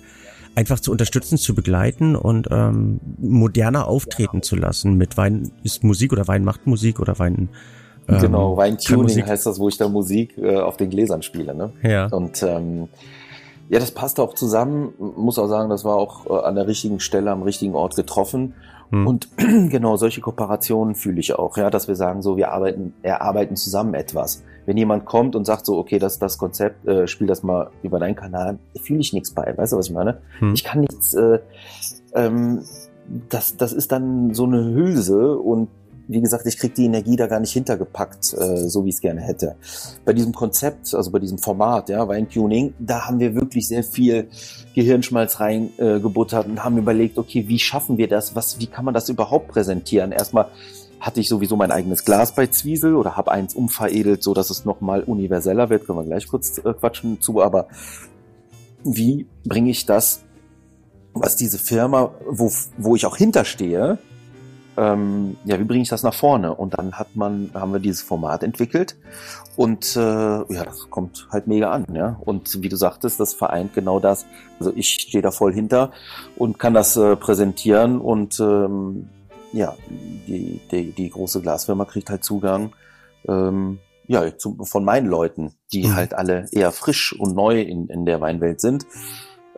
einfach 0.56 0.80
zu 0.80 0.92
unterstützen, 0.92 1.38
zu 1.38 1.56
begleiten 1.56 2.16
und 2.16 2.48
ähm, 2.52 3.00
moderner 3.18 3.88
auftreten 3.88 4.42
zu 4.42 4.56
lassen 4.56 4.96
mit 4.96 5.18
Wein 5.18 5.52
ist 5.64 5.84
Musik 5.84 6.12
oder 6.12 6.28
Wein 6.28 6.44
macht 6.44 6.68
Musik 6.68 7.00
oder 7.00 7.18
Wein 7.20 7.50
ähm, 8.08 8.20
Genau, 8.20 8.58
Weintuning 8.58 9.26
heißt 9.26 9.46
das, 9.46 9.60
wo 9.60 9.70
ich 9.70 9.78
da 9.78 9.88
Musik 9.88 10.38
äh, 10.38 10.58
auf 10.58 10.78
den 10.78 10.90
Gläsern 10.90 11.22
spiele. 11.22 11.56
Ne? 11.56 11.72
Ja. 11.84 12.08
Und 12.08 12.44
ähm, 12.44 12.90
ja, 13.70 13.80
das 13.80 13.92
passt 13.92 14.20
auch 14.20 14.34
zusammen. 14.34 14.94
Muss 14.98 15.38
auch 15.38 15.48
sagen, 15.48 15.70
das 15.70 15.86
war 15.86 15.96
auch 15.96 16.26
äh, 16.26 16.46
an 16.46 16.56
der 16.56 16.68
richtigen 16.68 17.00
Stelle, 17.00 17.32
am 17.32 17.44
richtigen 17.44 17.76
Ort 17.76 17.96
getroffen. 17.96 18.56
Hm. 18.92 19.06
Und 19.06 19.30
genau 19.38 19.98
solche 19.98 20.22
Kooperationen 20.22 20.96
fühle 20.96 21.20
ich 21.20 21.34
auch, 21.34 21.56
ja, 21.58 21.70
dass 21.70 21.88
wir 21.88 21.96
sagen, 21.96 22.22
so 22.22 22.36
wir 22.36 22.52
arbeiten, 22.52 22.94
erarbeiten 23.04 23.56
zusammen 23.56 23.94
etwas 23.94 24.44
wenn 24.70 24.78
jemand 24.78 25.06
kommt 25.06 25.36
und 25.36 25.46
sagt 25.46 25.66
so, 25.66 25.80
okay, 25.80 25.98
das 25.98 26.20
das 26.20 26.38
Konzept, 26.38 26.88
äh, 26.88 27.08
spiel 27.08 27.26
das 27.26 27.42
mal 27.42 27.72
über 27.82 27.98
deinen 27.98 28.16
Kanal, 28.16 28.60
fühle 28.80 29.00
ich 29.00 29.14
nichts 29.14 29.32
bei. 29.32 29.58
Weißt 29.58 29.74
du, 29.74 29.78
was 29.78 29.88
ich 29.88 29.94
meine? 29.94 30.22
Hm. 30.38 30.54
Ich 30.54 30.64
kann 30.64 30.82
nichts, 30.82 31.16
äh, 31.16 31.40
ähm, 32.14 32.62
das, 33.30 33.58
das 33.58 33.74
ist 33.74 33.92
dann 33.92 34.36
so 34.36 34.44
eine 34.44 34.64
Hülse 34.64 35.40
und 35.40 35.70
wie 36.08 36.22
gesagt, 36.22 36.46
ich 36.46 36.60
krieg 36.60 36.76
die 36.76 36.86
Energie 36.86 37.16
da 37.16 37.26
gar 37.26 37.40
nicht 37.40 37.52
hintergepackt, 37.52 38.34
äh, 38.34 38.70
so 38.70 38.86
wie 38.86 38.90
ich 38.90 38.96
es 38.96 39.02
gerne 39.02 39.22
hätte. 39.22 39.56
Bei 40.06 40.14
diesem 40.14 40.34
Konzept, 40.34 40.94
also 40.94 41.10
bei 41.10 41.18
diesem 41.20 41.40
Format, 41.40 41.90
ja, 41.90 42.08
Weintuning, 42.08 42.76
da 42.78 43.08
haben 43.08 43.20
wir 43.20 43.34
wirklich 43.34 43.68
sehr 43.68 43.84
viel 43.84 44.28
Gehirnschmalz 44.76 45.40
reingebuttert 45.40 46.46
äh, 46.46 46.50
und 46.50 46.64
haben 46.64 46.78
überlegt, 46.78 47.18
okay, 47.18 47.48
wie 47.48 47.58
schaffen 47.58 47.98
wir 47.98 48.08
das? 48.08 48.36
Was, 48.36 48.60
wie 48.60 48.68
kann 48.68 48.86
man 48.86 48.94
das 48.94 49.10
überhaupt 49.10 49.48
präsentieren? 49.48 50.12
Erstmal 50.12 50.48
hatte 51.00 51.20
ich 51.20 51.30
sowieso 51.30 51.56
mein 51.56 51.72
eigenes 51.72 52.06
Glas 52.06 52.36
bei 52.36 52.48
Zwiesel 52.48 52.96
oder 52.96 53.16
habe 53.16 53.32
eins 53.32 53.54
umveredelt, 53.54 54.24
so 54.24 54.34
dass 54.34 54.50
es 54.50 54.66
nochmal 54.66 55.04
universeller 55.04 55.70
wird. 55.70 55.86
Können 55.86 56.00
wir 56.00 56.06
gleich 56.06 56.28
kurz 56.28 56.58
äh, 56.58 56.74
quatschen 56.74 57.22
zu, 57.22 57.42
aber 57.42 57.68
wie 58.84 59.28
bringe 59.46 59.70
ich 59.70 59.86
das, 59.86 60.22
was 61.14 61.36
diese 61.36 61.58
Firma, 61.58 62.12
wo, 62.28 62.52
wo 62.78 62.96
ich 62.96 63.06
auch 63.06 63.18
hinterstehe, 63.18 63.98
ähm, 64.78 65.36
ja, 65.44 65.60
wie 65.60 65.66
bringe 65.66 65.82
ich 65.82 65.90
das 65.90 66.04
nach 66.04 66.14
vorne? 66.14 66.54
Und 66.54 66.78
dann 66.78 66.94
hat 66.94 67.16
man, 67.16 67.52
haben 67.54 67.74
wir 67.74 67.80
dieses 67.80 68.02
Format 68.02 68.44
entwickelt 68.44 68.96
und 69.58 69.96
äh, 69.98 70.00
ja, 70.00 70.64
das 70.64 70.90
kommt 70.90 71.28
halt 71.32 71.48
mega 71.48 71.72
an, 71.72 71.86
ja. 71.94 72.18
Und 72.22 72.62
wie 72.64 72.70
du 72.70 72.78
sagtest, 72.78 73.20
das 73.20 73.34
vereint 73.34 73.74
genau 73.74 74.00
das. 74.00 74.26
Also 74.60 74.72
ich 74.76 74.90
stehe 74.90 75.22
da 75.22 75.32
voll 75.32 75.54
hinter 75.54 75.92
und 76.38 76.60
kann 76.60 76.74
das 76.74 76.96
äh, 76.96 77.18
präsentieren 77.18 78.00
und 78.00 78.40
ähm, 78.40 79.10
ja, 79.52 79.76
die, 80.28 80.62
die, 80.72 80.92
die 80.92 81.10
große 81.10 81.42
Glasfirma 81.42 81.86
kriegt 81.86 82.10
halt 82.10 82.24
Zugang 82.24 82.76
ähm, 83.28 83.80
ja, 84.08 84.38
zu, 84.38 84.58
von 84.64 84.84
meinen 84.84 85.08
Leuten, 85.08 85.54
die 85.72 85.88
mhm. 85.88 85.96
halt 85.96 86.14
alle 86.14 86.48
eher 86.52 86.72
frisch 86.72 87.14
und 87.18 87.36
neu 87.36 87.62
in, 87.62 87.88
in 87.88 88.06
der 88.06 88.22
Weinwelt 88.22 88.60
sind 88.60 88.86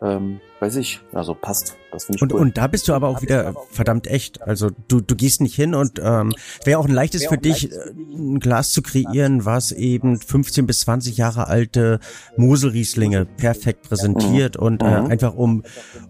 ähm, 0.01 0.41
weiß 0.61 0.75
ich, 0.75 1.01
also 1.11 1.33
passt. 1.33 1.75
Das 1.91 2.05
finde 2.05 2.17
ich 2.17 2.21
und, 2.21 2.33
cool. 2.33 2.39
Und 2.39 2.57
da 2.57 2.67
bist 2.67 2.87
du 2.87 2.93
aber 2.93 3.07
auch 3.07 3.21
wieder 3.23 3.55
verdammt 3.71 4.05
echt. 4.07 4.41
Also 4.43 4.69
du, 4.87 5.01
du 5.01 5.15
gehst 5.15 5.41
nicht 5.41 5.55
hin 5.55 5.73
und 5.73 5.99
ähm, 6.01 6.33
wäre 6.63 6.79
auch 6.79 6.85
ein 6.85 6.93
leichtes 6.93 7.25
für 7.25 7.37
dich, 7.37 7.69
ein 7.95 8.39
Glas 8.39 8.71
zu 8.71 8.81
kreieren, 8.83 9.43
was 9.43 9.71
eben 9.71 10.19
15 10.19 10.67
bis 10.67 10.81
20 10.81 11.17
Jahre 11.17 11.47
alte 11.47 11.99
Moselrieslinge 12.37 13.25
perfekt 13.25 13.89
präsentiert 13.89 14.57
mhm. 14.57 14.65
und 14.65 14.83
äh, 14.83 15.01
mhm. 15.01 15.07
einfach 15.07 15.33
um, 15.33 15.63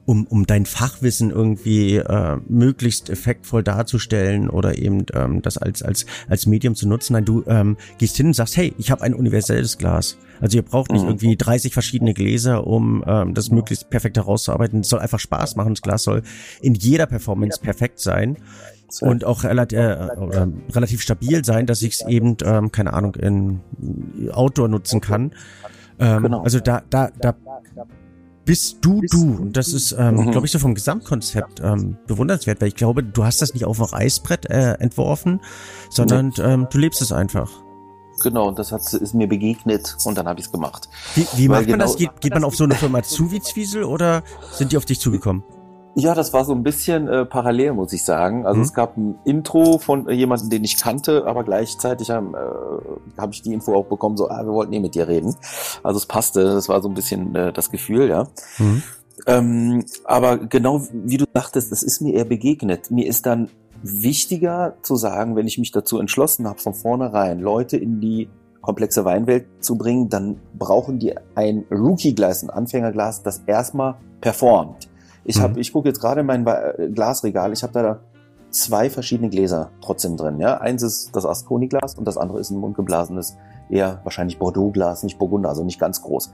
um, 0.05 0.27
um 0.27 0.45
dein 0.45 0.65
Fachwissen 0.65 1.31
irgendwie 1.31 1.95
äh, 1.95 2.37
möglichst 2.47 3.09
effektvoll 3.09 3.63
darzustellen 3.63 4.49
oder 4.49 4.77
eben 4.77 5.05
ähm, 5.13 5.41
das 5.41 5.57
als, 5.57 5.81
als, 5.81 6.05
als 6.27 6.45
Medium 6.45 6.75
zu 6.75 6.89
nutzen. 6.89 7.13
Nein, 7.13 7.25
du 7.25 7.43
ähm, 7.47 7.77
gehst 7.97 8.17
hin 8.17 8.27
und 8.27 8.33
sagst, 8.33 8.57
hey, 8.57 8.75
ich 8.77 8.91
habe 8.91 9.01
ein 9.03 9.13
universelles 9.13 9.77
Glas. 9.77 10.17
Also 10.41 10.57
ihr 10.57 10.63
braucht 10.63 10.91
nicht 10.91 11.03
mhm. 11.03 11.09
irgendwie 11.09 11.37
30 11.37 11.71
verschiedene 11.71 12.13
Gläser, 12.13 12.67
um 12.67 13.03
ähm, 13.07 13.33
das 13.33 13.49
möglichst 13.49 13.89
perfekt 13.89 14.17
herauszuarbeiten. 14.47 14.81
Es 14.81 14.89
soll 14.89 14.99
einfach 14.99 15.19
Spaß 15.19 15.55
machen. 15.55 15.73
Das 15.73 15.81
Glas 15.81 16.03
soll 16.03 16.23
in 16.61 16.75
jeder 16.75 17.05
Performance 17.05 17.59
perfekt 17.59 17.99
sein 17.99 18.37
und 18.99 19.23
auch 19.23 19.43
relativ, 19.43 19.79
äh, 19.79 20.47
relativ 20.71 21.01
stabil 21.01 21.45
sein, 21.45 21.65
dass 21.65 21.81
ich 21.81 21.93
es 21.93 22.07
eben, 22.07 22.35
ähm, 22.43 22.71
keine 22.71 22.93
Ahnung, 22.93 23.15
in 23.15 23.61
Outdoor 24.31 24.67
nutzen 24.67 24.99
kann. 24.99 25.31
Ähm, 25.99 26.23
genau. 26.23 26.41
Also 26.41 26.59
da, 26.59 26.83
da, 26.89 27.09
da 27.19 27.35
bist 28.43 28.79
du 28.81 29.01
du. 29.09 29.35
Und 29.35 29.55
das 29.55 29.71
ist, 29.71 29.93
ähm, 29.97 30.15
mhm. 30.15 30.31
glaube 30.31 30.45
ich, 30.45 30.51
so 30.51 30.59
vom 30.59 30.75
Gesamtkonzept 30.75 31.61
ähm, 31.63 31.97
bewundernswert, 32.07 32.59
weil 32.59 32.69
ich 32.69 32.75
glaube, 32.75 33.03
du 33.03 33.23
hast 33.23 33.41
das 33.41 33.53
nicht 33.53 33.65
auf 33.65 33.77
dem 33.77 33.93
Eisbrett 33.93 34.49
äh, 34.49 34.73
entworfen, 34.73 35.39
sondern 35.89 36.33
ähm, 36.39 36.67
du 36.69 36.77
lebst 36.77 37.01
es 37.01 37.11
einfach. 37.11 37.49
Genau, 38.23 38.47
und 38.47 38.59
das 38.59 38.71
hat, 38.71 38.81
ist 38.93 39.13
mir 39.13 39.27
begegnet 39.27 39.97
und 40.05 40.17
dann 40.17 40.27
habe 40.27 40.39
ich 40.39 40.47
es 40.47 40.51
gemacht. 40.51 40.89
Wie, 41.15 41.25
wie 41.35 41.47
macht 41.47 41.61
man 41.61 41.71
genau, 41.71 41.85
das? 41.85 41.95
Geht, 41.95 42.21
geht 42.21 42.33
man 42.33 42.43
auf 42.43 42.55
so 42.55 42.63
eine 42.63 42.75
Firma 42.75 43.03
zu 43.03 43.31
wie 43.31 43.41
Zwiesel 43.41 43.83
oder 43.83 44.23
sind 44.51 44.71
die 44.71 44.77
auf 44.77 44.85
dich 44.85 44.99
zugekommen? 44.99 45.43
Ja, 45.93 46.15
das 46.15 46.31
war 46.31 46.45
so 46.45 46.53
ein 46.53 46.63
bisschen 46.63 47.07
äh, 47.09 47.25
parallel, 47.25 47.73
muss 47.73 47.91
ich 47.91 48.03
sagen. 48.03 48.45
Also 48.45 48.59
mhm. 48.59 48.63
es 48.63 48.73
gab 48.73 48.95
ein 48.95 49.15
Intro 49.25 49.77
von 49.77 50.07
äh, 50.07 50.13
jemandem, 50.13 50.49
den 50.49 50.63
ich 50.63 50.77
kannte, 50.77 51.25
aber 51.25 51.43
gleichzeitig 51.43 52.09
ähm, 52.09 52.33
äh, 52.33 53.19
habe 53.19 53.33
ich 53.33 53.41
die 53.41 53.53
Info 53.53 53.75
auch 53.75 53.85
bekommen, 53.85 54.15
so, 54.15 54.29
ah, 54.29 54.41
wir 54.43 54.53
wollten 54.53 54.71
eh 54.71 54.79
mit 54.79 54.95
dir 54.95 55.07
reden. 55.09 55.35
Also 55.83 55.97
es 55.97 56.05
passte, 56.05 56.43
das 56.43 56.69
war 56.69 56.81
so 56.81 56.87
ein 56.87 56.93
bisschen 56.93 57.35
äh, 57.35 57.51
das 57.51 57.71
Gefühl, 57.71 58.07
ja. 58.07 58.27
Mhm. 58.57 58.83
Ähm, 59.27 59.85
aber 60.05 60.37
genau 60.37 60.81
wie 60.93 61.17
du 61.17 61.25
dachtest, 61.31 61.71
das 61.71 61.83
ist 61.83 62.01
mir 62.01 62.13
eher 62.13 62.25
begegnet. 62.25 62.89
Mir 62.89 63.05
ist 63.07 63.25
dann 63.25 63.49
wichtiger 63.83 64.75
zu 64.81 64.95
sagen, 64.95 65.35
wenn 65.35 65.47
ich 65.47 65.57
mich 65.57 65.71
dazu 65.71 65.99
entschlossen 65.99 66.47
habe, 66.47 66.59
von 66.59 66.73
vornherein 66.73 67.39
Leute 67.39 67.77
in 67.77 67.99
die 67.99 68.29
komplexe 68.61 69.05
Weinwelt 69.05 69.47
zu 69.59 69.77
bringen, 69.77 70.09
dann 70.09 70.39
brauchen 70.57 70.99
die 70.99 71.15
ein 71.35 71.65
Rookie-Glas, 71.71 72.43
ein 72.43 72.49
Anfängerglas, 72.49 73.23
das 73.23 73.39
erstmal 73.47 73.95
performt. 74.21 74.89
Ich 75.25 75.37
mhm. 75.37 75.41
habe, 75.41 75.59
ich 75.59 75.73
gucke 75.73 75.87
jetzt 75.87 75.99
gerade 75.99 76.21
in 76.21 76.27
mein 76.27 76.45
Glasregal, 76.93 77.53
ich 77.53 77.63
habe 77.63 77.73
da 77.73 77.99
zwei 78.51 78.89
verschiedene 78.89 79.29
Gläser 79.29 79.71
trotzdem 79.81 80.17
drin. 80.17 80.39
Ja, 80.39 80.57
eins 80.59 80.83
ist 80.83 81.15
das 81.15 81.25
Asconi-Glas 81.25 81.95
und 81.95 82.05
das 82.05 82.17
andere 82.17 82.39
ist 82.39 82.51
ein 82.51 82.59
mundgeblasenes, 82.59 83.37
eher 83.69 84.01
wahrscheinlich 84.03 84.37
Bordeaux-Glas, 84.37 85.03
nicht 85.03 85.17
Burgunder, 85.17 85.49
also 85.49 85.63
nicht 85.63 85.79
ganz 85.79 86.01
groß. 86.01 86.31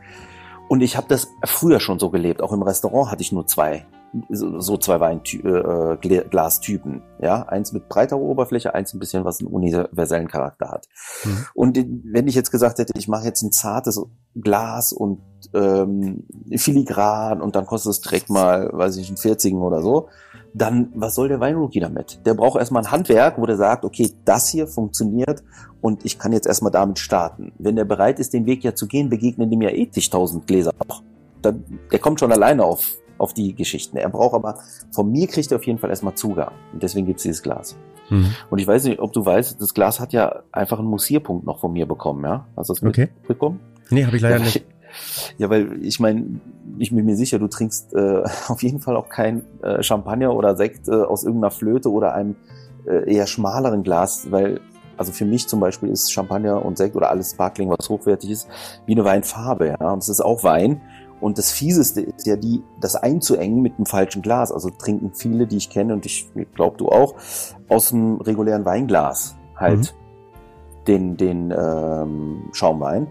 Und 0.68 0.82
ich 0.82 0.98
habe 0.98 1.08
das 1.08 1.30
früher 1.46 1.80
schon 1.80 2.00
so 2.00 2.10
gelebt. 2.10 2.42
Auch 2.42 2.52
im 2.52 2.62
Restaurant 2.62 3.12
hatte 3.12 3.22
ich 3.22 3.32
nur 3.32 3.48
zwei 3.48 3.86
so 4.30 4.78
zwei 4.78 5.00
Weinglastypen, 5.00 7.02
äh, 7.20 7.26
ja, 7.26 7.44
eins 7.44 7.74
mit 7.74 7.90
breiterer 7.90 8.20
Oberfläche, 8.20 8.74
eins 8.74 8.94
ein 8.94 9.00
bisschen 9.00 9.26
was 9.26 9.40
einen 9.40 9.50
universellen 9.50 10.28
Charakter 10.28 10.70
hat. 10.70 10.88
Mhm. 11.24 11.46
Und 11.54 11.78
wenn 12.06 12.28
ich 12.28 12.36
jetzt 12.36 12.52
gesagt 12.52 12.80
hätte, 12.80 12.94
ich 12.98 13.08
mache 13.08 13.26
jetzt 13.26 13.42
ein 13.42 13.52
zartes 13.52 14.02
Glas 14.36 14.94
und 14.94 15.22
ähm, 15.54 16.26
filigran 16.56 17.42
und 17.42 17.56
dann 17.56 17.66
kostet 17.66 17.92
es 17.92 18.02
direkt 18.02 18.30
mal, 18.30 18.70
weiß 18.72 18.98
ich, 18.98 19.10
ein 19.10 19.18
40 19.18 19.54
oder 19.56 19.82
so, 19.82 20.10
dann 20.54 20.92
was 20.96 21.16
soll 21.16 21.28
der 21.28 21.40
Weinrookie 21.40 21.80
damit? 21.80 22.26
Der 22.26 22.34
braucht 22.34 22.60
erstmal 22.60 22.84
ein 22.84 22.92
Handwerk, 22.92 23.38
wo 23.38 23.46
der 23.46 23.58
sagt, 23.58 23.86
okay, 23.86 24.12
das 24.26 24.50
hier 24.50 24.68
funktioniert 24.68 25.44
und 25.82 26.06
ich 26.06 26.18
kann 26.18 26.32
jetzt 26.32 26.48
erstmal 26.48 26.72
damit 26.72 27.00
starten. 27.00 27.52
Wenn 27.60 27.76
der 27.76 27.86
bereit 27.86 28.20
ist, 28.20 28.34
den 28.34 28.46
Weg 28.46 28.64
ja 28.64 28.74
zu 28.74 28.88
gehen, 28.88 29.10
begegnen 29.10 29.50
dem 29.50 29.62
ja 29.62 29.70
eh 29.70 29.88
tausend 29.88 30.48
Gläser. 30.48 30.72
Dann, 31.42 31.64
der 31.92 32.00
kommt 32.00 32.20
schon 32.20 32.32
alleine 32.32 32.64
auf 32.64 32.98
auf 33.18 33.34
die 33.34 33.54
Geschichten. 33.56 33.98
Er 33.98 34.10
braucht 34.10 34.36
aber, 34.36 34.60
von 34.92 35.12
mir 35.12 35.28
kriegt 35.28 35.52
er 35.52 35.58
auf 35.58 35.66
jeden 35.66 35.80
Fall 35.80 35.90
erstmal 35.90 36.16
Zugang. 36.16 36.52
Und 36.74 36.84
deswegen 36.84 37.08
gibt's 37.08 37.24
dieses 37.24 37.44
Glas. 37.44 37.76
Mhm. 38.10 38.34
Und 38.50 38.60
ich 38.60 38.68
weiß 38.68 38.86
nicht, 38.86 39.00
ob 39.00 39.14
du 39.14 39.26
weißt, 39.26 39.62
das 39.62 39.74
Glas 39.74 40.00
hat 40.00 40.14
ja 40.14 40.44
einfach 40.52 40.80
einen 40.80 40.88
Mussierpunkt 40.88 41.46
noch 41.46 41.60
von 41.60 41.74
mir 41.74 41.86
bekommen, 41.86 42.24
ja? 42.24 42.46
Hast 42.56 42.70
du 42.70 42.74
das 42.74 42.84
okay. 42.84 43.10
mitbekommen? 43.20 43.60
Nee, 43.90 44.06
habe 44.06 44.16
ich 44.16 44.22
leider 44.22 44.38
ja, 44.38 44.44
nicht. 44.44 44.66
Ja, 45.38 45.50
weil 45.50 45.84
ich 45.84 46.00
meine, 46.00 46.40
ich 46.78 46.94
bin 46.94 47.06
mir 47.06 47.16
sicher, 47.16 47.40
du 47.40 47.48
trinkst 47.48 47.94
äh, 47.94 48.24
auf 48.48 48.64
jeden 48.64 48.80
Fall 48.80 48.96
auch 48.96 49.10
kein 49.10 49.44
äh, 49.62 49.84
Champagner 49.84 50.36
oder 50.36 50.56
Sekt 50.56 50.88
äh, 50.88 50.92
aus 50.92 51.24
irgendeiner 51.24 51.52
Flöte 51.52 51.92
oder 51.92 52.14
einem 52.14 52.36
äh, 52.88 53.14
eher 53.14 53.28
schmaleren 53.28 53.84
Glas, 53.84 54.32
weil 54.32 54.62
also 54.98 55.12
für 55.12 55.26
mich 55.26 55.48
zum 55.48 55.60
Beispiel 55.60 55.90
ist 55.90 56.12
Champagner 56.12 56.66
und 56.66 56.78
Sekt 56.78 56.96
oder 56.96 57.10
alles 57.10 57.32
Sparkling, 57.32 57.70
was 57.70 57.88
hochwertig 57.88 58.32
ist, 58.32 58.48
wie 58.86 58.94
eine 58.94 59.06
Weinfarbe. 59.06 59.76
Ja? 59.80 59.92
Und 59.94 60.00
es 60.00 60.10
ist 60.10 60.22
auch 60.22 60.44
Wein. 60.44 60.82
Und 61.20 61.38
das 61.38 61.52
Fieseste 61.52 62.02
ist 62.02 62.28
ja 62.28 62.36
die, 62.36 62.64
das 62.80 62.96
einzuengen 62.96 63.62
mit 63.62 63.76
einem 63.78 63.86
falschen 63.86 64.22
Glas. 64.22 64.52
Also 64.52 64.70
trinken 64.70 65.12
viele, 65.14 65.48
die 65.48 65.58
ich 65.58 65.70
kenne, 65.70 65.94
und 65.94 66.06
ich 66.06 66.30
glaube 66.54 66.78
du 66.78 66.90
auch, 66.90 67.16
aus 67.68 67.92
einem 67.92 68.22
regulären 68.22 68.66
Weinglas 68.66 69.36
halt 69.56 69.94
mhm. 69.94 70.86
den, 70.86 71.18
den 71.18 71.52
ähm, 71.58 72.50
Schaumwein. 72.52 73.08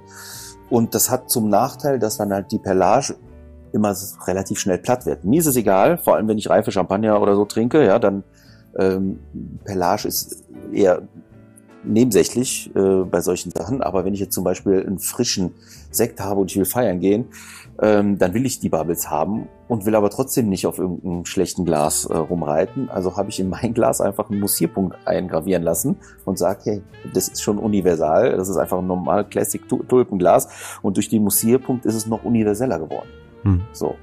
Und 0.71 0.95
das 0.95 1.11
hat 1.11 1.31
zum 1.31 1.49
Nachteil, 1.49 1.99
dass 1.99 2.17
dann 2.17 2.33
halt 2.33 2.51
die 2.53 2.59
Perlage 2.59 3.17
immer 3.73 3.95
relativ 4.27 4.59
schnell 4.59 4.79
platt 4.79 5.07
wird. 5.07 5.25
Mir 5.25 5.41
ist 5.41 5.47
es 5.47 5.57
egal, 5.57 5.99
vor 5.99 6.15
allem 6.15 6.29
wenn 6.29 6.39
ich 6.39 6.49
reife 6.49 6.73
Champagner 6.73 7.21
oder 7.21 7.35
so 7.35 7.45
trinke, 7.45 7.85
ja, 7.85 7.99
dann 7.99 8.25
ähm, 8.79 9.21
Perlage 9.65 10.09
ist 10.09 10.45
eher 10.73 11.03
nebensächlich 11.85 12.75
äh, 12.75 13.05
bei 13.05 13.21
solchen 13.21 13.53
Sachen. 13.53 13.83
Aber 13.83 14.05
wenn 14.05 14.15
ich 14.15 14.21
jetzt 14.21 14.35
zum 14.35 14.45
Beispiel 14.45 14.85
einen 14.85 14.99
frischen 14.99 15.53
Sekt 15.91 16.21
habe 16.21 16.41
und 16.41 16.51
ich 16.51 16.57
will 16.57 16.65
feiern 16.65 17.01
gehen, 17.01 17.27
ähm, 17.81 18.19
dann 18.19 18.35
will 18.35 18.47
ich 18.47 18.61
die 18.61 18.69
Bubbles 18.69 19.11
haben 19.11 19.49
und 19.69 19.85
will 19.85 19.95
aber 19.95 20.11
trotzdem 20.11 20.49
nicht 20.49 20.67
auf 20.67 20.79
irgendeinem 20.79 21.25
schlechten 21.25 21.65
Glas 21.65 22.05
äh, 22.07 22.17
rumreiten. 22.17 22.89
Also 22.89 23.17
habe 23.17 23.29
ich 23.29 23.41
in 23.41 23.49
mein 23.49 23.75
Glas 23.75 24.01
einfach 24.01 24.31
einen 24.31 24.41
Mussierpunkt 24.41 24.97
eingravieren 25.07 25.63
lassen 25.63 25.97
und 26.25 26.39
sage, 26.39 26.61
hey, 26.65 26.83
das 27.13 27.29
ist 27.29 27.43
schon 27.43 27.59
universal, 27.59 28.37
das 28.37 28.49
ist 28.49 28.57
einfach 28.57 28.79
ein 28.79 28.87
normal 28.87 29.29
Classic 29.29 29.63
Tulpenglas 29.69 30.79
und 30.83 30.97
durch 30.97 31.09
den 31.09 31.23
Mussierpunkt 31.23 31.85
ist 31.85 31.95
es 31.95 32.07
noch 32.07 32.25
universeller 32.25 32.79
geworden. 32.79 33.09
Hm. 33.43 33.63
So. 33.73 33.95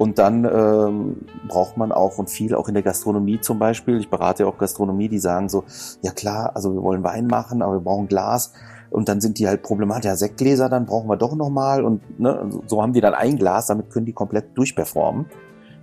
Und 0.00 0.18
dann 0.18 0.46
ähm, 0.46 1.16
braucht 1.46 1.76
man 1.76 1.92
auch 1.92 2.16
und 2.16 2.30
viel 2.30 2.54
auch 2.54 2.68
in 2.68 2.74
der 2.74 2.82
Gastronomie 2.82 3.38
zum 3.38 3.58
Beispiel. 3.58 3.98
Ich 3.98 4.08
berate 4.08 4.44
ja 4.44 4.48
auch 4.48 4.56
Gastronomie, 4.56 5.10
die 5.10 5.18
sagen 5.18 5.50
so, 5.50 5.64
ja 6.00 6.10
klar, 6.10 6.52
also 6.54 6.72
wir 6.72 6.82
wollen 6.82 7.04
Wein 7.04 7.26
machen, 7.26 7.60
aber 7.60 7.74
wir 7.74 7.80
brauchen 7.80 8.08
Glas. 8.08 8.54
Und 8.90 9.08
dann 9.08 9.20
sind 9.20 9.38
die 9.38 9.46
halt 9.46 9.62
problematisch. 9.62 10.06
Ja, 10.06 10.16
Sektgläser, 10.16 10.68
dann 10.68 10.86
brauchen 10.86 11.08
wir 11.08 11.16
doch 11.16 11.34
nochmal. 11.36 11.84
Und 11.84 12.18
ne, 12.18 12.50
so 12.66 12.82
haben 12.82 12.92
die 12.92 13.00
dann 13.00 13.14
ein 13.14 13.36
Glas, 13.36 13.66
damit 13.66 13.90
können 13.90 14.06
die 14.06 14.12
komplett 14.12 14.56
durchperformen. 14.56 15.26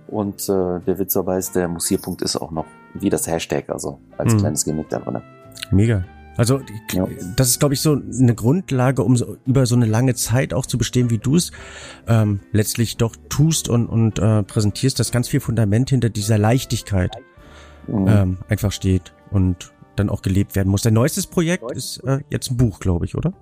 Und 0.08 0.48
äh, 0.48 0.80
der 0.86 0.98
Witz 0.98 1.14
dabei 1.14 1.38
ist, 1.38 1.54
der 1.54 1.68
Mussierpunkt 1.68 2.22
ist 2.22 2.36
auch 2.36 2.50
noch 2.50 2.66
wie 2.94 3.10
das 3.10 3.26
Hashtag, 3.26 3.68
also 3.68 3.98
als 4.16 4.34
mhm. 4.34 4.38
kleines 4.38 4.64
Gimmick 4.64 4.88
da 4.88 4.98
drin. 4.98 5.20
Mega. 5.70 6.04
Also 6.38 6.60
ja. 6.92 7.04
das 7.34 7.48
ist, 7.48 7.58
glaube 7.58 7.74
ich, 7.74 7.80
so 7.80 7.94
eine 7.94 8.34
Grundlage, 8.34 9.02
um 9.02 9.16
so, 9.16 9.36
über 9.44 9.66
so 9.66 9.74
eine 9.74 9.86
lange 9.86 10.14
Zeit 10.14 10.54
auch 10.54 10.66
zu 10.66 10.78
bestehen, 10.78 11.10
wie 11.10 11.18
du 11.18 11.34
es 11.34 11.50
ähm, 12.06 12.40
letztlich 12.52 12.96
doch 12.96 13.16
tust 13.28 13.68
und, 13.68 13.86
und 13.88 14.20
äh, 14.20 14.44
präsentierst, 14.44 15.00
dass 15.00 15.10
ganz 15.10 15.28
viel 15.28 15.40
Fundament 15.40 15.90
hinter 15.90 16.10
dieser 16.10 16.38
Leichtigkeit 16.38 17.16
mhm. 17.88 18.06
ähm, 18.08 18.38
einfach 18.48 18.70
steht. 18.70 19.14
Und 19.32 19.72
dann 19.98 20.10
auch 20.10 20.22
gelebt 20.22 20.56
werden 20.56 20.68
muss. 20.68 20.82
Dein 20.82 20.94
neuestes 20.94 21.26
Projekt 21.26 21.70
ist 21.72 21.98
äh, 22.04 22.20
jetzt 22.30 22.50
ein 22.50 22.56
Buch, 22.56 22.80
glaube 22.80 23.04
ich, 23.04 23.14
oder? 23.16 23.32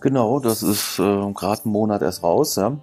Genau, 0.00 0.40
das 0.40 0.62
ist 0.62 0.98
äh, 0.98 1.32
gerade 1.32 1.64
einen 1.64 1.72
Monat 1.72 2.02
erst 2.02 2.22
raus. 2.22 2.56
Ja. 2.56 2.76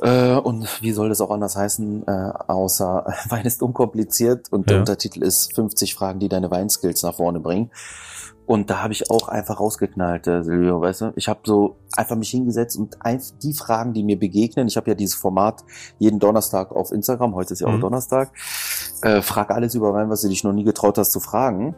Äh, 0.00 0.34
und 0.36 0.82
wie 0.82 0.92
soll 0.92 1.08
das 1.08 1.20
auch 1.20 1.30
anders 1.30 1.56
heißen, 1.56 2.06
äh, 2.06 2.32
außer 2.48 3.06
Wein 3.28 3.44
ist 3.44 3.62
unkompliziert 3.62 4.52
und 4.52 4.68
der 4.68 4.80
Untertitel 4.80 5.22
ist 5.22 5.54
50 5.54 5.94
Fragen, 5.94 6.18
die 6.18 6.28
deine 6.28 6.50
Weinskills 6.50 7.02
nach 7.02 7.14
vorne 7.14 7.40
bringen. 7.40 7.70
Und 8.44 8.70
da 8.70 8.82
habe 8.82 8.92
ich 8.92 9.10
auch 9.10 9.28
einfach 9.28 9.60
rausgeknallt, 9.60 10.26
äh, 10.26 10.42
Silvio, 10.42 10.80
weißt 10.80 11.00
du? 11.02 11.12
Ich 11.16 11.28
habe 11.28 11.40
so 11.44 11.76
einfach 11.96 12.16
mich 12.16 12.30
hingesetzt 12.30 12.76
und 12.76 12.98
die 13.42 13.54
Fragen, 13.54 13.92
die 13.92 14.02
mir 14.02 14.18
begegnen, 14.18 14.66
ich 14.66 14.76
habe 14.76 14.90
ja 14.90 14.94
dieses 14.94 15.14
Format 15.14 15.62
jeden 15.98 16.18
Donnerstag 16.18 16.72
auf 16.72 16.90
Instagram, 16.90 17.34
heute 17.34 17.52
ist 17.52 17.60
ja 17.60 17.68
auch 17.68 17.72
mhm. 17.72 17.80
Donnerstag, 17.80 18.32
äh, 19.02 19.22
frag 19.22 19.50
alles 19.50 19.74
über 19.74 19.94
Wein, 19.94 20.10
was 20.10 20.22
du 20.22 20.28
dich 20.28 20.42
noch 20.42 20.52
nie 20.52 20.64
getraut 20.64 20.98
hast 20.98 21.12
zu 21.12 21.20
fragen. 21.20 21.76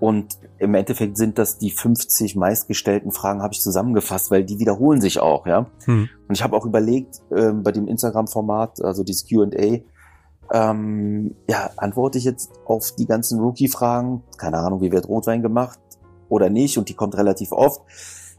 Und 0.00 0.36
im 0.58 0.74
Endeffekt 0.74 1.16
sind 1.16 1.38
das 1.38 1.58
die 1.58 1.70
50 1.70 2.34
meistgestellten 2.36 3.12
Fragen, 3.12 3.42
habe 3.42 3.54
ich 3.54 3.60
zusammengefasst, 3.60 4.30
weil 4.30 4.44
die 4.44 4.58
wiederholen 4.58 5.00
sich 5.00 5.20
auch, 5.20 5.46
ja. 5.46 5.66
Hm. 5.84 6.08
Und 6.28 6.34
ich 6.34 6.42
habe 6.42 6.56
auch 6.56 6.66
überlegt, 6.66 7.22
äh, 7.30 7.52
bei 7.52 7.70
dem 7.70 7.86
Instagram-Format, 7.86 8.82
also 8.82 9.04
dieses 9.04 9.26
QA, 9.26 9.80
ähm, 10.52 11.36
ja, 11.48 11.70
antworte 11.76 12.18
ich 12.18 12.24
jetzt 12.24 12.50
auf 12.66 12.92
die 12.96 13.06
ganzen 13.06 13.40
Rookie-Fragen, 13.40 14.22
keine 14.36 14.58
Ahnung, 14.58 14.82
wie 14.82 14.92
wird 14.92 15.08
Rotwein 15.08 15.40
gemacht 15.42 15.78
oder 16.28 16.50
nicht, 16.50 16.78
und 16.78 16.88
die 16.88 16.94
kommt 16.94 17.16
relativ 17.16 17.52
oft. 17.52 17.82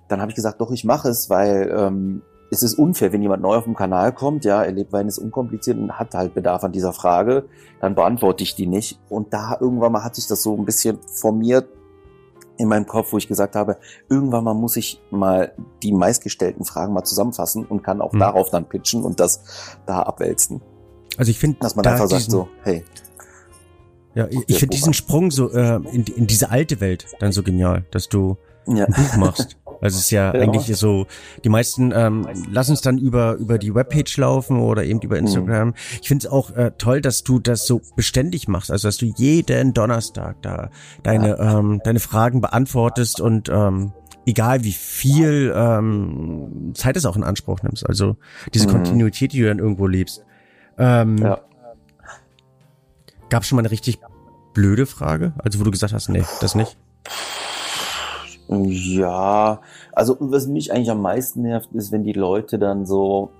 Dann 0.07 0.21
habe 0.21 0.31
ich 0.31 0.35
gesagt, 0.35 0.61
doch, 0.61 0.71
ich 0.71 0.85
mache 0.85 1.09
es, 1.09 1.29
weil 1.29 1.73
ähm, 1.75 2.21
es 2.51 2.63
ist 2.63 2.75
unfair, 2.75 3.11
wenn 3.11 3.21
jemand 3.21 3.41
neu 3.41 3.55
auf 3.55 3.63
dem 3.63 3.75
Kanal 3.75 4.13
kommt, 4.13 4.45
ja, 4.45 4.63
er 4.63 4.71
lebt 4.71 4.93
Wein 4.93 5.07
ist 5.07 5.17
unkompliziert 5.17 5.77
und 5.77 5.97
hat 5.97 6.13
halt 6.13 6.33
Bedarf 6.33 6.63
an 6.63 6.71
dieser 6.71 6.93
Frage, 6.93 7.45
dann 7.81 7.95
beantworte 7.95 8.43
ich 8.43 8.55
die 8.55 8.67
nicht. 8.67 8.99
Und 9.09 9.33
da 9.33 9.57
irgendwann 9.59 9.91
mal 9.91 10.03
hatte 10.03 10.19
ich 10.19 10.27
das 10.27 10.43
so 10.43 10.55
ein 10.55 10.65
bisschen 10.65 10.99
formiert 11.07 11.67
in 12.57 12.69
meinem 12.69 12.85
Kopf, 12.85 13.11
wo 13.11 13.17
ich 13.17 13.27
gesagt 13.27 13.55
habe, 13.55 13.77
irgendwann 14.09 14.43
mal 14.43 14.53
muss 14.53 14.77
ich 14.77 15.01
mal 15.11 15.53
die 15.83 15.91
meistgestellten 15.91 16.65
Fragen 16.65 16.93
mal 16.93 17.03
zusammenfassen 17.03 17.65
und 17.65 17.83
kann 17.83 18.01
auch 18.01 18.13
mhm. 18.13 18.19
darauf 18.19 18.49
dann 18.49 18.65
pitchen 18.65 19.03
und 19.03 19.19
das 19.19 19.77
da 19.85 20.03
abwälzen. 20.03 20.61
Also 21.17 21.31
ich 21.31 21.39
finde, 21.39 21.59
dass 21.59 21.75
man 21.75 21.83
da 21.83 21.93
einfach 21.93 22.07
sagt 22.07 22.29
so, 22.29 22.47
hey. 22.63 22.83
Ja, 24.15 24.27
ich, 24.29 24.39
ich 24.47 24.59
finde 24.59 24.75
diesen 24.75 24.93
Sprung 24.93 25.29
so 25.29 25.51
äh, 25.51 25.75
in, 25.91 26.05
in 26.05 26.25
diese 26.25 26.49
alte 26.49 26.79
Welt 26.79 27.05
dann 27.19 27.31
so 27.31 27.43
genial, 27.43 27.85
dass 27.91 28.07
du 28.07 28.37
ja. 28.65 28.85
ein 28.85 28.93
Buch 28.93 29.17
machst. 29.17 29.57
Also 29.81 29.97
es 29.97 30.05
ist 30.05 30.11
ja, 30.11 30.33
ja, 30.33 30.41
eigentlich 30.41 30.75
so, 30.77 31.05
die 31.43 31.49
meisten 31.49 31.91
ähm, 31.93 32.27
lassen 32.49 32.73
es 32.73 32.81
dann 32.81 32.97
über 32.97 33.35
über 33.35 33.57
die 33.57 33.75
Webpage 33.75 34.17
laufen 34.17 34.59
oder 34.59 34.85
eben 34.85 35.01
über 35.01 35.17
Instagram. 35.17 35.69
Mhm. 35.69 35.73
Ich 36.01 36.07
finde 36.07 36.27
es 36.27 36.31
auch 36.31 36.51
äh, 36.51 36.71
toll, 36.77 37.01
dass 37.01 37.23
du 37.23 37.39
das 37.39 37.67
so 37.67 37.81
beständig 37.97 38.47
machst, 38.47 38.71
also 38.71 38.87
dass 38.87 38.97
du 38.97 39.05
jeden 39.17 39.73
Donnerstag 39.73 40.41
da 40.41 40.69
deine 41.03 41.37
ja. 41.37 41.59
ähm, 41.59 41.81
deine 41.83 41.99
Fragen 41.99 42.39
beantwortest 42.39 43.19
und 43.19 43.49
ähm, 43.49 43.91
egal 44.25 44.63
wie 44.63 44.71
viel 44.71 45.53
ähm, 45.55 46.71
Zeit 46.73 46.95
es 46.95 47.05
auch 47.05 47.17
in 47.17 47.23
Anspruch 47.23 47.61
nimmst. 47.63 47.85
Also 47.87 48.15
diese 48.53 48.67
mhm. 48.67 48.71
Kontinuität, 48.71 49.33
die 49.33 49.41
du 49.41 49.47
dann 49.47 49.59
irgendwo 49.59 49.87
lebst. 49.87 50.23
Ähm, 50.77 51.17
ja. 51.17 51.41
Gab 53.29 53.43
schon 53.43 53.55
mal 53.55 53.61
eine 53.61 53.71
richtig 53.71 53.99
blöde 54.53 54.85
Frage, 54.85 55.33
also 55.37 55.59
wo 55.59 55.63
du 55.63 55.71
gesagt 55.71 55.93
hast, 55.93 56.09
nee, 56.09 56.23
das 56.41 56.55
nicht. 56.55 56.77
Ja, 58.47 59.61
also 59.91 60.17
was 60.19 60.47
mich 60.47 60.71
eigentlich 60.71 60.91
am 60.91 61.01
meisten 61.01 61.41
nervt, 61.41 61.69
ist, 61.73 61.91
wenn 61.91 62.03
die 62.03 62.13
Leute 62.13 62.59
dann 62.59 62.85
so 62.85 63.31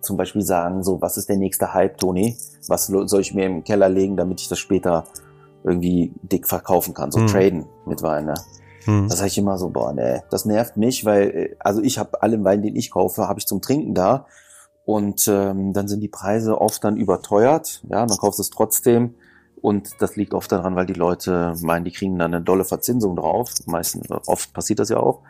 zum 0.00 0.16
Beispiel 0.16 0.42
sagen, 0.42 0.82
so, 0.82 1.00
was 1.00 1.16
ist 1.16 1.28
der 1.28 1.36
nächste 1.36 1.72
Hype, 1.72 1.98
Toni? 1.98 2.36
Was 2.68 2.86
soll 2.86 3.20
ich 3.20 3.34
mir 3.34 3.46
im 3.46 3.64
Keller 3.64 3.88
legen, 3.88 4.16
damit 4.16 4.40
ich 4.40 4.48
das 4.48 4.58
später 4.58 5.04
irgendwie 5.64 6.12
dick 6.22 6.48
verkaufen 6.48 6.94
kann, 6.94 7.12
so 7.12 7.20
hm. 7.20 7.26
traden 7.28 7.66
mit 7.86 8.02
Wein, 8.02 8.26
ne? 8.26 8.34
Hm. 8.84 9.08
Das 9.08 9.18
sage 9.18 9.28
ich 9.28 9.38
immer 9.38 9.58
so, 9.58 9.68
boah, 9.68 9.92
ne, 9.92 10.24
das 10.30 10.44
nervt 10.44 10.76
mich, 10.76 11.04
weil, 11.04 11.56
also 11.60 11.80
ich 11.82 11.98
habe 11.98 12.20
allen 12.20 12.42
Wein, 12.42 12.62
den 12.62 12.74
ich 12.74 12.90
kaufe, 12.90 13.28
habe 13.28 13.38
ich 13.38 13.46
zum 13.46 13.62
Trinken 13.62 13.94
da 13.94 14.26
und 14.84 15.28
ähm, 15.28 15.72
dann 15.72 15.88
sind 15.88 16.00
die 16.00 16.08
Preise 16.08 16.60
oft 16.60 16.82
dann 16.84 16.96
überteuert, 16.96 17.82
ja, 17.88 18.04
dann 18.04 18.18
kaufst 18.18 18.38
du 18.38 18.42
es 18.42 18.50
trotzdem 18.50 19.14
und 19.62 20.02
das 20.02 20.16
liegt 20.16 20.34
oft 20.34 20.50
daran, 20.50 20.74
weil 20.74 20.86
die 20.86 20.92
Leute 20.92 21.54
meinen, 21.62 21.84
die 21.84 21.92
kriegen 21.92 22.18
dann 22.18 22.34
eine 22.34 22.42
dolle 22.42 22.64
Verzinsung 22.64 23.14
drauf. 23.14 23.54
Meistens, 23.66 24.10
oft 24.26 24.52
passiert 24.52 24.80
das 24.80 24.88
ja 24.88 24.96
auch. 24.96 25.20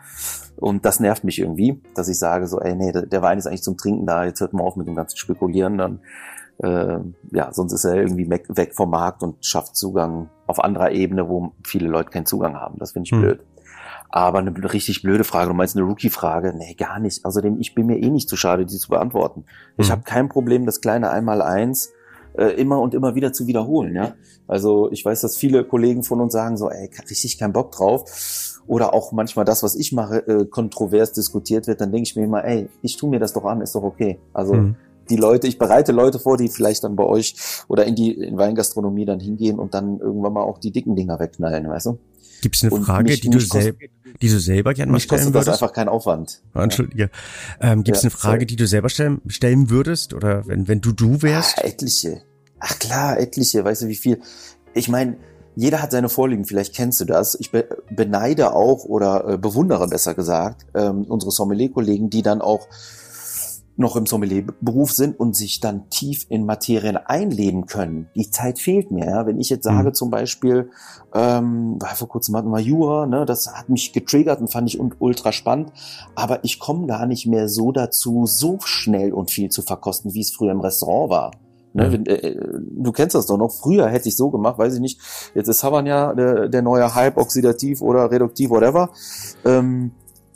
Und 0.55 0.85
das 0.85 0.99
nervt 0.99 1.23
mich 1.23 1.39
irgendwie, 1.39 1.79
dass 1.93 2.07
ich 2.07 2.17
sage 2.17 2.47
so, 2.47 2.59
ey, 2.59 2.75
nee, 2.75 2.91
der 2.91 3.21
Wein 3.21 3.37
ist 3.37 3.45
eigentlich 3.45 3.61
zum 3.61 3.77
Trinken 3.77 4.07
da, 4.07 4.25
jetzt 4.25 4.41
hört 4.41 4.53
mal 4.53 4.63
auf 4.63 4.75
mit 4.75 4.87
dem 4.87 4.95
ganzen 4.95 5.17
Spekulieren, 5.17 5.77
dann, 5.77 5.99
äh, 6.63 6.97
ja, 7.31 7.53
sonst 7.53 7.73
ist 7.73 7.85
er 7.85 7.95
irgendwie 7.95 8.27
weg, 8.27 8.45
weg 8.49 8.73
vom 8.73 8.89
Markt 8.89 9.21
und 9.21 9.45
schafft 9.45 9.75
Zugang 9.75 10.29
auf 10.47 10.63
anderer 10.63 10.91
Ebene, 10.91 11.29
wo 11.29 11.51
viele 11.63 11.87
Leute 11.87 12.09
keinen 12.09 12.25
Zugang 12.25 12.55
haben. 12.55 12.79
Das 12.79 12.93
finde 12.93 13.05
ich 13.05 13.11
hm. 13.11 13.21
blöd. 13.21 13.39
Aber 14.09 14.39
eine 14.39 14.53
richtig 14.73 15.01
blöde 15.01 15.23
Frage, 15.23 15.49
du 15.49 15.55
meinst 15.55 15.75
eine 15.75 15.85
Rookie-Frage? 15.85 16.53
Nee, 16.55 16.75
gar 16.75 16.99
nicht. 16.99 17.25
Außerdem, 17.25 17.59
ich 17.59 17.73
bin 17.73 17.87
mir 17.87 17.97
eh 17.97 18.09
nicht 18.09 18.29
zu 18.29 18.35
schade, 18.35 18.65
die 18.65 18.77
zu 18.77 18.89
beantworten. 18.89 19.45
Ich 19.77 19.89
habe 19.89 20.03
kein 20.03 20.29
Problem, 20.29 20.65
das 20.65 20.81
kleine 20.81 21.09
Einmal-Eins 21.09 21.91
äh, 22.37 22.49
immer 22.59 22.79
und 22.79 22.93
immer 22.93 23.15
wieder 23.15 23.33
zu 23.33 23.47
wiederholen. 23.47 23.95
Ja, 23.95 24.13
also 24.47 24.91
ich 24.91 25.03
weiß, 25.03 25.21
dass 25.21 25.37
viele 25.37 25.63
Kollegen 25.63 26.03
von 26.03 26.21
uns 26.21 26.33
sagen 26.33 26.57
so, 26.57 26.69
ey, 26.69 26.89
richtig 27.09 27.37
keinen 27.37 27.53
Bock 27.53 27.71
drauf. 27.71 28.61
Oder 28.65 28.93
auch 28.93 29.11
manchmal 29.11 29.45
das, 29.45 29.63
was 29.63 29.75
ich 29.75 29.91
mache, 29.91 30.27
äh, 30.27 30.45
kontrovers 30.45 31.13
diskutiert 31.13 31.67
wird, 31.67 31.81
dann 31.81 31.91
denke 31.91 32.07
ich 32.07 32.15
mir 32.15 32.23
immer, 32.23 32.45
ey, 32.45 32.69
ich 32.81 32.97
tu 32.97 33.07
mir 33.07 33.19
das 33.19 33.33
doch 33.33 33.45
an, 33.45 33.61
ist 33.61 33.75
doch 33.75 33.83
okay. 33.83 34.19
Also 34.31 34.53
mhm. 34.53 34.75
die 35.09 35.17
Leute, 35.17 35.47
ich 35.47 35.57
bereite 35.57 35.91
Leute 35.91 36.19
vor, 36.19 36.37
die 36.37 36.47
vielleicht 36.49 36.83
dann 36.83 36.95
bei 36.95 37.03
euch 37.03 37.35
oder 37.67 37.85
in 37.85 37.95
die 37.95 38.13
in 38.13 38.37
Weingastronomie 38.37 39.05
dann 39.05 39.19
hingehen 39.19 39.59
und 39.59 39.73
dann 39.73 39.99
irgendwann 39.99 40.33
mal 40.33 40.43
auch 40.43 40.59
die 40.59 40.71
dicken 40.71 40.95
Dinger 40.95 41.19
wegknallen, 41.19 41.67
weißt 41.67 41.87
du? 41.87 41.99
Gibt 42.43 42.57
es 42.57 42.63
eine 42.63 42.73
und 42.73 42.83
Frage, 42.83 43.09
mich, 43.09 43.21
die, 43.21 43.29
du 43.29 43.39
selb, 43.39 43.79
die 44.21 44.27
du 44.27 44.37
selber 44.37 44.73
gerne 44.73 44.91
mal 44.91 44.99
stellen 44.99 45.33
würdest? 45.33 45.47
Das 45.47 45.61
einfach 45.61 45.73
kein 45.73 45.87
Aufwand. 45.87 46.41
Entschuldige. 46.53 47.09
Ähm, 47.61 47.85
Gibt 47.85 47.95
es 47.95 48.03
ja, 48.03 48.07
eine 48.07 48.11
Frage, 48.11 48.39
sorry. 48.39 48.45
die 48.47 48.55
du 48.57 48.67
selber 48.67 48.89
stellen, 48.89 49.21
stellen 49.27 49.69
würdest? 49.69 50.13
Oder 50.13 50.45
wenn, 50.45 50.67
wenn 50.67 50.81
du 50.81 50.91
du 50.91 51.21
wärst? 51.21 51.59
Ah, 51.59 51.63
etliche. 51.63 52.21
Ach 52.59 52.77
klar, 52.79 53.17
etliche. 53.17 53.63
Weißt 53.63 53.83
du, 53.83 53.87
wie 53.87 53.95
viel? 53.95 54.19
Ich 54.73 54.89
meine, 54.89 55.15
jeder 55.55 55.81
hat 55.81 55.91
seine 55.91 56.09
Vorlieben, 56.09 56.43
vielleicht 56.43 56.75
kennst 56.75 56.99
du 56.99 57.05
das. 57.05 57.37
Ich 57.39 57.51
be 57.51 57.65
beneide 57.89 58.53
auch 58.53 58.83
oder 58.83 59.25
äh, 59.25 59.37
bewundere 59.37 59.87
besser 59.87 60.13
gesagt 60.15 60.65
ähm, 60.75 61.05
unsere 61.05 61.31
Sommelier-Kollegen, 61.31 62.09
die 62.09 62.23
dann 62.23 62.41
auch 62.41 62.67
noch 63.75 63.95
im 63.95 64.05
Sommelier-Beruf 64.05 64.91
sind 64.91 65.19
und 65.19 65.35
sich 65.35 65.59
dann 65.59 65.89
tief 65.89 66.25
in 66.29 66.45
Materien 66.45 66.97
einleben 66.97 67.65
können. 67.65 68.07
Die 68.15 68.29
Zeit 68.29 68.59
fehlt 68.59 68.91
mir. 68.91 69.05
Ja? 69.05 69.25
Wenn 69.25 69.39
ich 69.39 69.49
jetzt 69.49 69.63
sage 69.63 69.89
mhm. 69.89 69.93
zum 69.93 70.11
Beispiel, 70.11 70.69
ähm, 71.13 71.79
vor 71.95 72.07
kurzem 72.07 72.35
hatten 72.35 72.49
wir 72.49 72.59
Jura, 72.59 73.05
ne, 73.05 73.25
das 73.25 73.51
hat 73.53 73.69
mich 73.69 73.93
getriggert 73.93 74.41
und 74.41 74.51
fand 74.51 74.69
ich 74.69 74.79
ultra 74.99 75.31
spannend, 75.31 75.71
aber 76.15 76.43
ich 76.43 76.59
komme 76.59 76.87
gar 76.87 77.05
nicht 77.05 77.25
mehr 77.25 77.49
so 77.49 77.71
dazu, 77.71 78.25
so 78.25 78.59
schnell 78.63 79.13
und 79.13 79.31
viel 79.31 79.49
zu 79.49 79.61
verkosten, 79.61 80.13
wie 80.13 80.21
es 80.21 80.31
früher 80.31 80.51
im 80.51 80.61
Restaurant 80.61 81.09
war. 81.09 81.31
Ne, 81.73 81.89
mhm. 81.89 82.03
äh, 82.05 82.35
du 82.71 82.91
kennst 82.91 83.15
das 83.15 83.25
doch 83.25 83.37
noch. 83.37 83.51
Früher 83.51 83.87
hätte 83.87 84.07
ich 84.07 84.15
so 84.15 84.29
gemacht, 84.29 84.59
weiß 84.59 84.75
ich 84.75 84.79
nicht. 84.79 84.99
Jetzt 85.33 85.47
ist 85.47 85.63
Havana 85.63 86.13
der, 86.13 86.47
der 86.47 86.61
neue 86.61 86.93
Hype, 86.93 87.17
oxidativ 87.17 87.81
oder 87.81 88.11
reduktiv, 88.11 88.51
whatever. 88.51 88.91
Ähm, 89.43 89.91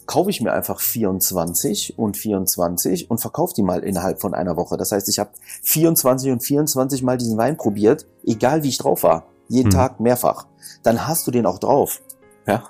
kaufe 0.08 0.30
ich 0.30 0.42
mir 0.42 0.54
einfach 0.54 0.80
24 0.80 2.00
und 2.00 2.18
24 2.18 3.12
und 3.12 3.20
verkaufe 3.20 3.54
die 3.56 3.62
mal 3.62 3.84
innerhalb 3.84 4.22
von 4.22 4.34
einer 4.34 4.58
Woche. 4.58 4.78
Das 4.78 4.92
heißt, 4.92 5.08
ich 5.10 5.20
habe 5.20 5.32
24 5.64 6.32
und 6.32 6.44
24 6.44 7.04
mal 7.04 7.18
diesen 7.18 7.38
Wein 7.38 7.58
probiert, 7.58 8.08
egal 8.26 8.64
wie 8.64 8.70
ich 8.70 8.78
drauf 8.78 9.04
war. 9.04 9.28
Jeden 9.50 9.70
mhm. 9.70 9.74
Tag 9.74 10.00
mehrfach. 10.00 10.48
Dann 10.84 11.08
hast 11.08 11.28
du 11.28 11.32
den 11.32 11.46
auch 11.46 11.60
drauf. 11.60 12.02
Ja. 12.48 12.64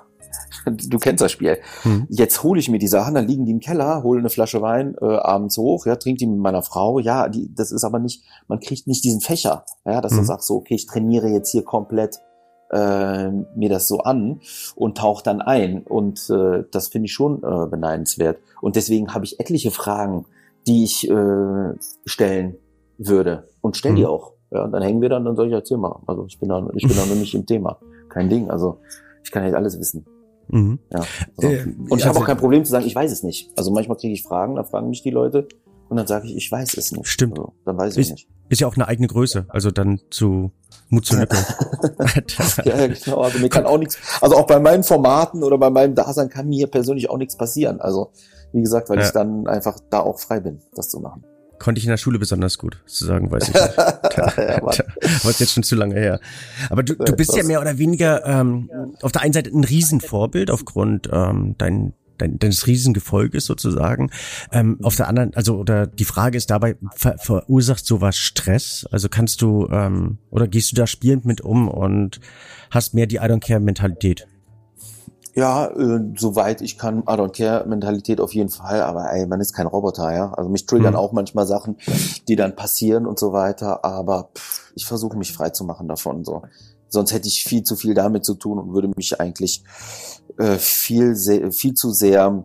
Du 0.66 0.98
kennst 0.98 1.22
das 1.22 1.32
Spiel. 1.32 1.58
Mhm. 1.84 2.06
Jetzt 2.10 2.42
hole 2.42 2.60
ich 2.60 2.68
mir 2.68 2.78
die 2.78 2.88
Sachen, 2.88 3.14
dann 3.14 3.26
liegen 3.26 3.46
die 3.46 3.52
im 3.52 3.60
Keller, 3.60 4.02
hole 4.02 4.18
eine 4.18 4.28
Flasche 4.28 4.60
Wein 4.60 4.94
äh, 5.00 5.06
abends 5.06 5.56
hoch, 5.56 5.86
ja, 5.86 5.96
trinke 5.96 6.18
die 6.18 6.26
mit 6.26 6.38
meiner 6.38 6.62
Frau. 6.62 6.98
Ja, 6.98 7.28
die, 7.28 7.54
das 7.54 7.72
ist 7.72 7.84
aber 7.84 7.98
nicht, 7.98 8.22
man 8.48 8.60
kriegt 8.60 8.86
nicht 8.86 9.02
diesen 9.04 9.20
Fächer, 9.20 9.64
ja, 9.86 10.00
dass 10.00 10.12
mhm. 10.12 10.18
du 10.18 10.24
sagst 10.24 10.46
so, 10.46 10.56
okay, 10.56 10.74
ich 10.74 10.86
trainiere 10.86 11.28
jetzt 11.28 11.50
hier 11.50 11.64
komplett 11.64 12.18
äh, 12.70 13.30
mir 13.30 13.68
das 13.68 13.88
so 13.88 14.00
an 14.00 14.40
und 14.74 14.98
tauche 14.98 15.22
dann 15.22 15.40
ein. 15.40 15.82
Und 15.82 16.28
äh, 16.30 16.64
das 16.70 16.88
finde 16.88 17.06
ich 17.06 17.12
schon 17.12 17.38
äh, 17.38 17.66
beneidenswert. 17.66 18.38
Und 18.60 18.76
deswegen 18.76 19.14
habe 19.14 19.24
ich 19.24 19.40
etliche 19.40 19.70
Fragen, 19.70 20.26
die 20.66 20.84
ich 20.84 21.08
äh, 21.08 21.74
stellen 22.04 22.56
würde 22.98 23.48
und 23.60 23.76
stelle 23.76 23.94
die 23.94 24.02
mhm. 24.02 24.08
auch. 24.08 24.32
Ja, 24.50 24.64
und 24.64 24.72
dann 24.72 24.82
hängen 24.82 25.00
wir 25.00 25.08
dann, 25.08 25.24
dann 25.24 25.36
soll 25.36 25.48
ich 25.48 25.52
erzählen 25.52 25.80
mal. 25.80 26.00
Also 26.06 26.26
ich 26.26 26.38
bin 26.38 26.48
dann, 26.48 26.70
ich 26.74 26.86
bin 26.86 26.96
dann 26.96 27.08
nämlich 27.08 27.34
im 27.34 27.46
Thema. 27.46 27.78
Kein 28.08 28.28
Ding. 28.28 28.50
Also 28.50 28.78
ich 29.22 29.30
kann 29.30 29.44
nicht 29.44 29.54
alles 29.54 29.78
wissen. 29.78 30.06
Mhm. 30.48 30.78
Ja, 30.90 31.00
also. 31.36 31.48
äh, 31.48 31.62
und 31.62 31.98
ich 31.98 32.04
habe 32.04 32.10
also, 32.10 32.20
auch 32.20 32.26
kein 32.26 32.38
Problem 32.38 32.64
zu 32.64 32.70
sagen, 32.70 32.86
ich 32.86 32.94
weiß 32.94 33.12
es 33.12 33.22
nicht. 33.22 33.50
Also 33.56 33.70
manchmal 33.70 33.98
kriege 33.98 34.14
ich 34.14 34.22
Fragen, 34.22 34.56
da 34.56 34.64
fragen 34.64 34.88
mich 34.88 35.02
die 35.02 35.10
Leute 35.10 35.46
und 35.88 35.96
dann 35.96 36.06
sage 36.06 36.26
ich, 36.26 36.36
ich 36.36 36.52
weiß 36.52 36.76
es 36.76 36.92
nicht. 36.92 37.06
Stimmt. 37.06 37.38
Also, 37.38 37.52
dann 37.64 37.78
weiß 37.78 37.96
ich 37.96 38.00
ist, 38.00 38.10
nicht. 38.10 38.28
Ist 38.48 38.60
ja 38.60 38.66
auch 38.66 38.76
eine 38.76 38.88
eigene 38.88 39.08
Größe, 39.08 39.46
also 39.48 39.70
dann 39.70 40.00
zu 40.10 40.52
Mut 40.88 41.04
zu 41.04 41.16
Lücke. 41.16 41.36
ja, 42.64 42.86
genau. 42.86 43.20
Also 43.20 43.38
mir 43.38 43.48
kann 43.48 43.66
auch 43.66 43.78
nichts, 43.78 43.98
also 44.20 44.36
auch 44.36 44.46
bei 44.46 44.58
meinen 44.58 44.84
Formaten 44.84 45.42
oder 45.42 45.58
bei 45.58 45.70
meinem 45.70 45.94
Dasein 45.94 46.30
kann 46.30 46.48
mir 46.48 46.66
persönlich 46.66 47.10
auch 47.10 47.18
nichts 47.18 47.36
passieren. 47.36 47.80
Also 47.80 48.12
wie 48.52 48.60
gesagt, 48.62 48.88
weil 48.88 48.98
ja. 48.98 49.04
ich 49.04 49.10
dann 49.10 49.46
einfach 49.46 49.78
da 49.90 50.00
auch 50.00 50.18
frei 50.18 50.40
bin, 50.40 50.60
das 50.74 50.88
zu 50.88 51.00
machen. 51.00 51.24
konnte 51.58 51.78
ich 51.78 51.84
in 51.84 51.90
der 51.90 51.98
Schule 51.98 52.18
besonders 52.18 52.56
gut, 52.56 52.82
zu 52.86 53.04
sagen, 53.04 53.30
weiß 53.30 53.48
ich 53.48 53.54
nicht. 53.54 53.76
ja, 54.16 54.62
Was 54.62 55.38
jetzt 55.38 55.52
schon 55.52 55.62
zu 55.62 55.76
lange 55.76 55.94
her. 55.94 56.20
Aber 56.70 56.82
du, 56.82 56.94
du 56.94 57.14
bist 57.14 57.36
ja 57.36 57.42
mehr 57.42 57.60
oder 57.60 57.76
weniger 57.76 58.24
ähm, 58.24 58.70
auf 59.02 59.12
der 59.12 59.22
einen 59.22 59.34
Seite 59.34 59.50
ein 59.50 59.64
Riesenvorbild 59.64 60.50
aufgrund 60.50 61.08
ähm, 61.12 61.54
dein, 61.58 61.92
dein, 62.18 62.38
deines 62.38 62.66
Riesengefolges 62.66 63.46
sozusagen. 63.46 64.10
Ähm, 64.52 64.78
auf 64.82 64.96
der 64.96 65.08
anderen, 65.08 65.34
also 65.34 65.56
oder 65.56 65.86
die 65.86 66.04
Frage 66.04 66.36
ist 66.36 66.50
dabei, 66.50 66.76
ver, 66.94 67.16
verursacht 67.18 67.84
sowas 67.86 68.16
Stress? 68.16 68.86
Also 68.90 69.08
kannst 69.08 69.42
du 69.42 69.68
ähm, 69.70 70.18
oder 70.30 70.48
gehst 70.48 70.72
du 70.72 70.76
da 70.76 70.86
spielend 70.86 71.24
mit 71.24 71.40
um 71.40 71.68
und 71.68 72.20
hast 72.70 72.94
mehr 72.94 73.06
die 73.06 73.16
I 73.16 73.20
don't 73.20 73.40
care 73.40 73.60
Mentalität? 73.60 74.26
Ja, 75.38 75.66
äh, 75.68 76.00
soweit 76.16 76.62
ich 76.62 76.78
kann, 76.78 77.02
I 77.02 77.12
don't 77.12 77.30
care 77.30 77.64
Mentalität 77.64 78.20
auf 78.20 78.34
jeden 78.34 78.48
Fall, 78.48 78.82
aber 78.82 79.12
ey, 79.12 79.24
man 79.24 79.40
ist 79.40 79.52
kein 79.52 79.68
Roboter, 79.68 80.12
ja. 80.12 80.32
Also 80.32 80.50
mich 80.50 80.66
triggern 80.66 80.94
mhm. 80.94 80.98
auch 80.98 81.12
manchmal 81.12 81.46
Sachen, 81.46 81.76
die 82.26 82.34
dann 82.34 82.56
passieren 82.56 83.06
und 83.06 83.20
so 83.20 83.32
weiter, 83.32 83.84
aber 83.84 84.30
pff, 84.34 84.72
ich 84.74 84.84
versuche 84.84 85.16
mich 85.16 85.32
frei 85.32 85.50
zu 85.50 85.62
machen 85.62 85.86
davon 85.86 86.24
so. 86.24 86.42
Sonst 86.88 87.12
hätte 87.12 87.28
ich 87.28 87.44
viel 87.44 87.62
zu 87.62 87.76
viel 87.76 87.94
damit 87.94 88.24
zu 88.24 88.34
tun 88.34 88.58
und 88.58 88.72
würde 88.72 88.90
mich 88.96 89.20
eigentlich 89.20 89.62
viel, 90.58 91.14
sehr, 91.14 91.50
viel 91.52 91.74
zu 91.74 91.92
sehr 91.92 92.44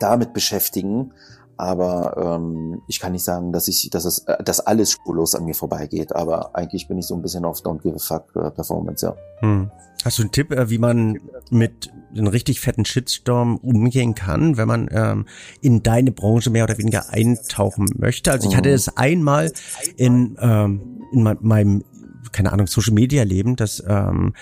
damit 0.00 0.32
beschäftigen. 0.32 1.12
Aber 1.60 2.16
ähm, 2.16 2.80
ich 2.88 3.00
kann 3.00 3.12
nicht 3.12 3.22
sagen, 3.22 3.52
dass 3.52 3.68
ich, 3.68 3.90
dass 3.90 4.06
es, 4.06 4.20
äh, 4.20 4.42
dass 4.42 4.60
alles 4.60 4.92
spurlos 4.92 5.34
an 5.34 5.44
mir 5.44 5.54
vorbeigeht. 5.54 6.16
Aber 6.16 6.56
eigentlich 6.56 6.88
bin 6.88 6.96
ich 6.96 7.06
so 7.06 7.14
ein 7.14 7.20
bisschen 7.20 7.44
auf 7.44 7.60
Don't 7.60 7.82
Give 7.82 7.96
a 7.96 7.98
Fuck 7.98 8.34
äh, 8.34 8.50
Performance, 8.50 9.04
ja. 9.04 9.14
Hm. 9.40 9.70
Hast 10.02 10.16
du 10.16 10.22
einen 10.22 10.32
Tipp, 10.32 10.52
äh, 10.52 10.70
wie 10.70 10.78
man 10.78 11.20
mit 11.50 11.90
einem 12.12 12.28
richtig 12.28 12.60
fetten 12.60 12.86
Shitstorm 12.86 13.58
umgehen 13.58 14.14
kann, 14.14 14.56
wenn 14.56 14.68
man 14.68 14.88
ähm, 14.90 15.26
in 15.60 15.82
deine 15.82 16.12
Branche 16.12 16.48
mehr 16.48 16.64
oder 16.64 16.78
weniger 16.78 17.10
eintauchen 17.10 17.84
möchte? 17.94 18.32
Also 18.32 18.48
ich 18.48 18.56
hatte 18.56 18.70
es 18.70 18.96
einmal 18.96 19.52
in, 19.98 20.38
ähm, 20.40 21.02
in 21.12 21.22
meinem 21.40 21.84
keine 22.32 22.52
Ahnung, 22.52 22.66
Social 22.66 22.94
Media 22.94 23.22
Leben, 23.22 23.56
dass 23.56 23.82
ähm, 23.86 24.34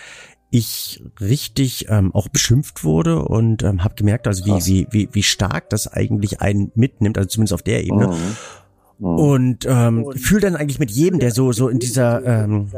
ich 0.50 1.02
richtig 1.20 1.86
ähm, 1.90 2.14
auch 2.14 2.28
beschimpft 2.28 2.82
wurde 2.84 3.22
und 3.22 3.62
ähm, 3.62 3.84
habe 3.84 3.94
gemerkt, 3.94 4.26
also 4.26 4.46
wie, 4.46 4.64
wie, 4.66 4.86
wie, 4.90 5.08
wie 5.12 5.22
stark 5.22 5.68
das 5.70 5.92
eigentlich 5.92 6.40
einen 6.40 6.72
mitnimmt, 6.74 7.18
also 7.18 7.28
zumindest 7.28 7.52
auf 7.52 7.62
der 7.62 7.84
Ebene. 7.84 8.08
Mhm. 8.08 8.14
mhm. 8.14 9.18
Und 9.18 9.66
ähm, 9.68 10.12
fühle 10.16 10.40
dann 10.40 10.56
eigentlich 10.56 10.78
mit 10.78 10.90
jedem, 10.90 11.20
der 11.20 11.30
so 11.30 11.52
so 11.52 11.68
in 11.68 11.78
dieser 11.78 12.24
ähm, 12.24 12.70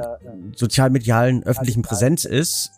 sozialmedialen 0.54 1.44
öffentlichen 1.44 1.82
Präsenz 1.82 2.24
ist, 2.24 2.72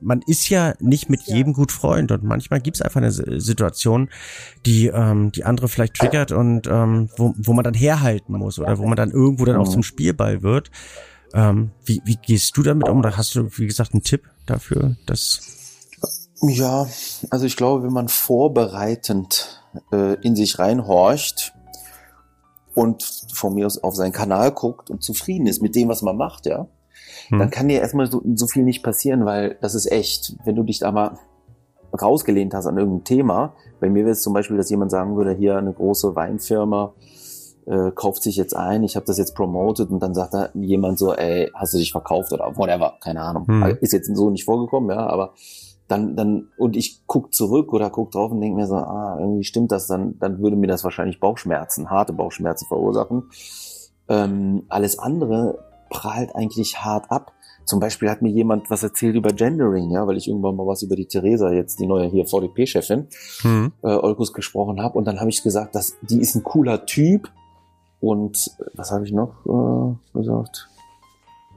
man 0.00 0.22
ist 0.26 0.48
ja 0.48 0.74
nicht 0.80 1.08
mit 1.08 1.22
jedem 1.22 1.52
gut 1.52 1.72
Freund 1.72 2.12
und 2.12 2.22
manchmal 2.22 2.60
gibt's 2.60 2.82
einfach 2.82 3.00
eine 3.00 3.10
Situation, 3.10 4.08
die 4.66 4.88
ähm, 4.88 5.32
die 5.32 5.44
andere 5.44 5.68
vielleicht 5.68 5.94
triggert 5.94 6.32
und 6.32 6.66
ähm, 6.66 7.08
wo, 7.16 7.34
wo 7.38 7.52
man 7.52 7.64
dann 7.64 7.74
herhalten 7.74 8.34
muss 8.36 8.58
oder 8.58 8.78
wo 8.78 8.86
man 8.86 8.96
dann 8.96 9.10
irgendwo 9.10 9.44
dann 9.44 9.56
auch 9.56 9.66
mhm. 9.66 9.72
zum 9.72 9.82
Spielball 9.82 10.42
wird. 10.42 10.70
Ähm, 11.34 11.70
wie, 11.84 12.02
wie 12.04 12.16
gehst 12.16 12.56
du 12.56 12.62
damit 12.62 12.88
um? 12.88 12.98
Oder 12.98 13.16
hast 13.16 13.34
du, 13.34 13.48
wie 13.58 13.66
gesagt, 13.66 13.92
einen 13.92 14.02
Tipp 14.02 14.28
dafür, 14.46 14.96
dass 15.06 15.40
ja, 16.42 16.88
also 17.30 17.46
ich 17.46 17.56
glaube, 17.56 17.84
wenn 17.84 17.92
man 17.92 18.08
vorbereitend 18.08 19.62
äh, 19.92 20.14
in 20.22 20.34
sich 20.34 20.58
reinhorcht 20.58 21.54
und 22.74 23.04
von 23.32 23.54
mir 23.54 23.66
aus 23.66 23.78
auf 23.78 23.94
seinen 23.94 24.12
Kanal 24.12 24.50
guckt 24.50 24.90
und 24.90 25.04
zufrieden 25.04 25.46
ist 25.46 25.62
mit 25.62 25.76
dem, 25.76 25.88
was 25.88 26.02
man 26.02 26.16
macht, 26.16 26.46
ja, 26.46 26.66
hm. 27.28 27.38
dann 27.38 27.50
kann 27.50 27.68
dir 27.68 27.80
erstmal 27.80 28.10
so, 28.10 28.22
so 28.34 28.48
viel 28.48 28.64
nicht 28.64 28.82
passieren, 28.82 29.24
weil 29.24 29.56
das 29.60 29.76
ist 29.76 29.90
echt, 29.90 30.36
wenn 30.44 30.56
du 30.56 30.64
dich 30.64 30.80
da 30.80 30.90
mal 30.90 31.16
rausgelehnt 32.00 32.54
hast 32.54 32.66
an 32.66 32.78
irgendein 32.78 33.04
Thema. 33.04 33.54
Bei 33.78 33.88
mir 33.88 34.04
wäre 34.04 34.12
es 34.12 34.22
zum 34.22 34.32
Beispiel, 34.32 34.56
dass 34.56 34.70
jemand 34.70 34.90
sagen 34.90 35.16
würde, 35.16 35.32
hier 35.32 35.56
eine 35.56 35.72
große 35.72 36.16
Weinfirma 36.16 36.94
äh, 37.66 37.90
kauft 37.92 38.22
sich 38.22 38.36
jetzt 38.36 38.56
ein, 38.56 38.82
ich 38.82 38.96
habe 38.96 39.06
das 39.06 39.18
jetzt 39.18 39.34
promoted 39.34 39.90
und 39.90 40.00
dann 40.02 40.14
sagt 40.14 40.34
da 40.34 40.48
jemand 40.54 40.98
so, 40.98 41.14
ey, 41.14 41.50
hast 41.54 41.74
du 41.74 41.78
dich 41.78 41.92
verkauft 41.92 42.32
oder 42.32 42.56
whatever, 42.56 42.94
keine 43.00 43.22
Ahnung. 43.22 43.46
Hm. 43.46 43.62
Also, 43.62 43.76
ist 43.80 43.92
jetzt 43.92 44.14
so 44.14 44.30
nicht 44.30 44.44
vorgekommen, 44.44 44.90
ja, 44.90 45.06
aber 45.06 45.34
dann, 45.88 46.16
dann, 46.16 46.48
und 46.56 46.76
ich 46.76 47.02
guck 47.06 47.34
zurück 47.34 47.72
oder 47.72 47.90
guck 47.90 48.10
drauf 48.10 48.32
und 48.32 48.40
denke 48.40 48.56
mir 48.56 48.66
so, 48.66 48.76
ah, 48.76 49.18
irgendwie 49.20 49.44
stimmt 49.44 49.72
das, 49.72 49.86
dann, 49.86 50.18
dann 50.18 50.40
würde 50.40 50.56
mir 50.56 50.66
das 50.66 50.84
wahrscheinlich 50.84 51.20
Bauchschmerzen, 51.20 51.90
harte 51.90 52.12
Bauchschmerzen 52.12 52.66
verursachen. 52.66 53.24
Ähm, 54.08 54.64
alles 54.68 54.98
andere 54.98 55.58
prallt 55.90 56.34
eigentlich 56.34 56.78
hart 56.78 57.10
ab. 57.10 57.32
Zum 57.64 57.78
Beispiel 57.78 58.10
hat 58.10 58.22
mir 58.22 58.30
jemand 58.30 58.70
was 58.70 58.82
erzählt 58.82 59.14
über 59.14 59.32
Gendering, 59.32 59.90
ja, 59.90 60.06
weil 60.06 60.16
ich 60.16 60.28
irgendwann 60.28 60.56
mal 60.56 60.66
was 60.66 60.82
über 60.82 60.96
die 60.96 61.06
Theresa, 61.06 61.52
jetzt 61.52 61.78
die 61.78 61.86
neue 61.86 62.08
hier 62.08 62.26
VDP-Chefin, 62.26 63.06
hm. 63.42 63.72
äh, 63.82 63.88
Olkus 63.88 64.32
gesprochen 64.32 64.82
habe. 64.82 64.98
Und 64.98 65.04
dann 65.04 65.20
habe 65.20 65.30
ich 65.30 65.42
gesagt, 65.42 65.74
dass 65.74 65.96
die 66.02 66.20
ist 66.20 66.34
ein 66.34 66.42
cooler 66.42 66.86
Typ, 66.86 67.30
und 68.02 68.50
was 68.74 68.90
habe 68.90 69.04
ich 69.04 69.12
noch 69.12 69.46
äh, 69.46 70.18
gesagt? 70.18 70.68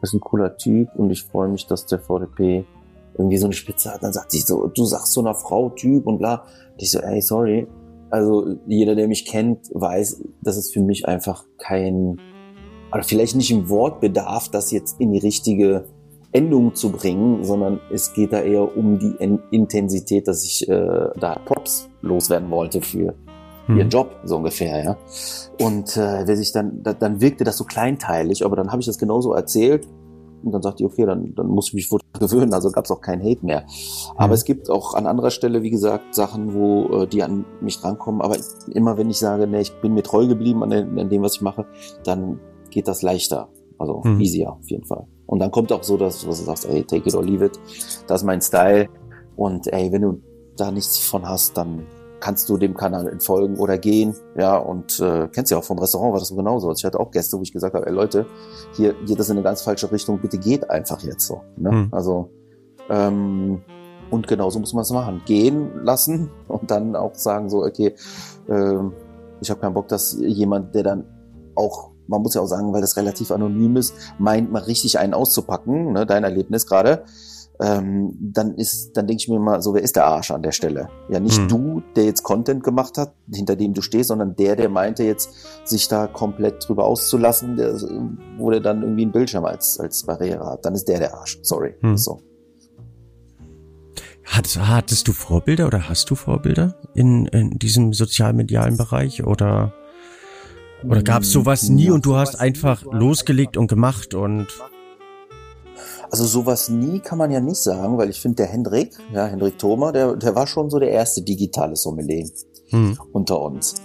Ist 0.03 0.13
ein 0.13 0.19
cooler 0.19 0.55
Typ 0.57 0.89
und 0.95 1.09
ich 1.09 1.23
freue 1.23 1.49
mich, 1.49 1.65
dass 1.65 1.87
der 1.87 1.97
VDP 1.97 2.65
irgendwie 3.17 3.37
so 3.37 3.47
eine 3.47 3.55
Spitze 3.55 3.91
hat. 3.91 4.03
Dann 4.03 4.13
sagt 4.13 4.31
sie 4.31 4.41
so, 4.41 4.67
du 4.67 4.85
sagst 4.85 5.11
so 5.13 5.21
einer 5.21 5.33
Frau 5.33 5.69
Typ 5.71 6.05
und 6.05 6.19
bla. 6.19 6.43
Und 6.73 6.81
ich 6.81 6.91
so, 6.91 6.99
ey, 6.99 7.19
sorry. 7.19 7.65
Also 8.11 8.57
jeder, 8.67 8.93
der 8.93 9.07
mich 9.07 9.25
kennt, 9.25 9.71
weiß, 9.73 10.21
dass 10.43 10.57
es 10.57 10.71
für 10.71 10.81
mich 10.81 11.07
einfach 11.07 11.45
kein, 11.57 12.21
oder 12.93 13.01
vielleicht 13.01 13.35
nicht 13.35 13.49
im 13.49 13.67
Wortbedarf, 13.67 14.49
das 14.49 14.71
jetzt 14.71 15.01
in 15.01 15.13
die 15.13 15.19
richtige 15.19 15.85
Endung 16.31 16.75
zu 16.75 16.91
bringen, 16.91 17.43
sondern 17.43 17.79
es 17.91 18.13
geht 18.13 18.33
da 18.33 18.41
eher 18.41 18.77
um 18.77 18.99
die 18.99 19.15
Intensität, 19.49 20.27
dass 20.27 20.43
ich 20.43 20.69
äh, 20.69 21.09
da 21.19 21.39
Props 21.45 21.89
loswerden 22.01 22.51
wollte 22.51 22.81
für 22.81 23.15
hm. 23.65 23.77
ihren 23.77 23.89
Job, 23.89 24.15
so 24.23 24.37
ungefähr, 24.37 24.83
ja. 24.83 24.97
Und 25.59 25.97
äh, 25.97 26.27
wer 26.27 26.37
sich 26.37 26.51
dann, 26.51 26.83
da, 26.83 26.93
dann 26.93 27.21
wirkte 27.21 27.43
das 27.43 27.57
so 27.57 27.63
kleinteilig, 27.63 28.45
aber 28.45 28.55
dann 28.55 28.71
habe 28.71 28.81
ich 28.81 28.85
das 28.85 28.97
genauso 28.97 29.33
erzählt 29.33 29.87
und 30.45 30.51
dann 30.51 30.61
sagte 30.61 30.83
ich, 30.83 30.89
okay, 30.89 31.05
dann, 31.05 31.33
dann 31.33 31.47
muss 31.47 31.69
ich 31.69 31.73
mich 31.73 31.91
wohl 31.91 31.99
gewöhnen, 32.19 32.53
also 32.53 32.71
gab 32.71 32.85
es 32.85 32.91
auch 32.91 33.01
keinen 33.01 33.23
Hate 33.23 33.43
mehr. 33.43 33.65
Aber 34.15 34.27
mhm. 34.27 34.33
es 34.33 34.45
gibt 34.45 34.69
auch 34.69 34.93
an 34.93 35.07
anderer 35.07 35.31
Stelle, 35.31 35.63
wie 35.63 35.71
gesagt, 35.71 36.13
Sachen, 36.13 36.53
wo 36.53 37.01
äh, 37.01 37.07
die 37.07 37.23
an 37.23 37.45
mich 37.61 37.79
drankommen. 37.79 38.21
Aber 38.21 38.37
immer 38.71 38.97
wenn 38.97 39.09
ich 39.09 39.17
sage, 39.17 39.47
nee, 39.47 39.61
ich 39.61 39.73
bin 39.81 39.95
mir 39.95 40.03
treu 40.03 40.27
geblieben 40.27 40.61
an, 40.61 40.69
den, 40.69 40.99
an 40.99 41.09
dem, 41.09 41.23
was 41.23 41.35
ich 41.35 41.41
mache, 41.41 41.65
dann 42.03 42.39
geht 42.69 42.87
das 42.87 43.01
leichter. 43.01 43.49
Also 43.79 44.01
mhm. 44.03 44.21
easier 44.21 44.51
auf 44.51 44.69
jeden 44.69 44.85
Fall. 44.85 45.07
Und 45.25 45.39
dann 45.39 45.49
kommt 45.49 45.73
auch 45.73 45.83
so, 45.83 45.97
dass, 45.97 46.23
dass 46.23 46.39
du 46.39 46.45
sagst, 46.45 46.65
ey, 46.69 46.83
take 46.83 47.09
it 47.09 47.15
or 47.15 47.23
leave 47.23 47.43
it. 47.43 47.59
Das 48.07 48.21
ist 48.21 48.25
mein 48.25 48.41
Style. 48.41 48.87
Und 49.35 49.67
ey, 49.73 49.91
wenn 49.91 50.03
du 50.03 50.21
da 50.55 50.71
nichts 50.71 50.99
von 50.99 51.27
hast, 51.27 51.57
dann 51.57 51.87
kannst 52.25 52.49
du 52.49 52.57
dem 52.57 52.73
Kanal 52.73 53.07
entfolgen 53.07 53.55
oder 53.57 53.77
gehen. 53.77 54.15
Ja, 54.35 54.57
und 54.57 54.99
äh, 54.99 55.27
kennst 55.31 55.51
ja 55.51 55.59
auch 55.59 55.63
vom 55.63 55.77
Restaurant 55.77 56.13
war 56.13 56.19
das 56.19 56.29
so 56.29 56.35
genauso. 56.35 56.67
Also 56.67 56.79
ich 56.79 56.85
hatte 56.85 56.99
auch 56.99 57.11
Gäste, 57.11 57.37
wo 57.37 57.43
ich 57.43 57.53
gesagt 57.53 57.75
habe, 57.75 57.85
ey 57.85 57.93
Leute, 57.93 58.25
hier 58.75 58.95
geht 59.05 59.19
das 59.19 59.29
in 59.29 59.37
eine 59.37 59.43
ganz 59.43 59.61
falsche 59.61 59.91
Richtung, 59.91 60.17
bitte 60.17 60.39
geht 60.39 60.67
einfach 60.67 60.99
jetzt 61.03 61.27
so. 61.27 61.41
Ne? 61.55 61.69
Hm. 61.69 61.89
Also 61.91 62.31
ähm, 62.89 63.61
und 64.09 64.27
genauso 64.27 64.59
muss 64.59 64.73
man 64.73 64.81
es 64.81 64.89
machen. 64.89 65.21
Gehen 65.27 65.83
lassen 65.83 66.31
und 66.47 66.71
dann 66.71 66.95
auch 66.95 67.13
sagen 67.13 67.47
so, 67.47 67.63
okay, 67.63 67.93
äh, 68.47 68.79
ich 69.39 69.51
habe 69.51 69.61
keinen 69.61 69.75
Bock, 69.75 69.87
dass 69.87 70.17
jemand, 70.19 70.73
der 70.73 70.81
dann 70.81 71.03
auch, 71.53 71.91
man 72.07 72.23
muss 72.23 72.33
ja 72.33 72.41
auch 72.41 72.47
sagen, 72.47 72.73
weil 72.73 72.81
das 72.81 72.97
relativ 72.97 73.29
anonym 73.29 73.75
ist, 73.77 73.93
meint 74.17 74.51
mal 74.51 74.63
richtig 74.63 74.97
einen 74.97 75.13
auszupacken, 75.13 75.93
ne, 75.93 76.07
dein 76.07 76.23
Erlebnis 76.23 76.65
gerade, 76.65 77.05
ähm, 77.61 78.13
dann 78.19 78.55
ist, 78.55 78.93
dann 78.93 79.07
denke 79.07 79.21
ich 79.21 79.29
mir 79.29 79.39
mal, 79.39 79.61
so 79.61 79.73
wer 79.73 79.81
ist 79.81 79.95
der 79.95 80.05
Arsch 80.05 80.31
an 80.31 80.43
der 80.43 80.51
Stelle? 80.51 80.89
Ja, 81.09 81.19
nicht 81.19 81.37
hm. 81.37 81.47
du, 81.47 81.83
der 81.95 82.05
jetzt 82.05 82.23
Content 82.23 82.63
gemacht 82.63 82.97
hat, 82.97 83.13
hinter 83.33 83.55
dem 83.55 83.73
du 83.73 83.81
stehst, 83.81 84.09
sondern 84.09 84.35
der, 84.35 84.55
der 84.55 84.69
meinte 84.69 85.03
jetzt, 85.03 85.29
sich 85.63 85.87
da 85.87 86.07
komplett 86.07 86.67
drüber 86.67 86.85
auszulassen, 86.85 87.55
der, 87.55 87.79
wo 88.37 88.51
der 88.51 88.59
dann 88.59 88.81
irgendwie 88.81 89.03
einen 89.03 89.11
Bildschirm 89.11 89.45
als, 89.45 89.79
als 89.79 90.03
Barriere 90.03 90.45
hat. 90.45 90.65
Dann 90.65 90.75
ist 90.75 90.85
der 90.85 90.99
der 90.99 91.13
Arsch. 91.15 91.39
Sorry. 91.43 91.75
Hm. 91.81 91.97
So. 91.97 92.19
Hat, 94.25 94.57
hattest 94.59 95.07
du 95.07 95.13
Vorbilder 95.13 95.67
oder 95.67 95.87
hast 95.87 96.09
du 96.09 96.15
Vorbilder 96.15 96.75
in, 96.93 97.27
in 97.27 97.51
diesem 97.51 97.93
sozialmedialen 97.93 98.75
Bereich 98.75 99.23
oder, 99.23 99.73
oder 100.83 101.03
gab 101.03 101.21
es 101.21 101.31
sowas 101.31 101.69
nie 101.69 101.91
und 101.91 102.05
du 102.05 102.15
hast 102.15 102.35
einfach 102.35 102.83
losgelegt 102.91 103.55
und 103.55 103.67
gemacht 103.67 104.15
und 104.15 104.47
also 106.15 106.27
sowas 106.27 106.69
nie 106.69 107.01
kann 107.01 107.17
man 107.17 107.29
ja 107.29 107.41
nicht 107.41 107.57
sagen, 107.57 107.97
weil 107.97 108.09
ich 108.09 108.21
finde, 108.21 108.37
der 108.37 108.45
Hendrik, 108.45 108.95
ja, 109.13 109.25
Hendrik 109.25 109.59
Thoma, 109.59 109.91
der, 109.91 110.15
der 110.15 110.33
war 110.33 110.47
schon 110.47 110.69
so 110.69 110.79
der 110.79 110.89
erste 110.89 111.21
digitale 111.21 111.75
Sommelier 111.75 112.29
hm. 112.69 112.97
unter 113.11 113.41
uns. 113.41 113.75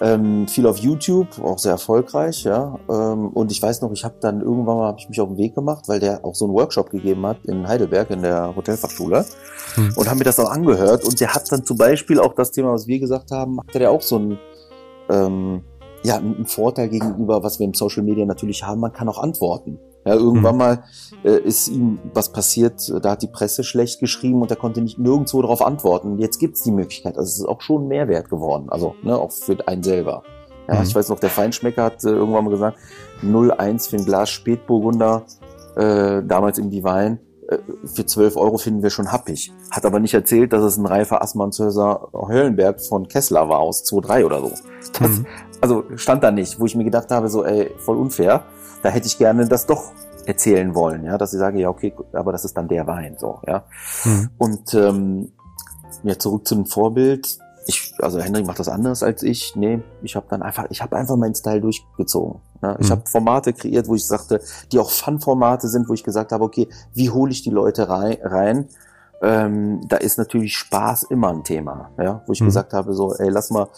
Ähm, 0.00 0.48
viel 0.48 0.66
auf 0.66 0.78
YouTube, 0.78 1.28
auch 1.40 1.60
sehr 1.60 1.70
erfolgreich, 1.70 2.42
ja. 2.42 2.76
Ähm, 2.90 3.28
und 3.28 3.52
ich 3.52 3.62
weiß 3.62 3.82
noch, 3.82 3.92
ich 3.92 4.04
habe 4.04 4.16
dann 4.20 4.40
irgendwann 4.40 4.78
mal 4.78 4.88
hab 4.88 4.98
ich 4.98 5.08
mich 5.08 5.20
auf 5.20 5.28
den 5.28 5.38
Weg 5.38 5.54
gemacht, 5.54 5.84
weil 5.86 6.00
der 6.00 6.24
auch 6.24 6.34
so 6.34 6.46
einen 6.46 6.54
Workshop 6.54 6.90
gegeben 6.90 7.24
hat 7.24 7.46
in 7.46 7.68
Heidelberg 7.68 8.10
in 8.10 8.22
der 8.22 8.56
Hotelfachschule 8.56 9.24
hm. 9.76 9.92
und 9.94 10.10
haben 10.10 10.18
mir 10.18 10.24
das 10.24 10.40
auch 10.40 10.50
angehört. 10.50 11.04
Und 11.04 11.20
der 11.20 11.34
hat 11.34 11.52
dann 11.52 11.64
zum 11.64 11.76
Beispiel 11.76 12.18
auch 12.18 12.34
das 12.34 12.50
Thema, 12.50 12.72
was 12.72 12.88
wir 12.88 12.98
gesagt 12.98 13.30
haben, 13.30 13.60
hatte 13.60 13.78
der 13.78 13.92
auch 13.92 14.02
so 14.02 14.18
ein 14.18 14.38
ähm, 15.08 15.62
ja, 16.02 16.16
ein 16.16 16.46
Vorteil 16.46 16.88
gegenüber, 16.88 17.44
was 17.44 17.60
wir 17.60 17.66
im 17.66 17.74
Social 17.74 18.02
Media 18.02 18.26
natürlich 18.26 18.64
haben. 18.64 18.80
Man 18.80 18.92
kann 18.92 19.08
auch 19.08 19.22
antworten. 19.22 19.78
Ja, 20.06 20.14
irgendwann 20.14 20.54
mhm. 20.54 20.58
mal 20.58 20.84
äh, 21.24 21.38
ist 21.40 21.66
ihm 21.66 21.98
was 22.14 22.30
passiert, 22.30 22.92
da 23.02 23.10
hat 23.10 23.22
die 23.22 23.26
Presse 23.26 23.64
schlecht 23.64 23.98
geschrieben 23.98 24.40
und 24.40 24.50
er 24.50 24.56
konnte 24.56 24.80
nicht 24.80 24.98
nirgendwo 24.98 25.42
darauf 25.42 25.62
antworten. 25.62 26.18
Jetzt 26.18 26.38
gibt's 26.38 26.62
die 26.62 26.70
Möglichkeit. 26.70 27.18
Also 27.18 27.28
es 27.28 27.38
ist 27.40 27.46
auch 27.46 27.60
schon 27.60 27.84
ein 27.84 27.88
Mehrwert 27.88 28.30
geworden, 28.30 28.68
also 28.70 28.94
ne, 29.02 29.18
auch 29.18 29.32
für 29.32 29.56
einen 29.66 29.82
selber. 29.82 30.22
Ja, 30.68 30.76
mhm. 30.76 30.82
ich 30.84 30.94
weiß 30.94 31.08
noch, 31.08 31.18
der 31.18 31.30
Feinschmecker 31.30 31.82
hat 31.82 32.04
äh, 32.04 32.10
irgendwann 32.10 32.44
mal 32.44 32.50
gesagt, 32.50 32.78
0,1 33.22 33.90
für 33.90 33.96
ein 33.96 34.04
Glas 34.04 34.30
Spätburgunder, 34.30 35.24
äh, 35.74 36.22
damals 36.22 36.58
im 36.58 36.70
Wein, 36.84 37.18
äh, 37.48 37.58
für 37.84 38.06
12 38.06 38.36
Euro 38.36 38.58
finden 38.58 38.84
wir 38.84 38.90
schon 38.90 39.10
happig. 39.10 39.52
Hat 39.72 39.84
aber 39.84 39.98
nicht 39.98 40.14
erzählt, 40.14 40.52
dass 40.52 40.62
es 40.62 40.76
ein 40.76 40.86
reifer 40.86 41.20
Assmannshöser 41.20 42.08
Höllenberg 42.12 42.80
von 42.80 43.08
Kessler 43.08 43.48
war 43.48 43.58
aus 43.58 43.84
2,3 43.84 44.24
oder 44.24 44.40
so. 44.40 44.52
Das, 45.00 45.10
mhm. 45.10 45.26
Also 45.60 45.84
stand 45.96 46.22
da 46.22 46.30
nicht, 46.30 46.60
wo 46.60 46.66
ich 46.66 46.74
mir 46.74 46.84
gedacht 46.84 47.10
habe, 47.10 47.28
so, 47.28 47.44
ey, 47.44 47.72
voll 47.78 47.96
unfair. 47.96 48.44
Da 48.82 48.90
hätte 48.90 49.06
ich 49.06 49.18
gerne 49.18 49.46
das 49.46 49.66
doch 49.66 49.92
erzählen 50.26 50.74
wollen, 50.74 51.04
ja, 51.04 51.18
dass 51.18 51.32
ich 51.32 51.38
sage, 51.38 51.60
ja, 51.60 51.68
okay, 51.68 51.94
aber 52.12 52.32
das 52.32 52.44
ist 52.44 52.56
dann 52.56 52.68
der 52.68 52.86
Wein, 52.86 53.16
so, 53.18 53.40
ja. 53.46 53.64
Mhm. 54.04 54.30
Und 54.38 54.74
ähm, 54.74 55.32
ja, 56.02 56.18
zurück 56.18 56.46
zum 56.46 56.66
Vorbild. 56.66 57.38
Ich, 57.68 57.94
also 57.98 58.20
Henrik 58.20 58.46
macht 58.46 58.60
das 58.60 58.68
anders 58.68 59.02
als 59.02 59.22
ich. 59.24 59.56
Nee, 59.56 59.80
ich 60.02 60.14
habe 60.14 60.26
dann 60.28 60.42
einfach, 60.42 60.66
ich 60.70 60.82
habe 60.82 60.96
einfach 60.96 61.16
meinen 61.16 61.34
Style 61.34 61.60
durchgezogen. 61.60 62.40
Ja, 62.62 62.76
ich 62.78 62.86
mhm. 62.86 62.92
habe 62.92 63.02
Formate 63.06 63.52
kreiert, 63.52 63.88
wo 63.88 63.94
ich 63.94 64.06
sagte, 64.06 64.40
die 64.70 64.78
auch 64.78 64.90
Fun-Formate 64.90 65.68
sind, 65.68 65.88
wo 65.88 65.94
ich 65.94 66.04
gesagt 66.04 66.32
habe, 66.32 66.44
okay, 66.44 66.68
wie 66.94 67.10
hole 67.10 67.32
ich 67.32 67.42
die 67.42 67.50
Leute 67.50 67.88
rein? 67.88 68.18
rein? 68.22 68.68
Ähm, 69.22 69.80
da 69.88 69.96
ist 69.96 70.18
natürlich 70.18 70.56
Spaß 70.56 71.04
immer 71.04 71.30
ein 71.30 71.42
Thema, 71.42 71.90
ja, 71.98 72.22
wo 72.26 72.32
ich 72.32 72.40
mhm. 72.40 72.46
gesagt 72.46 72.72
habe, 72.72 72.92
so, 72.94 73.14
ey, 73.14 73.30
lass 73.30 73.50
mal 73.50 73.68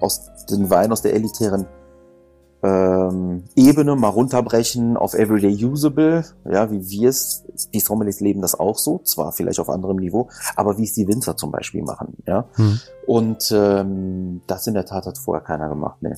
aus 0.00 0.22
den 0.50 0.70
Wein 0.70 0.90
aus 0.90 1.02
der 1.02 1.14
elitären 1.14 1.66
ähm, 2.62 3.44
Ebene 3.54 3.96
mal 3.96 4.08
runterbrechen 4.08 4.96
auf 4.96 5.14
Everyday 5.14 5.64
Usable, 5.64 6.24
ja, 6.44 6.70
wie 6.70 6.88
wir 6.88 7.08
es, 7.10 7.44
die 7.72 7.80
Sommeliers 7.80 8.20
leben 8.20 8.40
das 8.40 8.58
auch 8.58 8.78
so, 8.78 8.98
zwar 9.04 9.32
vielleicht 9.32 9.60
auf 9.60 9.68
anderem 9.68 9.96
Niveau, 9.96 10.28
aber 10.56 10.78
wie 10.78 10.84
es 10.84 10.94
die 10.94 11.06
Winzer 11.06 11.36
zum 11.36 11.50
Beispiel 11.50 11.82
machen, 11.82 12.14
ja. 12.26 12.46
Hm. 12.54 12.80
Und 13.06 13.52
ähm, 13.54 14.40
das 14.46 14.66
in 14.66 14.74
der 14.74 14.86
Tat 14.86 15.06
hat 15.06 15.18
vorher 15.18 15.44
keiner 15.44 15.68
gemacht, 15.68 16.02
ne. 16.02 16.16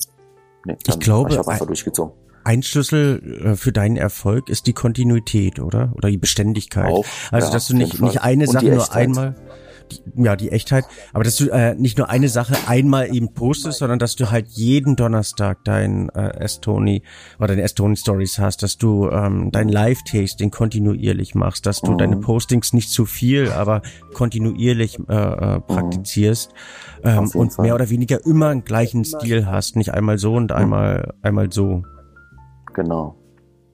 nee 0.64 0.76
ich 0.86 1.00
glaube, 1.00 1.30
ich 1.30 1.38
einfach 1.38 1.66
durchgezogen. 1.66 2.12
Ein 2.44 2.62
Schlüssel 2.62 3.42
äh, 3.44 3.56
für 3.56 3.72
deinen 3.72 3.96
Erfolg 3.96 4.48
ist 4.48 4.66
die 4.66 4.72
Kontinuität, 4.72 5.60
oder? 5.60 5.92
Oder 5.96 6.08
die 6.08 6.16
Beständigkeit. 6.16 6.90
Auch, 6.90 7.04
also, 7.30 7.48
ja, 7.48 7.52
dass 7.52 7.66
du 7.66 7.76
nicht, 7.76 8.00
nicht 8.00 8.22
eine 8.22 8.46
Sache 8.46 8.64
nur 8.64 8.94
einmal 8.94 9.34
die, 9.88 10.22
ja, 10.22 10.36
die 10.36 10.50
Echtheit, 10.50 10.84
aber 11.12 11.24
dass 11.24 11.36
du 11.36 11.48
äh, 11.50 11.74
nicht 11.74 11.98
nur 11.98 12.08
eine 12.08 12.28
Sache 12.28 12.54
einmal 12.66 13.14
eben 13.14 13.34
postest, 13.34 13.78
sondern 13.78 13.98
dass 13.98 14.16
du 14.16 14.30
halt 14.30 14.48
jeden 14.48 14.96
Donnerstag 14.96 15.64
dein 15.64 16.08
äh, 16.10 16.40
Estoni 16.40 17.02
oder 17.38 17.48
deine 17.48 17.62
Estoni 17.62 17.96
Stories 17.96 18.38
hast, 18.38 18.62
dass 18.62 18.78
du 18.78 19.08
ähm, 19.10 19.50
dein 19.52 19.68
Live-Tasting 19.68 20.50
kontinuierlich 20.50 21.34
machst, 21.34 21.66
dass 21.66 21.80
du 21.80 21.92
mhm. 21.92 21.98
deine 21.98 22.16
Postings 22.16 22.72
nicht 22.72 22.90
zu 22.90 23.06
viel, 23.06 23.50
aber 23.50 23.82
kontinuierlich 24.14 24.98
äh, 25.08 25.14
äh, 25.14 25.56
mhm. 25.56 25.62
praktizierst 25.66 26.52
ähm, 27.02 27.30
und 27.34 27.52
Fall. 27.52 27.64
mehr 27.64 27.74
oder 27.74 27.90
weniger 27.90 28.24
immer 28.24 28.48
einen 28.48 28.64
gleichen 28.64 29.04
Stil 29.04 29.46
hast, 29.46 29.76
nicht 29.76 29.94
einmal 29.94 30.18
so 30.18 30.34
und 30.34 30.52
einmal 30.52 31.14
einmal 31.22 31.52
so. 31.52 31.82
Genau. 32.74 33.16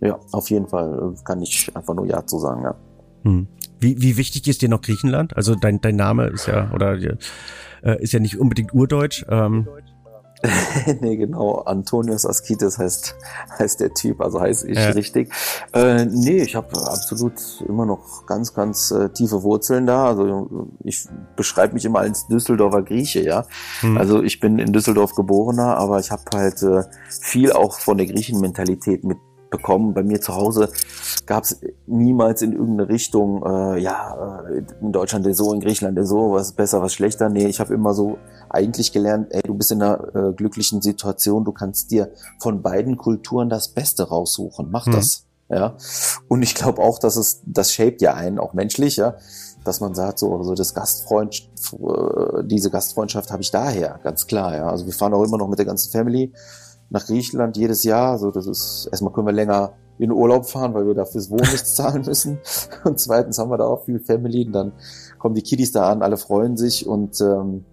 Ja, 0.00 0.18
auf 0.32 0.50
jeden 0.50 0.68
Fall 0.68 1.14
kann 1.24 1.40
ich 1.42 1.74
einfach 1.74 1.94
nur 1.94 2.06
Ja 2.06 2.26
zu 2.26 2.38
sagen, 2.38 2.62
ja. 2.62 2.74
Hm. 3.22 3.46
Wie, 3.84 4.00
wie 4.00 4.16
wichtig 4.16 4.48
ist 4.48 4.62
dir 4.62 4.70
noch 4.70 4.80
Griechenland? 4.80 5.36
Also 5.36 5.54
dein, 5.54 5.78
dein 5.78 5.96
Name 5.96 6.28
ist 6.28 6.46
ja, 6.46 6.70
oder 6.72 6.94
äh, 6.94 8.02
ist 8.02 8.14
ja 8.14 8.18
nicht 8.18 8.40
unbedingt 8.40 8.72
urdeutsch. 8.72 9.26
Ähm. 9.28 9.68
nee, 11.02 11.16
genau. 11.16 11.58
Antonius 11.66 12.24
Askites 12.24 12.78
heißt, 12.78 13.14
heißt 13.58 13.80
der 13.80 13.92
Typ, 13.92 14.22
also 14.22 14.40
heißt 14.40 14.64
ich 14.64 14.78
ja. 14.78 14.88
richtig. 14.88 15.30
Äh, 15.74 16.06
nee, 16.06 16.42
ich 16.42 16.56
habe 16.56 16.68
absolut 16.86 17.34
immer 17.68 17.84
noch 17.84 18.24
ganz, 18.24 18.54
ganz 18.54 18.90
äh, 18.90 19.10
tiefe 19.10 19.42
Wurzeln 19.42 19.86
da. 19.86 20.06
Also 20.06 20.68
ich 20.82 21.06
beschreibe 21.36 21.74
mich 21.74 21.84
immer 21.84 21.98
als 21.98 22.26
Düsseldorfer 22.28 22.82
Grieche, 22.82 23.22
ja. 23.22 23.44
Hm. 23.80 23.98
Also 23.98 24.22
ich 24.22 24.40
bin 24.40 24.58
in 24.58 24.72
Düsseldorf 24.72 25.14
geborener, 25.14 25.76
aber 25.76 25.98
ich 25.98 26.10
habe 26.10 26.22
halt 26.32 26.62
äh, 26.62 26.84
viel 27.20 27.52
auch 27.52 27.78
von 27.78 27.98
der 27.98 28.06
Griechenmentalität 28.06 29.04
mit 29.04 29.18
bekommen. 29.56 29.94
Bei 29.94 30.02
mir 30.02 30.20
zu 30.20 30.34
Hause 30.34 30.68
gab 31.26 31.44
es 31.44 31.60
niemals 31.86 32.42
in 32.42 32.52
irgendeine 32.52 32.88
Richtung, 32.88 33.42
äh, 33.44 33.78
ja, 33.80 34.42
äh, 34.48 34.62
in 34.80 34.92
Deutschland 34.92 35.24
der 35.24 35.34
so, 35.34 35.52
in 35.52 35.60
Griechenland 35.60 35.96
der 35.96 36.06
so, 36.06 36.32
was 36.32 36.52
besser, 36.52 36.82
was 36.82 36.92
schlechter. 36.92 37.28
Nee, 37.28 37.46
ich 37.46 37.60
habe 37.60 37.72
immer 37.74 37.94
so 37.94 38.18
eigentlich 38.50 38.92
gelernt, 38.92 39.28
ey, 39.30 39.42
du 39.42 39.54
bist 39.54 39.70
in 39.72 39.82
einer 39.82 40.14
äh, 40.14 40.32
glücklichen 40.32 40.82
Situation, 40.82 41.44
du 41.44 41.52
kannst 41.52 41.90
dir 41.90 42.10
von 42.40 42.62
beiden 42.62 42.96
Kulturen 42.96 43.48
das 43.48 43.68
Beste 43.68 44.08
raussuchen. 44.08 44.70
Mach 44.70 44.86
mhm. 44.86 44.92
das. 44.92 45.24
Ja. 45.48 45.76
Und 46.28 46.42
ich 46.42 46.54
glaube 46.54 46.82
auch, 46.82 46.98
dass 46.98 47.16
es, 47.16 47.42
das 47.46 47.72
shaped 47.72 48.00
ja 48.00 48.14
einen, 48.14 48.38
auch 48.38 48.54
menschlich, 48.54 48.96
ja, 48.96 49.16
dass 49.62 49.80
man 49.80 49.94
sagt, 49.94 50.18
so, 50.18 50.42
so 50.42 50.54
das 50.54 50.74
Gastfreund, 50.74 51.48
äh, 51.72 52.44
diese 52.44 52.70
Gastfreundschaft 52.70 53.30
habe 53.30 53.42
ich 53.42 53.50
daher, 53.50 54.00
ganz 54.02 54.26
klar, 54.26 54.56
ja. 54.56 54.68
Also 54.68 54.86
wir 54.86 54.92
fahren 54.92 55.14
auch 55.14 55.22
immer 55.22 55.38
noch 55.38 55.48
mit 55.48 55.58
der 55.58 55.66
ganzen 55.66 55.90
Family 55.90 56.32
nach 56.90 57.06
Griechenland 57.06 57.56
jedes 57.56 57.84
Jahr. 57.84 58.12
Also 58.12 58.30
das 58.30 58.46
ist, 58.46 58.88
erstmal 58.90 59.12
können 59.12 59.26
wir 59.26 59.32
länger 59.32 59.74
in 59.98 60.10
Urlaub 60.10 60.46
fahren, 60.48 60.74
weil 60.74 60.86
wir 60.86 60.94
dafür 60.94 61.20
das 61.20 61.30
Wohnen 61.30 61.50
nichts 61.50 61.74
zahlen 61.76 62.02
müssen. 62.04 62.38
Und 62.84 62.98
zweitens 62.98 63.38
haben 63.38 63.50
wir 63.50 63.58
da 63.58 63.64
auch 63.64 63.84
viel 63.84 64.00
Family 64.00 64.46
und 64.46 64.52
dann 64.52 64.72
kommen 65.18 65.34
die 65.34 65.42
Kiddies 65.42 65.72
da 65.72 65.90
an, 65.90 66.02
alle 66.02 66.16
freuen 66.16 66.56
sich 66.56 66.86
und 66.86 67.20
ähm, 67.20 67.64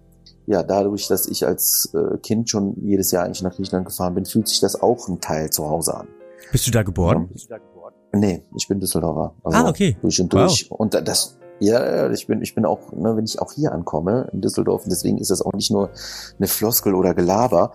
ja, 0.46 0.62
dadurch, 0.62 1.06
dass 1.08 1.28
ich 1.28 1.46
als 1.46 1.92
äh, 1.94 2.18
Kind 2.18 2.50
schon 2.50 2.74
jedes 2.82 3.10
Jahr 3.12 3.24
eigentlich 3.24 3.42
nach 3.42 3.54
Griechenland 3.54 3.86
gefahren 3.86 4.14
bin, 4.14 4.24
fühlt 4.24 4.48
sich 4.48 4.60
das 4.60 4.80
auch 4.80 5.08
ein 5.08 5.20
Teil 5.20 5.50
zu 5.50 5.68
Hause 5.68 5.96
an. 5.96 6.08
Bist 6.50 6.66
du 6.66 6.70
da 6.70 6.82
geboren? 6.82 7.26
Ja. 7.28 7.32
Bist 7.32 7.44
du 7.46 7.48
da 7.50 7.58
geboren? 7.58 7.92
Nee, 8.14 8.42
ich 8.56 8.68
bin 8.68 8.80
Düsseldorfer. 8.80 9.34
Also 9.44 9.58
ah, 9.58 9.68
okay. 9.68 9.96
Durch 10.02 10.20
und 10.20 10.32
durch. 10.32 10.66
Wow. 10.70 10.80
Und 10.80 10.94
das, 10.94 11.38
ja, 11.60 12.10
ich 12.10 12.26
bin, 12.26 12.42
ich 12.42 12.54
bin 12.54 12.66
auch, 12.66 12.92
ne, 12.92 13.16
wenn 13.16 13.24
ich 13.24 13.40
auch 13.40 13.52
hier 13.52 13.72
ankomme 13.72 14.28
in 14.32 14.40
Düsseldorf, 14.40 14.84
und 14.84 14.90
deswegen 14.90 15.18
ist 15.18 15.30
das 15.30 15.42
auch 15.42 15.52
nicht 15.52 15.70
nur 15.70 15.90
eine 16.38 16.48
Floskel 16.48 16.94
oder 16.94 17.14
Gelaber, 17.14 17.72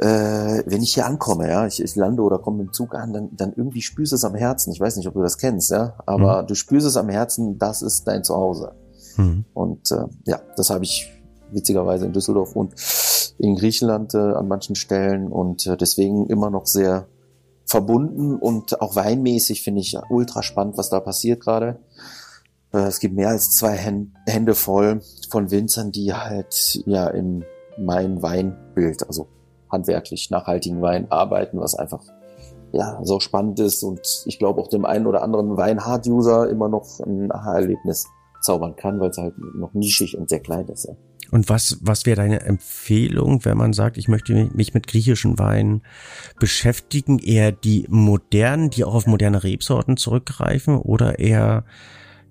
äh, 0.00 0.62
wenn 0.66 0.82
ich 0.82 0.94
hier 0.94 1.06
ankomme, 1.06 1.48
ja, 1.48 1.66
ich, 1.66 1.82
ich 1.82 1.96
lande 1.96 2.22
oder 2.22 2.38
komme 2.38 2.62
im 2.62 2.72
Zug 2.72 2.94
an, 2.94 3.12
dann, 3.12 3.28
dann 3.32 3.52
irgendwie 3.54 3.82
spürst 3.82 4.12
du 4.12 4.16
es 4.16 4.24
am 4.24 4.34
Herzen. 4.34 4.72
Ich 4.72 4.80
weiß 4.80 4.96
nicht, 4.96 5.08
ob 5.08 5.14
du 5.14 5.22
das 5.22 5.38
kennst, 5.38 5.70
ja, 5.70 5.94
aber 6.06 6.42
mhm. 6.42 6.46
du 6.46 6.54
spürst 6.54 6.86
es 6.86 6.96
am 6.96 7.08
Herzen, 7.08 7.58
das 7.58 7.82
ist 7.82 8.06
dein 8.06 8.24
Zuhause. 8.24 8.72
Mhm. 9.16 9.44
Und 9.54 9.90
äh, 9.92 10.04
ja, 10.26 10.40
das 10.56 10.70
habe 10.70 10.84
ich 10.84 11.10
witzigerweise 11.50 12.06
in 12.06 12.12
Düsseldorf 12.12 12.56
und 12.56 12.74
in 13.38 13.56
Griechenland 13.56 14.14
äh, 14.14 14.18
an 14.18 14.48
manchen 14.48 14.76
Stellen 14.76 15.28
und 15.28 15.66
äh, 15.66 15.76
deswegen 15.76 16.26
immer 16.26 16.50
noch 16.50 16.66
sehr 16.66 17.06
verbunden 17.64 18.36
und 18.36 18.80
auch 18.80 18.94
weinmäßig 18.94 19.62
finde 19.62 19.80
ich 19.80 19.98
ultra 20.08 20.42
spannend, 20.42 20.78
was 20.78 20.88
da 20.88 21.00
passiert 21.00 21.40
gerade. 21.40 21.80
Äh, 22.72 22.86
es 22.86 23.00
gibt 23.00 23.14
mehr 23.14 23.28
als 23.28 23.50
zwei 23.56 23.76
Hände 24.26 24.54
voll 24.54 25.00
von 25.28 25.50
Winzern, 25.50 25.92
die 25.92 26.12
halt 26.12 26.80
ja 26.86 27.08
in 27.08 27.44
mein 27.78 28.22
Weinbild, 28.22 29.06
also 29.06 29.28
handwerklich 29.70 30.30
nachhaltigen 30.30 30.80
Wein 30.82 31.10
arbeiten, 31.10 31.60
was 31.60 31.74
einfach 31.74 32.02
ja 32.72 33.00
so 33.02 33.20
spannend 33.20 33.60
ist 33.60 33.82
und 33.82 34.00
ich 34.26 34.38
glaube 34.38 34.60
auch 34.60 34.68
dem 34.68 34.84
einen 34.84 35.06
oder 35.06 35.22
anderen 35.22 35.56
Wein-Hard-User 35.56 36.48
immer 36.50 36.68
noch 36.68 37.00
ein 37.00 37.32
Aha-Erlebnis 37.32 38.06
zaubern 38.42 38.76
kann, 38.76 39.00
weil 39.00 39.10
es 39.10 39.18
halt 39.18 39.34
noch 39.54 39.74
nischig 39.74 40.16
und 40.16 40.28
sehr 40.28 40.40
klein 40.40 40.68
ist. 40.68 40.86
Ja. 40.86 40.94
Und 41.30 41.48
was, 41.48 41.78
was 41.80 42.06
wäre 42.06 42.16
deine 42.16 42.42
Empfehlung, 42.42 43.44
wenn 43.44 43.56
man 43.56 43.72
sagt, 43.72 43.96
ich 43.96 44.08
möchte 44.08 44.48
mich 44.54 44.74
mit 44.74 44.86
griechischen 44.86 45.38
Weinen 45.38 45.82
beschäftigen? 46.38 47.18
Eher 47.18 47.52
die 47.52 47.86
modernen, 47.88 48.70
die 48.70 48.84
auch 48.84 48.94
auf 48.94 49.06
moderne 49.06 49.42
Rebsorten 49.42 49.96
zurückgreifen 49.96 50.78
oder 50.78 51.18
eher 51.18 51.64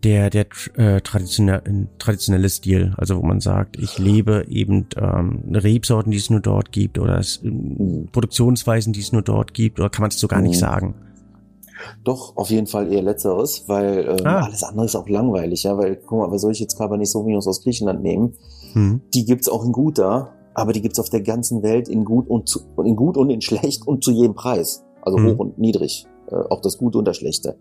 der, 0.05 0.29
der 0.29 0.45
äh, 0.75 1.01
traditionelle, 1.01 1.87
traditionelle 1.97 2.49
Stil, 2.49 2.93
also 2.97 3.17
wo 3.17 3.25
man 3.25 3.41
sagt, 3.41 3.77
ich 3.77 3.97
lebe 3.97 4.45
eben 4.47 4.85
ähm, 4.95 5.43
Rebsorten, 5.51 6.11
die 6.11 6.17
es 6.17 6.29
nur 6.29 6.41
dort 6.41 6.71
gibt 6.71 6.99
oder 6.99 7.17
es, 7.17 7.41
äh, 7.43 7.49
Produktionsweisen, 8.11 8.93
die 8.93 8.99
es 8.99 9.11
nur 9.11 9.23
dort 9.23 9.55
gibt, 9.55 9.79
oder 9.79 9.89
kann 9.89 10.03
man 10.03 10.11
es 10.11 10.19
so 10.19 10.27
gar 10.27 10.41
nicht 10.41 10.55
mhm. 10.55 10.59
sagen? 10.59 10.95
Doch, 12.03 12.37
auf 12.37 12.51
jeden 12.51 12.67
Fall 12.67 12.91
eher 12.93 13.01
letzteres, 13.01 13.63
weil 13.67 14.17
ähm, 14.19 14.25
ah. 14.25 14.41
alles 14.41 14.63
andere 14.63 14.85
ist 14.85 14.95
auch 14.95 15.09
langweilig, 15.09 15.63
ja, 15.63 15.75
weil, 15.75 15.95
guck 15.95 16.19
mal, 16.19 16.31
was 16.31 16.41
soll 16.41 16.51
ich 16.51 16.59
jetzt 16.59 16.77
Cabernet 16.77 17.07
Sauvignons 17.07 17.47
aus 17.47 17.63
Griechenland 17.63 18.03
nehmen? 18.03 18.35
Mhm. 18.75 19.01
Die 19.13 19.25
gibt's 19.25 19.49
auch 19.49 19.65
in 19.65 19.71
guter, 19.71 20.33
aber 20.53 20.71
die 20.71 20.81
gibt's 20.81 20.99
auf 20.99 21.09
der 21.09 21.21
ganzen 21.21 21.63
Welt 21.63 21.89
in 21.89 22.05
gut 22.05 22.29
und 22.29 22.47
zu, 22.47 22.59
in 22.83 22.95
gut 22.95 23.17
und 23.17 23.31
in 23.31 23.41
schlecht 23.41 23.87
und 23.87 24.03
zu 24.03 24.11
jedem 24.11 24.35
Preis. 24.35 24.83
Also 25.01 25.17
mhm. 25.17 25.31
hoch 25.31 25.39
und 25.39 25.57
niedrig. 25.57 26.07
Äh, 26.29 26.35
auch 26.35 26.61
das 26.61 26.77
Gute 26.77 26.97
und 26.97 27.05
das 27.05 27.17
Schlechte. 27.17 27.57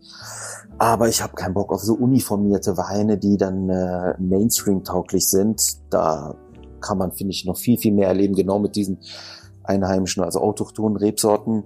Aber 0.79 1.09
ich 1.09 1.23
habe 1.23 1.35
keinen 1.35 1.55
Bock 1.55 1.73
auf 1.73 1.83
so 1.83 1.95
uniformierte 1.95 2.77
Weine, 2.77 3.19
die 3.19 3.37
dann 3.37 3.69
äh, 3.69 4.15
Mainstream-tauglich 4.19 5.29
sind. 5.29 5.61
Da 5.91 6.35
kann 6.81 6.99
man, 6.99 7.13
finde 7.13 7.33
ich, 7.33 7.45
noch 7.45 7.57
viel, 7.57 7.79
viel 7.79 7.93
mehr 7.93 8.09
erleben, 8.09 8.35
genau 8.35 8.59
mit 8.59 8.77
diesen 8.77 8.99
einheimischen, 9.63 10.23
also 10.23 10.41
autochthonen 10.41 10.97
Rebsorten. 10.97 11.65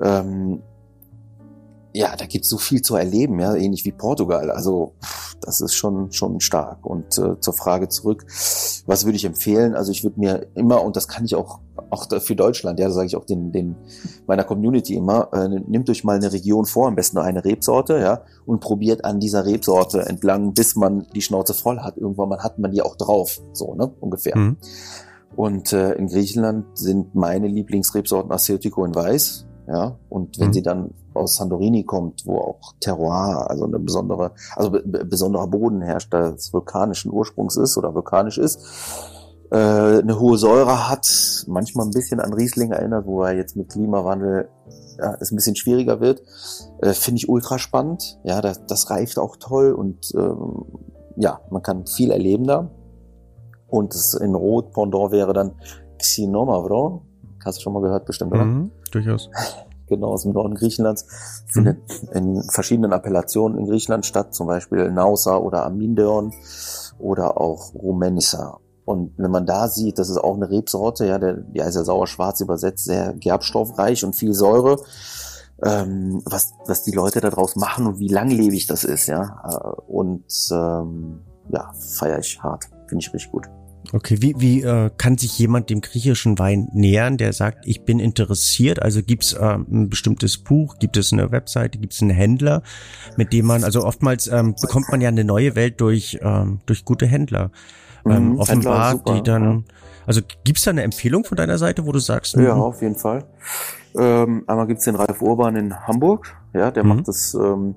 Ähm, 0.00 0.62
ja, 1.92 2.14
da 2.16 2.26
gibt's 2.26 2.48
so 2.48 2.58
viel 2.58 2.82
zu 2.82 2.96
erleben, 2.96 3.40
ja, 3.40 3.54
ähnlich 3.54 3.84
wie 3.84 3.92
Portugal. 3.92 4.50
Also 4.50 4.94
das 5.40 5.60
ist 5.60 5.74
schon 5.74 6.12
schon 6.12 6.40
stark. 6.40 6.84
Und 6.84 7.16
äh, 7.18 7.40
zur 7.40 7.54
Frage 7.54 7.88
zurück, 7.88 8.26
was 8.86 9.04
würde 9.04 9.16
ich 9.16 9.24
empfehlen? 9.24 9.74
Also 9.74 9.90
ich 9.90 10.04
würde 10.04 10.20
mir 10.20 10.46
immer 10.54 10.82
und 10.82 10.96
das 10.96 11.08
kann 11.08 11.24
ich 11.24 11.34
auch 11.34 11.60
auch 11.90 12.06
für 12.20 12.36
Deutschland, 12.36 12.78
ja, 12.78 12.88
da 12.88 12.92
sage 12.92 13.06
ich 13.06 13.16
auch 13.16 13.24
den 13.24 13.52
den 13.52 13.76
meiner 14.26 14.44
Community 14.44 14.94
immer, 14.94 15.32
äh, 15.32 15.48
nehmt 15.48 15.88
euch 15.88 16.04
mal 16.04 16.16
eine 16.16 16.32
Region 16.32 16.66
vor, 16.66 16.88
am 16.88 16.94
besten 16.94 17.16
nur 17.16 17.24
eine 17.24 17.44
Rebsorte, 17.44 17.98
ja, 17.98 18.22
und 18.44 18.60
probiert 18.60 19.04
an 19.04 19.20
dieser 19.20 19.46
Rebsorte 19.46 20.04
entlang, 20.06 20.52
bis 20.52 20.76
man 20.76 21.06
die 21.14 21.22
Schnauze 21.22 21.54
voll 21.54 21.80
hat. 21.80 21.96
Irgendwann 21.96 22.28
mal 22.28 22.42
hat 22.42 22.58
man 22.58 22.70
die 22.70 22.82
auch 22.82 22.96
drauf, 22.96 23.40
so 23.52 23.74
ne 23.74 23.90
ungefähr. 24.00 24.36
Mhm. 24.36 24.56
Und 25.36 25.72
äh, 25.72 25.92
in 25.92 26.08
Griechenland 26.08 26.66
sind 26.76 27.14
meine 27.14 27.48
Lieblingsrebsorten 27.48 28.32
Assyrtiko 28.32 28.84
in 28.84 28.94
Weiß. 28.94 29.47
Ja, 29.70 29.98
und 30.08 30.38
wenn 30.40 30.48
Mhm. 30.48 30.52
sie 30.54 30.62
dann 30.62 30.94
aus 31.12 31.36
Santorini 31.36 31.84
kommt, 31.84 32.22
wo 32.24 32.38
auch 32.38 32.72
Terroir, 32.80 33.50
also 33.50 33.64
eine 33.64 33.78
besondere, 33.78 34.32
also 34.56 34.70
be 34.70 34.82
be- 34.82 35.04
besonderer 35.04 35.46
Boden 35.46 35.82
herrscht, 35.82 36.12
das 36.14 36.52
vulkanischen 36.54 37.12
Ursprungs 37.12 37.56
ist 37.58 37.76
oder 37.76 37.94
vulkanisch 37.94 38.38
ist, 38.38 38.60
äh, 39.50 39.56
eine 39.56 40.18
hohe 40.18 40.38
Säure 40.38 40.88
hat, 40.88 41.06
manchmal 41.48 41.86
ein 41.86 41.90
bisschen 41.92 42.18
an 42.20 42.32
Riesling 42.32 42.72
erinnert, 42.72 43.04
wo 43.06 43.22
er 43.24 43.36
jetzt 43.36 43.56
mit 43.56 43.68
Klimawandel 43.70 44.48
ja, 44.98 45.16
es 45.20 45.30
ein 45.30 45.36
bisschen 45.36 45.54
schwieriger 45.56 46.00
wird, 46.00 46.22
äh, 46.80 46.92
finde 46.94 47.18
ich 47.18 47.28
ultra 47.28 47.58
spannend. 47.58 48.18
Ja, 48.24 48.40
das, 48.40 48.64
das 48.66 48.88
reift 48.90 49.18
auch 49.18 49.36
toll 49.36 49.72
und 49.72 50.12
ähm, 50.16 50.64
ja, 51.16 51.40
man 51.50 51.62
kann 51.62 51.86
viel 51.86 52.10
erleben 52.10 52.46
da. 52.46 52.70
Und 53.68 53.92
das 53.94 54.14
in 54.14 54.34
Rot 54.34 54.72
Pendant 54.72 55.12
wäre 55.12 55.34
dann 55.34 55.52
Xinomavro. 55.98 57.02
Hast 57.44 57.58
du 57.58 57.62
schon 57.62 57.72
mal 57.74 57.82
gehört, 57.82 58.04
bestimmt, 58.06 58.32
oder? 58.32 58.44
Mhm, 58.44 58.70
durchaus. 58.90 59.30
Genau, 59.86 60.08
aus 60.08 60.22
dem 60.22 60.32
Norden 60.32 60.54
Griechenlands. 60.54 61.06
Findet 61.46 61.78
in 62.12 62.42
verschiedenen 62.50 62.92
Appellationen 62.92 63.58
in 63.58 63.66
Griechenland 63.66 64.04
statt, 64.04 64.34
zum 64.34 64.46
Beispiel 64.46 64.90
Nausa 64.90 65.36
oder 65.36 65.64
Amindeon 65.64 66.32
oder 66.98 67.40
auch 67.40 67.74
Rumenissa. 67.74 68.58
Und 68.84 69.12
wenn 69.18 69.30
man 69.30 69.46
da 69.46 69.68
sieht, 69.68 69.98
das 69.98 70.08
ist 70.08 70.16
auch 70.16 70.34
eine 70.34 70.50
Rebsorte, 70.50 71.06
ja, 71.06 71.18
der, 71.18 71.34
die 71.34 71.62
heißt 71.62 71.76
ja 71.76 71.84
sauer-schwarz 71.84 72.40
übersetzt, 72.40 72.84
sehr 72.84 73.14
gerbstoffreich 73.14 74.04
und 74.04 74.14
viel 74.14 74.32
Säure. 74.32 74.80
Ähm, 75.62 76.22
was, 76.24 76.54
was 76.66 76.84
die 76.84 76.92
Leute 76.92 77.20
daraus 77.20 77.56
machen 77.56 77.86
und 77.86 77.98
wie 77.98 78.08
langlebig 78.08 78.66
das 78.66 78.84
ist, 78.84 79.06
ja. 79.06 79.42
Äh, 79.44 79.80
Und 79.88 80.24
ähm, 80.52 81.20
ja, 81.50 81.72
feiere 81.78 82.20
ich 82.20 82.42
hart. 82.42 82.64
Finde 82.86 83.04
ich 83.04 83.12
richtig 83.12 83.32
gut. 83.32 83.48
Okay, 83.92 84.18
wie, 84.20 84.34
wie 84.38 84.62
äh, 84.62 84.90
kann 84.98 85.16
sich 85.16 85.38
jemand 85.38 85.70
dem 85.70 85.80
griechischen 85.80 86.38
Wein 86.38 86.68
nähern, 86.72 87.16
der 87.16 87.32
sagt, 87.32 87.66
ich 87.66 87.84
bin 87.84 88.00
interessiert? 88.00 88.82
Also 88.82 89.02
gibt's 89.02 89.32
äh, 89.32 89.54
ein 89.54 89.88
bestimmtes 89.88 90.36
Buch, 90.36 90.76
gibt 90.78 90.98
es 90.98 91.12
eine 91.12 91.30
Webseite, 91.32 91.78
gibt 91.78 91.94
es 91.94 92.02
einen 92.02 92.10
Händler, 92.10 92.62
mit 93.16 93.32
dem 93.32 93.46
man, 93.46 93.64
also 93.64 93.84
oftmals 93.84 94.26
ähm, 94.26 94.54
bekommt 94.60 94.90
man 94.90 95.00
ja 95.00 95.08
eine 95.08 95.24
neue 95.24 95.56
Welt 95.56 95.80
durch, 95.80 96.18
ähm, 96.20 96.58
durch 96.66 96.84
gute 96.84 97.06
Händler. 97.06 97.50
Ähm, 98.04 98.32
Mhm, 98.32 98.38
offenbar, 98.38 98.90
Händler, 98.90 98.98
super, 98.98 99.14
die 99.14 99.22
dann, 99.22 99.64
also 100.06 100.20
gibt's 100.44 100.62
da 100.62 100.70
eine 100.70 100.82
Empfehlung 100.82 101.24
von 101.24 101.36
deiner 101.36 101.56
Seite, 101.58 101.86
wo 101.86 101.92
du 101.92 101.98
sagst, 101.98 102.34
Ja, 102.36 102.54
mhm, 102.54 102.60
auf 102.60 102.82
jeden 102.82 102.96
Fall. 102.96 103.24
Ähm, 103.96 104.44
einmal 104.46 104.66
gibt's 104.66 104.84
den 104.84 104.96
Ralf 104.96 105.22
Urban 105.22 105.56
in 105.56 105.74
Hamburg, 105.86 106.36
ja, 106.52 106.70
der 106.70 106.84
Mhm. 106.84 106.88
macht 106.90 107.08
das 107.08 107.34
ähm, 107.34 107.74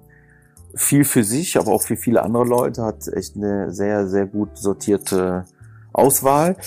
viel 0.75 1.03
für 1.05 1.23
sich, 1.23 1.57
aber 1.57 1.71
auch 1.71 1.81
für 1.81 1.95
viele 1.95 2.21
andere 2.21 2.43
Leute, 2.45 2.83
hat 2.83 3.07
echt 3.07 3.35
eine 3.35 3.71
sehr, 3.71 4.07
sehr 4.07 4.25
gut 4.25 4.57
sortierte 4.57 5.45
Auswahl. 5.93 6.57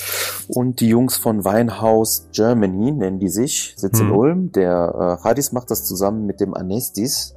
Und 0.48 0.80
die 0.80 0.88
Jungs 0.88 1.16
von 1.16 1.44
Weinhaus 1.44 2.28
Germany 2.32 2.92
nennen 2.92 3.18
die 3.18 3.28
sich, 3.28 3.74
sitzen 3.76 4.02
in 4.02 4.08
Mhm. 4.08 4.16
Ulm. 4.16 4.52
Der 4.52 5.18
äh, 5.20 5.24
Hadis 5.24 5.52
macht 5.52 5.70
das 5.70 5.84
zusammen 5.84 6.26
mit 6.26 6.40
dem 6.40 6.54
Anestis. 6.54 7.34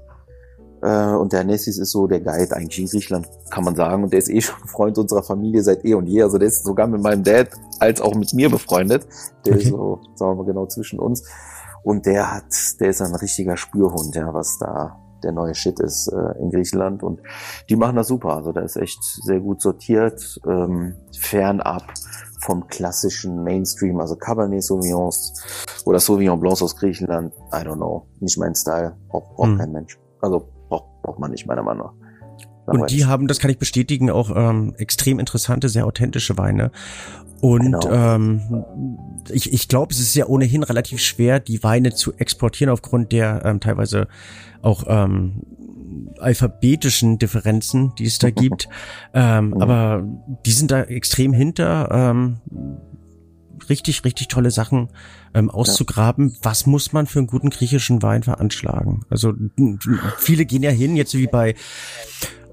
Äh, 0.82 1.14
und 1.14 1.34
der 1.34 1.42
Anestis 1.42 1.78
ist 1.78 1.92
so 1.92 2.08
der 2.08 2.20
Guide 2.22 2.56
eigentlich 2.56 2.80
in 2.80 2.86
Griechenland, 2.88 3.28
kann 3.50 3.64
man 3.64 3.76
sagen. 3.76 4.04
Und 4.04 4.12
der 4.14 4.20
ist 4.20 4.30
eh 4.30 4.42
schon 4.42 4.68
Freund 4.68 4.98
unserer 4.98 5.24
Familie 5.24 5.64
seit 5.64 5.86
eh 5.86 5.94
und 5.94 6.08
je. 6.08 6.24
Also 6.24 6.38
der 6.38 6.48
ist 6.50 6.64
sogar 6.64 6.88
mit 6.88 7.02
meinem 7.02 7.24
Dad 7.24 7.50
als 7.80 8.02
auch 8.02 8.16
mit 8.16 8.34
mir 8.34 8.50
befreundet. 8.50 9.08
Der 9.46 9.54
Okay. 9.54 9.64
ist 9.64 9.70
so, 9.70 10.00
sagen 10.16 10.32
wir 10.32 10.36
mal 10.36 10.46
genau 10.46 10.66
zwischen 10.68 11.00
uns. 11.00 11.24
Und 11.84 12.06
der 12.06 12.34
hat, 12.34 12.44
der 12.80 12.90
ist 12.90 13.02
ein 13.02 13.16
richtiger 13.16 13.56
Spürhund, 13.56 14.14
ja, 14.16 14.34
was 14.34 14.58
da 14.60 15.00
der 15.24 15.32
neue 15.32 15.56
Shit 15.56 15.80
ist 15.80 16.08
äh, 16.08 16.40
in 16.42 16.50
Griechenland. 16.52 17.04
Und 17.04 17.22
die 17.70 17.76
machen 17.76 17.96
das 17.96 18.08
super. 18.08 18.36
Also 18.36 18.52
da 18.52 18.62
ist 18.62 18.76
echt 18.78 19.02
sehr 19.04 19.40
gut 19.40 19.62
sortiert, 19.62 20.40
ähm, 20.48 20.96
fernab 21.20 21.84
vom 22.42 22.68
klassischen 22.68 23.44
Mainstream, 23.44 24.00
also 24.00 24.16
Cabernet 24.16 24.64
Sauvignons 24.64 25.34
oder 25.86 26.00
Sauvignon 26.00 26.40
Blancs 26.40 26.62
aus 26.62 26.76
Griechenland. 26.76 27.34
I 27.52 27.58
don't 27.58 27.76
know. 27.78 28.06
Nicht 28.20 28.38
mein 28.38 28.54
Style. 28.56 28.96
Braucht, 29.10 29.36
braucht 29.36 29.50
Hm. 29.50 29.58
kein 29.58 29.72
Mensch. 29.72 29.98
Also 30.22 30.48
braucht, 30.70 31.02
braucht 31.02 31.20
man 31.20 31.32
nicht, 31.32 31.48
meiner 31.48 31.64
Meinung 31.64 31.88
nach. 31.88 31.94
Und 32.74 32.92
die 32.92 33.06
haben, 33.06 33.28
das 33.28 33.40
kann 33.40 33.50
ich 33.50 33.60
bestätigen, 33.60 34.12
auch 34.12 34.30
ähm, 34.36 34.76
extrem 34.78 35.20
interessante, 35.20 35.70
sehr 35.70 35.86
authentische 35.86 36.38
Weine. 36.38 36.72
Und 37.40 37.62
Genau. 37.62 37.90
ähm, 37.90 38.58
ich, 39.32 39.54
ich 39.54 39.68
glaube, 39.68 39.94
es 39.94 40.00
ist 40.00 40.16
ja 40.16 40.26
ohnehin 40.28 40.64
relativ 40.64 41.00
schwer, 41.02 41.40
die 41.40 41.64
Weine 41.64 41.94
zu 41.94 42.14
exportieren 42.14 42.72
aufgrund 42.72 43.12
der 43.12 43.44
ähm, 43.46 43.60
teilweise 43.60 44.08
auch 44.62 44.84
ähm, 44.88 45.42
alphabetischen 46.20 47.18
Differenzen, 47.20 47.94
die 47.98 48.06
es 48.06 48.20
da 48.20 48.30
gibt. 48.30 48.68
Ähm, 49.14 49.48
Mhm. 49.50 49.62
Aber 49.62 50.04
die 50.46 50.52
sind 50.52 50.72
da 50.72 50.84
extrem 50.84 51.34
hinter. 51.34 51.90
Ähm, 51.92 52.38
richtig, 53.70 54.04
richtig 54.04 54.28
tolle 54.28 54.52
Sachen 54.52 54.90
ähm, 55.34 55.50
auszugraben. 55.50 56.36
Was 56.42 56.66
muss 56.66 56.94
man 56.94 57.08
für 57.08 57.20
einen 57.20 57.28
guten 57.28 57.50
griechischen 57.50 58.02
Wein 58.04 58.24
veranschlagen? 58.24 59.06
Also 59.10 59.34
viele 60.18 60.46
gehen 60.46 60.64
ja 60.64 60.72
hin, 60.72 60.96
jetzt 60.96 61.14
wie 61.16 61.28
bei 61.28 61.56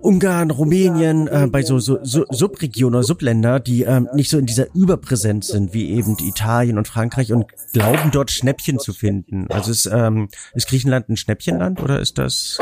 Ungarn, 0.05 0.51
Rumänien, 0.51 1.29
äh, 1.29 1.47
bei 1.51 1.63
so, 1.63 1.79
so, 1.79 1.99
so 2.03 2.27
Subregionen 2.29 2.97
oder 2.97 3.05
Subländer, 3.05 3.59
die 3.59 3.85
ähm, 3.85 4.07
nicht 4.13 4.29
so 4.29 4.39
in 4.39 4.45
dieser 4.45 4.67
Überpräsenz 4.75 5.49
sind, 5.49 5.73
wie 5.73 5.93
eben 5.93 6.17
Italien 6.21 6.77
und 6.77 6.87
Frankreich 6.87 7.33
und 7.33 7.47
glauben 7.73 8.11
dort 8.13 8.31
Schnäppchen 8.31 8.79
zu 8.79 8.93
finden. 8.93 9.47
Also 9.51 9.71
ist, 9.71 9.87
ähm, 9.87 10.29
ist 10.55 10.69
Griechenland 10.69 11.09
ein 11.09 11.17
Schnäppchenland 11.17 11.83
oder 11.83 12.01
ist 12.01 12.19
das? 12.19 12.59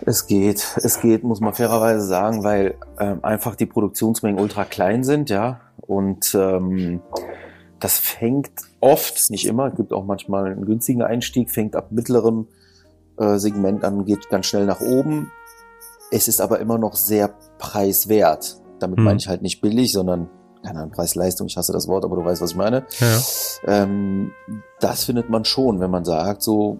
Es 0.00 0.26
geht, 0.26 0.76
es 0.82 1.00
geht, 1.00 1.24
muss 1.24 1.40
man 1.40 1.52
fairerweise 1.52 2.06
sagen, 2.06 2.42
weil 2.42 2.74
ähm, 2.98 3.22
einfach 3.22 3.54
die 3.54 3.66
Produktionsmengen 3.66 4.40
ultra 4.40 4.64
klein 4.64 5.04
sind, 5.04 5.28
ja. 5.28 5.60
Und 5.76 6.34
ähm, 6.34 7.02
das 7.80 7.98
fängt 7.98 8.50
oft, 8.80 9.30
nicht 9.30 9.46
immer, 9.46 9.70
gibt 9.70 9.92
auch 9.92 10.06
manchmal 10.06 10.52
einen 10.52 10.64
günstigen 10.64 11.02
Einstieg, 11.02 11.50
fängt 11.50 11.76
ab 11.76 11.88
mittlerem 11.90 12.46
äh, 13.18 13.36
Segment 13.36 13.84
an, 13.84 14.06
geht 14.06 14.30
ganz 14.30 14.46
schnell 14.46 14.64
nach 14.64 14.80
oben. 14.80 15.30
Es 16.16 16.28
ist 16.28 16.40
aber 16.40 16.60
immer 16.60 16.78
noch 16.78 16.94
sehr 16.94 17.34
preiswert. 17.58 18.56
Damit 18.78 18.98
Hm. 18.98 19.04
meine 19.04 19.18
ich 19.18 19.26
halt 19.28 19.42
nicht 19.42 19.60
billig, 19.60 19.92
sondern 19.92 20.30
keine 20.64 20.78
Ahnung, 20.78 20.92
Preis-Leistung, 20.92 21.46
ich 21.48 21.56
hasse 21.58 21.72
das 21.72 21.88
Wort, 21.88 22.04
aber 22.04 22.16
du 22.16 22.24
weißt, 22.24 22.40
was 22.40 22.52
ich 22.52 22.56
meine. 22.56 22.86
Ja. 22.98 23.18
Ähm, 23.66 24.32
das 24.80 25.04
findet 25.04 25.28
man 25.28 25.44
schon, 25.44 25.78
wenn 25.80 25.90
man 25.90 26.04
sagt, 26.06 26.40
so, 26.42 26.78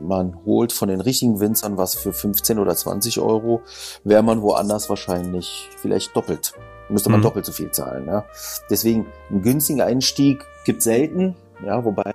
man 0.00 0.38
holt 0.46 0.72
von 0.72 0.88
den 0.88 1.00
richtigen 1.00 1.40
Winzern 1.40 1.76
was 1.76 1.94
für 1.94 2.12
15 2.12 2.58
oder 2.58 2.74
20 2.74 3.20
Euro, 3.20 3.60
wäre 4.04 4.22
man 4.22 4.40
woanders 4.40 4.88
wahrscheinlich 4.88 5.68
vielleicht 5.76 6.16
doppelt. 6.16 6.54
Müsste 6.88 7.10
man 7.10 7.20
Mhm. 7.20 7.24
doppelt 7.24 7.44
so 7.44 7.52
viel 7.52 7.70
zahlen, 7.72 8.06
ja. 8.06 8.24
Deswegen, 8.70 9.06
einen 9.28 9.42
günstigen 9.42 9.80
Einstieg 9.82 10.42
gibt 10.64 10.82
selten, 10.82 11.36
ja, 11.64 11.84
wobei 11.84 12.14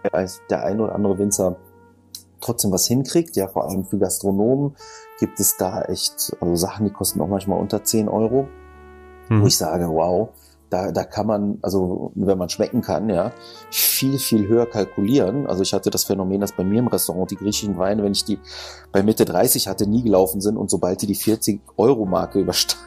der 0.50 0.64
ein 0.64 0.80
oder 0.80 0.96
andere 0.96 1.18
Winzer 1.20 1.58
trotzdem 2.42 2.72
was 2.72 2.88
hinkriegt, 2.88 3.36
ja, 3.36 3.48
vor 3.48 3.66
allem 3.70 3.86
für 3.86 3.98
Gastronomen 4.00 4.76
gibt 5.20 5.39
es 5.39 5.57
da 5.57 5.84
echt, 5.84 6.36
also 6.41 6.55
Sachen, 6.55 6.86
die 6.86 6.91
kosten 6.91 7.22
auch 7.22 7.28
manchmal 7.28 7.59
unter 7.59 7.84
10 7.84 8.09
Euro, 8.09 8.47
wo 9.30 9.36
Mhm. 9.36 9.47
ich 9.47 9.57
sage, 9.57 9.88
wow, 9.88 10.30
da, 10.70 10.91
da 10.91 11.03
kann 11.03 11.28
man, 11.28 11.59
also 11.61 12.11
wenn 12.16 12.38
man 12.38 12.49
schmecken 12.49 12.82
kann, 12.82 13.09
ja, 13.09 13.32
viel, 13.72 14.18
viel 14.18 14.47
höher 14.47 14.66
kalkulieren. 14.66 15.47
Also 15.47 15.61
ich 15.63 15.74
hatte 15.74 15.89
das 15.89 16.03
Phänomen, 16.03 16.41
dass 16.41 16.51
bei 16.51 16.63
mir 16.63 16.80
im 16.80 16.88
Restaurant 16.88 17.32
die 17.32 17.36
griechischen 17.38 17.78
Weine, 17.78 18.03
wenn 18.03 18.11
ich 18.11 18.26
die 18.26 18.39
bei 18.91 19.03
Mitte 19.03 19.26
30 19.26 19.68
hatte, 19.68 19.88
nie 19.88 20.03
gelaufen 20.03 20.41
sind 20.41 20.57
und 20.57 20.70
sobald 20.70 21.01
die 21.01 21.07
die 21.07 21.16
40-Euro-Marke 21.16 22.39
überstiegen 22.41 22.82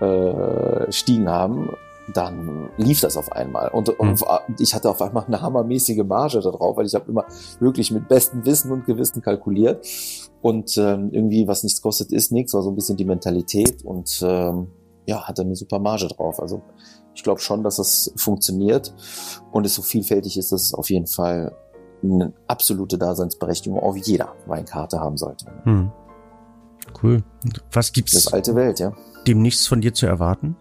äh, 0.00 0.92
stiegen 0.92 1.28
haben, 1.28 1.70
dann 2.12 2.70
lief 2.76 3.00
das 3.00 3.16
auf 3.16 3.32
einmal. 3.32 3.68
Und, 3.68 3.88
und 3.88 4.22
ich 4.58 4.74
hatte 4.74 4.90
auf 4.90 5.00
einmal 5.02 5.24
eine 5.24 5.40
hammermäßige 5.40 6.04
Marge 6.04 6.40
da 6.40 6.50
drauf, 6.50 6.76
weil 6.76 6.86
ich 6.86 6.94
habe 6.94 7.10
immer 7.10 7.24
wirklich 7.58 7.90
mit 7.90 8.08
bestem 8.08 8.44
Wissen 8.44 8.72
und 8.72 8.84
Gewissen 8.86 9.22
kalkuliert. 9.22 9.86
Und 10.42 10.76
ähm, 10.78 11.10
irgendwie, 11.12 11.46
was 11.46 11.62
nichts 11.62 11.82
kostet, 11.82 12.12
ist 12.12 12.32
nichts, 12.32 12.54
war 12.54 12.62
so 12.62 12.70
ein 12.70 12.74
bisschen 12.74 12.96
die 12.96 13.04
Mentalität 13.04 13.84
und 13.84 14.20
ähm, 14.22 14.68
ja, 15.06 15.26
hatte 15.28 15.42
eine 15.42 15.56
super 15.56 15.78
Marge 15.78 16.08
drauf. 16.08 16.40
Also 16.40 16.62
ich 17.14 17.22
glaube 17.22 17.40
schon, 17.40 17.62
dass 17.62 17.78
es 17.78 18.12
funktioniert 18.16 18.94
und 19.52 19.66
es 19.66 19.74
so 19.74 19.82
vielfältig 19.82 20.38
ist, 20.38 20.52
dass 20.52 20.62
es 20.62 20.74
auf 20.74 20.88
jeden 20.88 21.06
Fall 21.06 21.54
eine 22.02 22.32
absolute 22.46 22.96
Daseinsberechtigung 22.96 23.78
auf 23.78 23.96
jeder 23.96 24.34
Weinkarte 24.46 25.00
haben 25.00 25.16
sollte. 25.16 25.46
Hm. 25.64 25.92
Cool. 27.02 27.22
Was 27.72 27.92
gibt's 27.92 28.12
Das 28.12 28.32
alte 28.32 28.54
Welt, 28.54 28.80
ja. 28.80 28.92
demnächst 29.26 29.68
von 29.68 29.80
dir 29.80 29.92
zu 29.92 30.06
erwarten? 30.06 30.56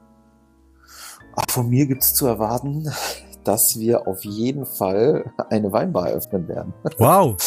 Von 1.47 1.69
mir 1.69 1.85
gibt's 1.85 2.13
zu 2.13 2.27
erwarten, 2.27 2.91
dass 3.43 3.77
wir 3.79 4.07
auf 4.07 4.23
jeden 4.25 4.65
Fall 4.65 5.31
eine 5.49 5.71
Weinbar 5.71 6.09
eröffnen 6.09 6.47
werden. 6.47 6.73
Wow. 6.97 7.37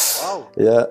Ja, 0.56 0.88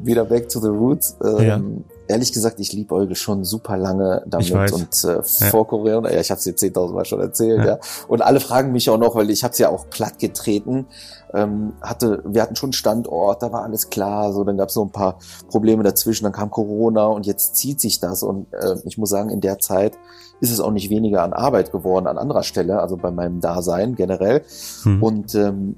wieder 0.00 0.24
back 0.24 0.48
to 0.48 0.60
the 0.60 0.68
roots. 0.68 1.16
Ähm, 1.24 1.84
ehrlich 2.06 2.32
gesagt, 2.32 2.60
ich 2.60 2.72
liebe 2.72 2.94
Euge 2.94 3.14
schon 3.14 3.44
super 3.44 3.76
lange 3.76 4.22
damit 4.26 4.72
und 4.72 5.04
äh, 5.04 5.16
Ja. 5.16 5.22
vor 5.22 5.66
Corona, 5.66 6.12
ja, 6.12 6.20
ich 6.20 6.30
habe 6.30 6.38
es 6.38 6.44
dir 6.44 6.54
10.000 6.54 6.92
Mal 6.92 7.04
schon 7.04 7.20
erzählt, 7.20 7.60
Ja. 7.60 7.66
ja. 7.66 7.78
Und 8.08 8.22
alle 8.22 8.40
fragen 8.40 8.72
mich 8.72 8.90
auch 8.90 8.98
noch, 8.98 9.14
weil 9.14 9.30
ich 9.30 9.42
habe 9.42 9.52
es 9.52 9.58
ja 9.58 9.70
auch 9.70 9.88
platt 9.88 10.18
getreten. 10.18 10.86
Ähm, 11.32 11.72
hatte, 11.80 12.22
wir 12.24 12.42
hatten 12.42 12.56
schon 12.56 12.72
Standort, 12.72 13.42
da 13.42 13.50
war 13.50 13.64
alles 13.64 13.90
klar, 13.90 14.32
so 14.32 14.44
dann 14.44 14.56
gab 14.56 14.68
es 14.68 14.76
noch 14.76 14.84
ein 14.84 14.92
paar 14.92 15.18
Probleme 15.48 15.82
dazwischen, 15.82 16.24
dann 16.24 16.32
kam 16.32 16.50
Corona 16.50 17.06
und 17.06 17.26
jetzt 17.26 17.56
zieht 17.56 17.80
sich 17.80 17.98
das 17.98 18.22
und 18.22 18.46
äh, 18.52 18.76
ich 18.84 18.98
muss 18.98 19.10
sagen, 19.10 19.30
in 19.30 19.40
der 19.40 19.58
Zeit 19.58 19.94
ist 20.40 20.52
es 20.52 20.60
auch 20.60 20.70
nicht 20.70 20.90
weniger 20.90 21.22
an 21.22 21.32
Arbeit 21.32 21.72
geworden 21.72 22.06
an 22.06 22.18
anderer 22.18 22.42
Stelle, 22.44 22.80
also 22.80 22.96
bei 22.96 23.10
meinem 23.10 23.40
Dasein 23.40 23.94
generell. 23.96 24.42
Hm. 24.82 25.02
Und 25.02 25.34
ähm, 25.34 25.76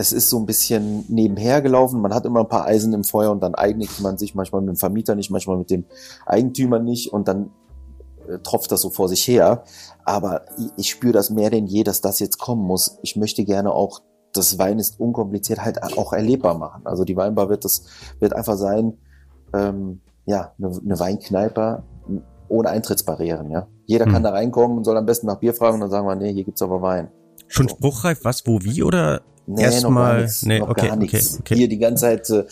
es 0.00 0.12
ist 0.12 0.30
so 0.30 0.38
ein 0.38 0.46
bisschen 0.46 1.04
nebenher 1.08 1.60
gelaufen. 1.60 2.00
Man 2.00 2.14
hat 2.14 2.24
immer 2.24 2.40
ein 2.40 2.48
paar 2.48 2.64
Eisen 2.64 2.94
im 2.94 3.04
Feuer 3.04 3.30
und 3.30 3.42
dann 3.42 3.54
einigt 3.54 4.00
man 4.00 4.16
sich 4.16 4.34
manchmal 4.34 4.62
mit 4.62 4.70
dem 4.70 4.76
Vermieter 4.76 5.14
nicht, 5.14 5.30
manchmal 5.30 5.58
mit 5.58 5.70
dem 5.70 5.84
Eigentümer 6.24 6.78
nicht 6.78 7.12
und 7.12 7.28
dann 7.28 7.50
äh, 8.26 8.38
tropft 8.38 8.72
das 8.72 8.80
so 8.80 8.88
vor 8.88 9.08
sich 9.08 9.28
her. 9.28 9.64
Aber 10.04 10.46
ich, 10.58 10.70
ich 10.76 10.90
spüre 10.90 11.12
das 11.12 11.28
mehr 11.28 11.50
denn 11.50 11.66
je, 11.66 11.84
dass 11.84 12.00
das 12.00 12.18
jetzt 12.18 12.38
kommen 12.38 12.66
muss. 12.66 12.98
Ich 13.02 13.16
möchte 13.16 13.44
gerne 13.44 13.72
auch 13.72 14.00
das 14.32 14.58
Wein 14.58 14.78
ist 14.78 14.98
unkompliziert 15.00 15.62
halt 15.64 15.82
auch 15.82 16.12
erlebbar 16.12 16.56
machen. 16.56 16.82
Also 16.86 17.04
die 17.04 17.16
Weinbar 17.16 17.50
wird 17.50 17.64
das 17.64 17.84
wird 18.20 18.32
einfach 18.32 18.56
sein, 18.56 18.96
ähm, 19.52 20.00
ja, 20.24 20.52
eine, 20.58 20.68
eine 20.68 20.98
Weinkneipe 20.98 21.82
ohne 22.48 22.70
Eintrittsbarrieren. 22.70 23.50
Ja, 23.50 23.66
jeder 23.86 24.06
Hm. 24.06 24.12
kann 24.12 24.22
da 24.22 24.30
reinkommen 24.30 24.78
und 24.78 24.84
soll 24.84 24.96
am 24.96 25.04
besten 25.04 25.26
nach 25.26 25.40
Bier 25.40 25.52
fragen 25.52 25.74
und 25.74 25.80
dann 25.80 25.90
sagen 25.90 26.06
wir, 26.06 26.14
nee, 26.14 26.32
hier 26.32 26.44
gibt's 26.44 26.62
aber 26.62 26.80
Wein. 26.80 27.10
Schon 27.48 27.68
so. 27.68 27.74
spruchreif, 27.74 28.20
was, 28.24 28.46
wo, 28.46 28.60
wie 28.62 28.82
oder? 28.82 29.22
Nee, 29.54 29.62
Erstmal- 29.62 29.92
noch 29.92 30.00
gar 30.12 30.20
nichts. 30.22 30.42
nee, 30.44 30.58
noch 30.60 30.68
okay, 30.70 30.88
gar 30.88 30.96
nichts. 30.96 31.32
okay, 31.34 31.40
okay. 31.40 31.54
Hier 31.56 31.68
die 31.68 31.78
ganze 31.78 32.00
Zeit 32.02 32.30
äh, 32.30 32.44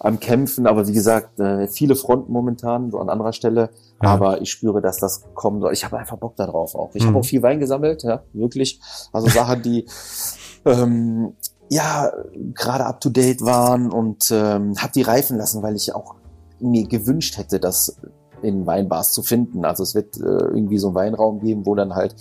am 0.00 0.20
Kämpfen, 0.20 0.66
aber 0.66 0.86
wie 0.86 0.92
gesagt, 0.92 1.40
äh, 1.40 1.68
viele 1.68 1.96
Fronten 1.96 2.32
momentan, 2.32 2.90
so 2.90 2.98
an 2.98 3.08
anderer 3.08 3.32
Stelle. 3.32 3.70
Ja. 4.02 4.10
Aber 4.10 4.42
ich 4.42 4.50
spüre, 4.50 4.82
dass 4.82 4.98
das 4.98 5.22
kommen 5.34 5.60
soll. 5.60 5.72
Ich 5.72 5.84
habe 5.84 5.98
einfach 5.98 6.18
Bock 6.18 6.36
darauf 6.36 6.74
auch. 6.74 6.90
Ich 6.94 7.02
Mhm. 7.02 7.08
habe 7.08 7.18
auch 7.20 7.24
viel 7.24 7.42
Wein 7.42 7.60
gesammelt, 7.60 8.02
ja, 8.02 8.22
wirklich. 8.34 8.78
Also 9.12 9.28
Sachen, 9.28 9.62
die 9.62 9.86
ähm, 10.66 11.32
ja 11.70 12.12
gerade 12.54 12.84
up 12.84 13.00
to 13.00 13.08
date 13.08 13.40
waren 13.42 13.90
und 13.90 14.30
ähm, 14.30 14.74
habe 14.78 14.92
die 14.94 15.02
reifen 15.02 15.38
lassen, 15.38 15.62
weil 15.62 15.74
ich 15.76 15.94
auch 15.94 16.14
mir 16.60 16.86
gewünscht 16.86 17.38
hätte, 17.38 17.58
das 17.58 17.96
in 18.42 18.66
Weinbars 18.66 19.12
zu 19.12 19.22
finden. 19.22 19.64
Also 19.64 19.82
es 19.82 19.94
wird 19.94 20.18
äh, 20.18 20.20
irgendwie 20.20 20.78
so 20.78 20.88
einen 20.88 20.94
Weinraum 20.96 21.40
geben, 21.40 21.64
wo 21.66 21.74
dann 21.74 21.94
halt 21.94 22.14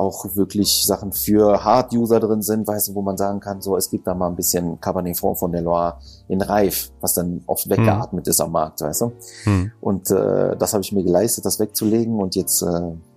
auch 0.00 0.34
wirklich 0.34 0.86
Sachen 0.86 1.12
für 1.12 1.62
Hard-User 1.62 2.20
drin 2.20 2.40
sind, 2.40 2.66
weißt 2.66 2.88
du, 2.88 2.94
wo 2.94 3.02
man 3.02 3.18
sagen 3.18 3.38
kann, 3.38 3.60
so, 3.60 3.76
es 3.76 3.90
gibt 3.90 4.06
da 4.06 4.14
mal 4.14 4.28
ein 4.28 4.34
bisschen 4.34 4.80
Cabernet 4.80 5.18
Franc 5.18 5.38
von 5.38 5.52
der 5.52 5.60
Loire 5.60 5.98
in 6.26 6.40
Reif, 6.40 6.90
was 7.00 7.14
dann 7.14 7.42
oft 7.46 7.68
weggeatmet 7.68 8.26
ist 8.26 8.40
am 8.40 8.52
Markt, 8.52 8.80
weißt 8.80 9.02
du. 9.02 9.12
Hm. 9.44 9.72
Und 9.80 10.10
äh, 10.10 10.56
das 10.56 10.72
habe 10.72 10.82
ich 10.82 10.92
mir 10.92 11.04
geleistet, 11.04 11.44
das 11.44 11.60
wegzulegen 11.60 12.18
und 12.18 12.34
jetzt 12.34 12.62
äh, 12.62 12.66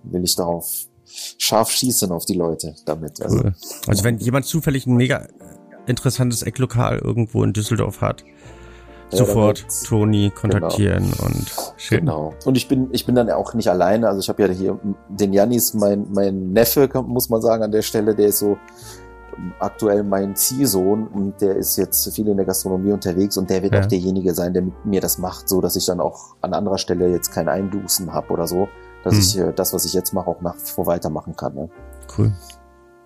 will 0.02 0.24
ich 0.24 0.36
darauf 0.36 0.70
scharf 1.38 1.70
schießen 1.70 2.12
auf 2.12 2.26
die 2.26 2.34
Leute 2.34 2.74
damit. 2.84 3.20
Also, 3.22 3.38
Cool. 3.38 3.54
Also 3.86 4.04
wenn 4.04 4.18
jemand 4.18 4.44
zufällig 4.44 4.86
ein 4.86 4.94
mega 4.94 5.26
interessantes 5.86 6.42
Ecklokal 6.42 6.98
irgendwo 6.98 7.42
in 7.44 7.54
Düsseldorf 7.54 8.02
hat, 8.02 8.24
sofort 9.10 9.60
damit- 9.62 9.84
Toni 9.86 10.30
kontaktieren 10.34 11.12
und 11.22 11.52
schön. 11.76 12.00
Genau. 12.00 12.32
Und 12.44 12.56
ich 12.56 12.68
bin, 12.68 12.88
ich 12.92 13.06
bin 13.06 13.14
dann 13.14 13.30
auch 13.30 13.54
nicht 13.54 13.68
alleine. 13.68 14.08
Also 14.08 14.20
ich 14.20 14.28
habe 14.28 14.42
ja 14.42 14.48
hier 14.48 14.78
den 15.08 15.32
Janis, 15.32 15.74
mein, 15.74 16.06
mein 16.12 16.52
Neffe, 16.52 16.88
muss 17.06 17.28
man 17.30 17.40
sagen, 17.42 17.62
an 17.62 17.72
der 17.72 17.82
Stelle, 17.82 18.14
der 18.14 18.28
ist 18.28 18.38
so 18.40 18.56
aktuell 19.58 20.04
mein 20.04 20.36
Ziehsohn 20.36 21.08
und 21.08 21.40
der 21.40 21.56
ist 21.56 21.76
jetzt 21.76 22.14
viel 22.14 22.28
in 22.28 22.36
der 22.36 22.46
Gastronomie 22.46 22.92
unterwegs 22.92 23.36
und 23.36 23.50
der 23.50 23.62
wird 23.62 23.74
Ja. 23.74 23.80
auch 23.80 23.86
derjenige 23.86 24.32
sein, 24.32 24.52
der 24.52 24.62
mit 24.62 24.84
mir 24.86 25.00
das 25.00 25.18
macht, 25.18 25.48
so 25.48 25.60
dass 25.60 25.74
ich 25.74 25.86
dann 25.86 25.98
auch 26.00 26.36
an 26.40 26.54
anderer 26.54 26.78
Stelle 26.78 27.08
jetzt 27.10 27.32
kein 27.32 27.48
Eindusen 27.48 28.12
habe 28.12 28.32
oder 28.32 28.46
so, 28.46 28.68
dass 29.02 29.14
Hm. 29.14 29.20
ich 29.20 29.38
äh, 29.38 29.52
das, 29.52 29.72
was 29.74 29.84
ich 29.86 29.92
jetzt 29.92 30.12
mache, 30.12 30.28
auch 30.28 30.40
nach 30.40 30.54
wie 30.56 30.66
vor 30.70 30.86
weitermachen 30.86 31.34
kann. 31.36 31.54
Ne? 31.54 31.68
Cool. 32.16 32.32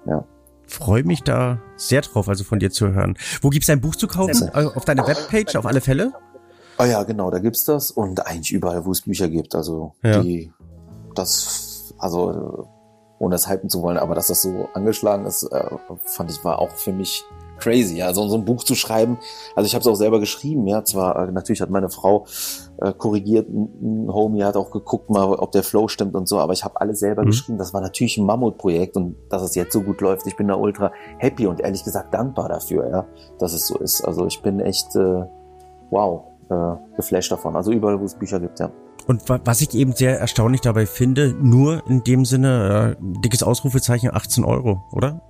Ja. 0.07 0.25
Freue 0.69 1.03
mich 1.03 1.23
da 1.23 1.61
sehr 1.77 2.03
drauf, 2.03 2.29
also 2.29 2.45
von 2.45 2.59
dir 2.59 2.71
zu 2.71 2.93
hören. 2.93 3.17
Wo 3.43 3.49
gibt's 3.49 3.67
dein 3.67 3.81
Buch 3.81 3.97
zu 3.97 4.07
kaufen? 4.07 4.49
Äh, 4.55 4.67
Auf 4.75 4.85
deiner 4.85 5.07
Webpage 5.07 5.57
auf 5.57 5.67
alle 5.67 5.81
Fälle? 5.81 6.13
Ah 6.77 6.85
ja, 6.85 7.03
genau, 7.03 7.31
da 7.31 7.39
gibt's 7.39 7.65
das 7.65 7.91
und 7.91 8.25
eigentlich 8.27 8.53
überall, 8.53 8.85
wo 8.85 8.93
es 8.93 9.03
Bücher 9.03 9.29
gibt. 9.29 9.55
Also 9.55 9.95
Ja. 10.05 10.21
die, 10.21 10.53
das, 11.15 11.95
also 11.99 12.69
ohne 13.19 13.35
es 13.35 13.49
hypen 13.49 13.69
zu 13.69 13.83
wollen, 13.83 13.97
aber 13.99 14.15
dass 14.15 14.29
das 14.29 14.43
so 14.43 14.69
angeschlagen 14.75 15.27
ist, 15.27 15.43
äh, 15.45 15.71
fand 16.05 16.31
ich 16.31 16.45
war 16.45 16.61
auch 16.61 16.71
für 16.71 16.93
mich 16.93 17.25
crazy. 17.59 17.97
Ja, 17.97 18.07
also 18.07 18.29
so 18.29 18.37
ein 18.37 18.45
Buch 18.45 18.63
zu 18.63 18.77
schreiben. 18.77 19.19
Also 19.57 19.67
ich 19.67 19.75
habe 19.75 19.81
es 19.83 19.89
auch 19.89 19.97
selber 19.97 20.21
geschrieben. 20.21 20.67
Ja, 20.69 20.85
zwar 20.85 21.17
äh, 21.29 21.33
natürlich 21.33 21.61
hat 21.61 21.71
meine 21.71 21.91
Frau 21.91 22.27
äh, 22.81 22.93
korrigiert, 22.93 23.49
ein 23.49 24.09
Homie 24.13 24.45
hat 24.45 24.57
auch 24.57 24.71
geguckt 24.71 25.11
mal, 25.11 25.25
ob 25.35 25.53
der 25.53 25.63
Flow 25.63 25.89
stimmt 25.89 26.15
und 26.15 26.29
so, 26.29 26.39
aber 26.39 26.53
ich 26.53 26.65
habe 26.65 26.81
alles 26.81 27.01
selber 27.01 27.23
Mhm. 27.23 27.27
geschrieben. 27.27 27.59
Das 27.59 27.75
war 27.75 27.81
natürlich 27.81 28.17
ein 28.19 28.25
Mammutprojekt 28.27 28.97
und 28.97 29.17
dass 29.31 29.43
es 29.43 29.55
jetzt 29.55 29.73
so 29.73 29.83
gut 29.83 30.01
läuft, 30.01 30.27
ich 30.27 30.37
bin 30.37 30.49
da 30.49 30.55
ultra 30.55 30.93
happy 31.19 31.47
und 31.47 31.61
ehrlich 31.61 31.85
gesagt 31.85 32.15
dankbar 32.15 32.49
dafür, 32.49 32.89
ja, 32.91 33.05
dass 33.39 33.53
es 33.53 33.67
so 33.67 33.79
ist. 33.79 34.03
Also 34.05 34.27
ich 34.27 34.41
bin 34.43 34.61
echt 34.61 34.95
äh, 34.97 35.25
wow 35.91 36.23
äh, 36.51 36.75
geflasht 36.97 37.31
davon. 37.33 37.57
Also 37.57 37.73
überall, 37.73 38.01
wo 38.01 38.05
es 38.05 38.15
Bücher 38.15 38.41
gibt, 38.41 38.59
ja. 38.61 38.71
Und 39.07 39.27
wa- 39.29 39.41
was 39.45 39.61
ich 39.63 39.75
eben 39.75 39.93
sehr 39.93 40.19
erstaunlich 40.21 40.61
dabei 40.61 40.85
finde, 40.87 41.35
nur 41.41 41.83
in 41.89 42.05
dem 42.05 42.25
Sinne, 42.25 42.97
äh, 43.01 43.03
dickes 43.23 43.43
Ausrufezeichen 43.43 44.11
18 44.15 44.45
Euro, 44.45 44.83
oder? 44.93 45.21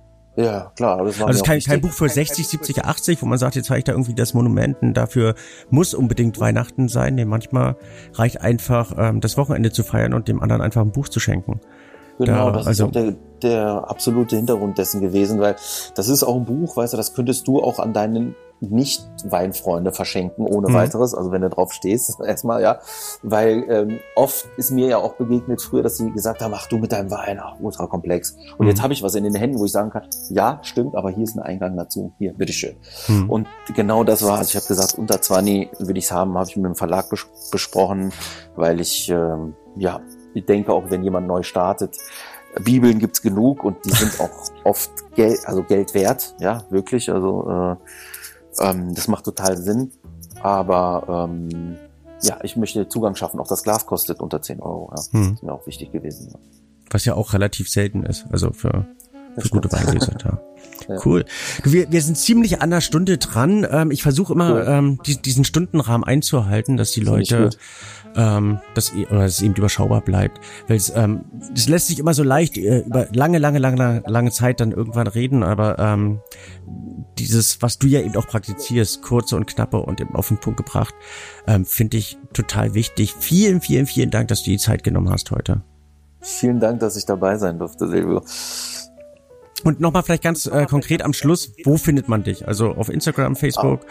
Ja, 0.41 0.71
klar. 0.75 1.03
Das 1.03 1.19
war 1.19 1.27
Also 1.27 1.41
es 1.41 1.47
mir 1.47 1.57
ist 1.57 1.65
kein, 1.67 1.73
kein. 1.75 1.81
Buch 1.81 1.91
für 1.91 2.07
60, 2.07 2.47
70, 2.47 2.85
80, 2.85 3.21
wo 3.21 3.25
man 3.25 3.37
sagt, 3.37 3.55
jetzt 3.55 3.65
zeige 3.67 3.79
ich 3.79 3.83
da 3.83 3.91
irgendwie 3.91 4.13
das 4.13 4.33
Monument 4.33 4.81
und 4.81 4.93
dafür 4.93 5.35
muss 5.69 5.93
unbedingt 5.93 6.39
Weihnachten 6.39 6.87
sein. 6.87 7.15
Nee, 7.15 7.25
manchmal 7.25 7.75
reicht 8.13 8.39
einfach, 8.41 8.93
ähm, 8.97 9.19
das 9.19 9.35
Wochenende 9.37 9.71
zu 9.71 9.83
feiern 9.83 10.13
und 10.13 10.27
dem 10.29 10.41
anderen 10.41 10.61
einfach 10.61 10.81
ein 10.81 10.91
Buch 10.91 11.09
zu 11.09 11.19
schenken. 11.19 11.59
Genau, 12.19 12.51
Da, 12.51 12.57
das 12.57 12.67
also- 12.67 12.85
ist 12.87 12.95
der, 12.95 13.13
der 13.43 13.89
absolute 13.89 14.35
Hintergrund 14.37 14.77
dessen 14.77 15.01
gewesen, 15.01 15.39
weil 15.39 15.55
das 15.95 16.07
ist 16.09 16.23
auch 16.23 16.35
ein 16.35 16.45
Buch, 16.45 16.77
weißt 16.77 16.93
du, 16.93 16.97
das 16.97 17.13
könntest 17.13 17.47
du 17.47 17.61
auch 17.61 17.79
an 17.79 17.93
deinen 17.93 18.35
Nicht-Weinfreunde 18.61 19.91
verschenken, 19.91 20.45
ohne 20.45 20.69
Mhm. 20.69 20.73
weiteres, 20.73 21.13
also 21.13 21.31
wenn 21.31 21.41
du 21.41 21.49
drauf 21.49 21.71
stehst, 21.73 22.19
erstmal, 22.25 22.61
ja. 22.61 22.79
Weil 23.23 23.65
ähm, 23.69 23.99
oft 24.15 24.47
ist 24.57 24.71
mir 24.71 24.87
ja 24.87 24.97
auch 24.97 25.13
begegnet 25.13 25.61
früher, 25.61 25.83
dass 25.83 25.97
sie 25.97 26.11
gesagt 26.11 26.41
haben, 26.41 26.53
ach 26.53 26.67
du 26.67 26.77
mit 26.77 26.91
deinem 26.91 27.11
Wein, 27.11 27.39
ach, 27.41 27.55
ultra 27.59 27.87
komplex. 27.87 28.35
Und 28.57 28.65
Mhm. 28.65 28.67
jetzt 28.69 28.81
habe 28.81 28.93
ich 28.93 29.03
was 29.03 29.15
in 29.15 29.23
den 29.23 29.35
Händen, 29.35 29.59
wo 29.59 29.65
ich 29.65 29.71
sagen 29.71 29.89
kann, 29.91 30.03
ja, 30.29 30.59
stimmt, 30.63 30.95
aber 30.95 31.09
hier 31.09 31.23
ist 31.23 31.35
ein 31.35 31.41
Eingang 31.43 31.75
dazu. 31.77 32.13
Hier, 32.17 32.33
bitteschön. 32.33 32.75
Hm. 33.05 33.29
Und 33.29 33.47
genau 33.75 34.03
das 34.03 34.23
war, 34.25 34.37
also 34.39 34.49
ich 34.49 34.55
habe 34.55 34.67
gesagt, 34.67 34.95
unter 34.97 35.21
20 35.21 35.69
will 35.79 35.97
ich 35.97 36.05
es 36.05 36.11
haben, 36.11 36.37
habe 36.37 36.49
ich 36.49 36.55
mit 36.55 36.65
dem 36.65 36.75
Verlag 36.75 37.09
bes 37.09 37.25
besprochen, 37.51 38.11
weil 38.55 38.79
ich, 38.79 39.09
ähm, 39.09 39.55
ja, 39.75 40.01
ich 40.33 40.45
denke 40.45 40.71
auch, 40.73 40.89
wenn 40.89 41.03
jemand 41.03 41.27
neu 41.27 41.43
startet, 41.43 41.97
Bibeln 42.63 42.97
gibt's 42.99 43.21
genug 43.21 43.63
und 43.63 43.77
die 43.85 43.91
sind 43.91 44.19
auch 44.19 44.29
oft 44.63 44.89
Geld, 45.15 45.39
also 45.45 45.63
Geld 45.63 45.93
wert, 45.93 46.35
ja, 46.39 46.63
wirklich. 46.69 47.11
Also 47.11 47.47
äh, 47.49 47.75
ähm, 48.59 48.93
das 48.93 49.07
macht 49.07 49.25
total 49.25 49.57
Sinn. 49.57 49.91
Aber 50.41 51.27
ähm, 51.29 51.77
ja, 52.21 52.39
ich 52.43 52.55
möchte 52.55 52.87
Zugang 52.87 53.15
schaffen. 53.15 53.39
Auch 53.39 53.47
das 53.47 53.63
Glas 53.63 53.85
kostet 53.85 54.19
unter 54.19 54.41
10 54.41 54.61
Euro. 54.61 54.93
Ja. 54.95 55.03
Hm. 55.11 55.33
ist 55.33 55.43
mir 55.43 55.53
auch 55.53 55.65
wichtig 55.67 55.91
gewesen. 55.91 56.29
Ja. 56.31 56.39
Was 56.91 57.05
ja 57.05 57.13
auch 57.13 57.33
relativ 57.33 57.69
selten 57.69 58.03
ist, 58.03 58.25
also 58.31 58.51
für, 58.51 58.87
für 59.37 59.49
gute. 59.49 59.71
Weingläser. 59.71 60.41
Ja. 60.89 60.95
Cool. 61.05 61.25
Du, 61.63 61.71
wir, 61.71 61.91
wir 61.91 62.01
sind 62.01 62.17
ziemlich 62.17 62.61
an 62.61 62.71
der 62.71 62.81
Stunde 62.81 63.19
dran. 63.19 63.65
Ähm, 63.69 63.91
ich 63.91 64.01
versuche 64.01 64.33
immer, 64.33 64.55
Cool. 64.55 64.65
ähm, 64.67 64.99
die, 65.05 65.21
diesen 65.21 65.43
Stundenrahmen 65.43 66.03
einzuhalten, 66.03 66.77
dass 66.77 66.91
die 66.91 67.01
Leute, 67.01 67.51
ähm, 68.15 68.59
dass, 68.73 68.91
oder 68.93 69.19
dass 69.19 69.33
es 69.33 69.41
eben 69.41 69.53
überschaubar 69.53 70.01
bleibt. 70.01 70.39
Weil 70.67 70.77
es, 70.77 70.91
ähm, 70.95 71.25
das 71.53 71.69
lässt 71.69 71.87
sich 71.87 71.99
immer 71.99 72.15
so 72.15 72.23
leicht 72.23 72.57
äh, 72.57 72.79
über 72.79 73.07
lange, 73.13 73.37
lange, 73.37 73.59
lange, 73.59 74.01
lange 74.07 74.31
Zeit 74.31 74.59
dann 74.59 74.71
irgendwann 74.71 75.07
reden, 75.07 75.43
aber 75.43 75.77
ähm, 75.77 76.21
dieses, 77.19 77.61
was 77.61 77.77
du 77.77 77.87
ja 77.87 78.01
eben 78.01 78.15
auch 78.15 78.27
praktizierst, 78.27 79.03
kurze 79.03 79.35
und 79.35 79.45
knappe 79.45 79.77
und 79.77 80.01
eben 80.01 80.15
auf 80.15 80.29
den 80.29 80.37
Punkt 80.37 80.57
gebracht, 80.57 80.95
ähm, 81.45 81.65
finde 81.65 81.97
ich 81.97 82.17
total 82.33 82.73
wichtig. 82.73 83.13
Vielen, 83.19 83.61
vielen, 83.61 83.85
vielen 83.85 84.09
Dank, 84.09 84.29
dass 84.29 84.43
du 84.43 84.49
die 84.49 84.57
Zeit 84.57 84.83
genommen 84.83 85.09
hast 85.09 85.29
heute. 85.29 85.61
Vielen 86.21 86.59
Dank, 86.59 86.79
dass 86.79 86.97
ich 86.97 87.05
dabei 87.05 87.37
sein 87.37 87.59
durfte, 87.59 87.87
Silvio. 87.87 88.21
Und 89.63 89.79
nochmal 89.79 90.03
vielleicht 90.03 90.23
ganz 90.23 90.45
äh, 90.45 90.65
konkret 90.65 91.01
am 91.01 91.13
Schluss, 91.13 91.53
wo 91.63 91.77
findet 91.77 92.07
man 92.07 92.23
dich? 92.23 92.47
Also 92.47 92.71
auf 92.71 92.89
Instagram, 92.89 93.35
Facebook 93.35 93.81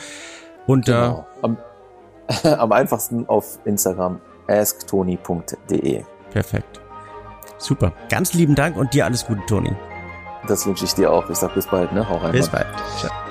und 0.67 0.89
äh, 0.89 0.93
Genau. 0.93 1.27
Am, 1.43 1.57
am 2.59 2.73
einfachsten 2.73 3.29
auf 3.29 3.59
Instagram 3.65 4.21
asktoni.de. 4.47 6.03
perfekt. 6.31 6.81
Super. 7.59 7.93
Ganz 8.09 8.35
lieben 8.35 8.55
Dank 8.55 8.77
und 8.77 8.95
dir 8.95 9.05
alles 9.05 9.27
Gute, 9.27 9.45
Toni. 9.47 9.73
Das 10.47 10.65
wünsche 10.67 10.85
ich 10.85 10.95
dir 10.95 11.11
auch. 11.13 11.29
Ich 11.29 11.37
sag 11.37 11.55
bis 11.55 11.67
bald, 11.67 11.93
ne? 11.93 12.09
Hau 12.09 12.17
rein. 12.17 12.33
Bis 12.33 12.49
bald. 12.49 12.67
Ciao. 12.99 13.28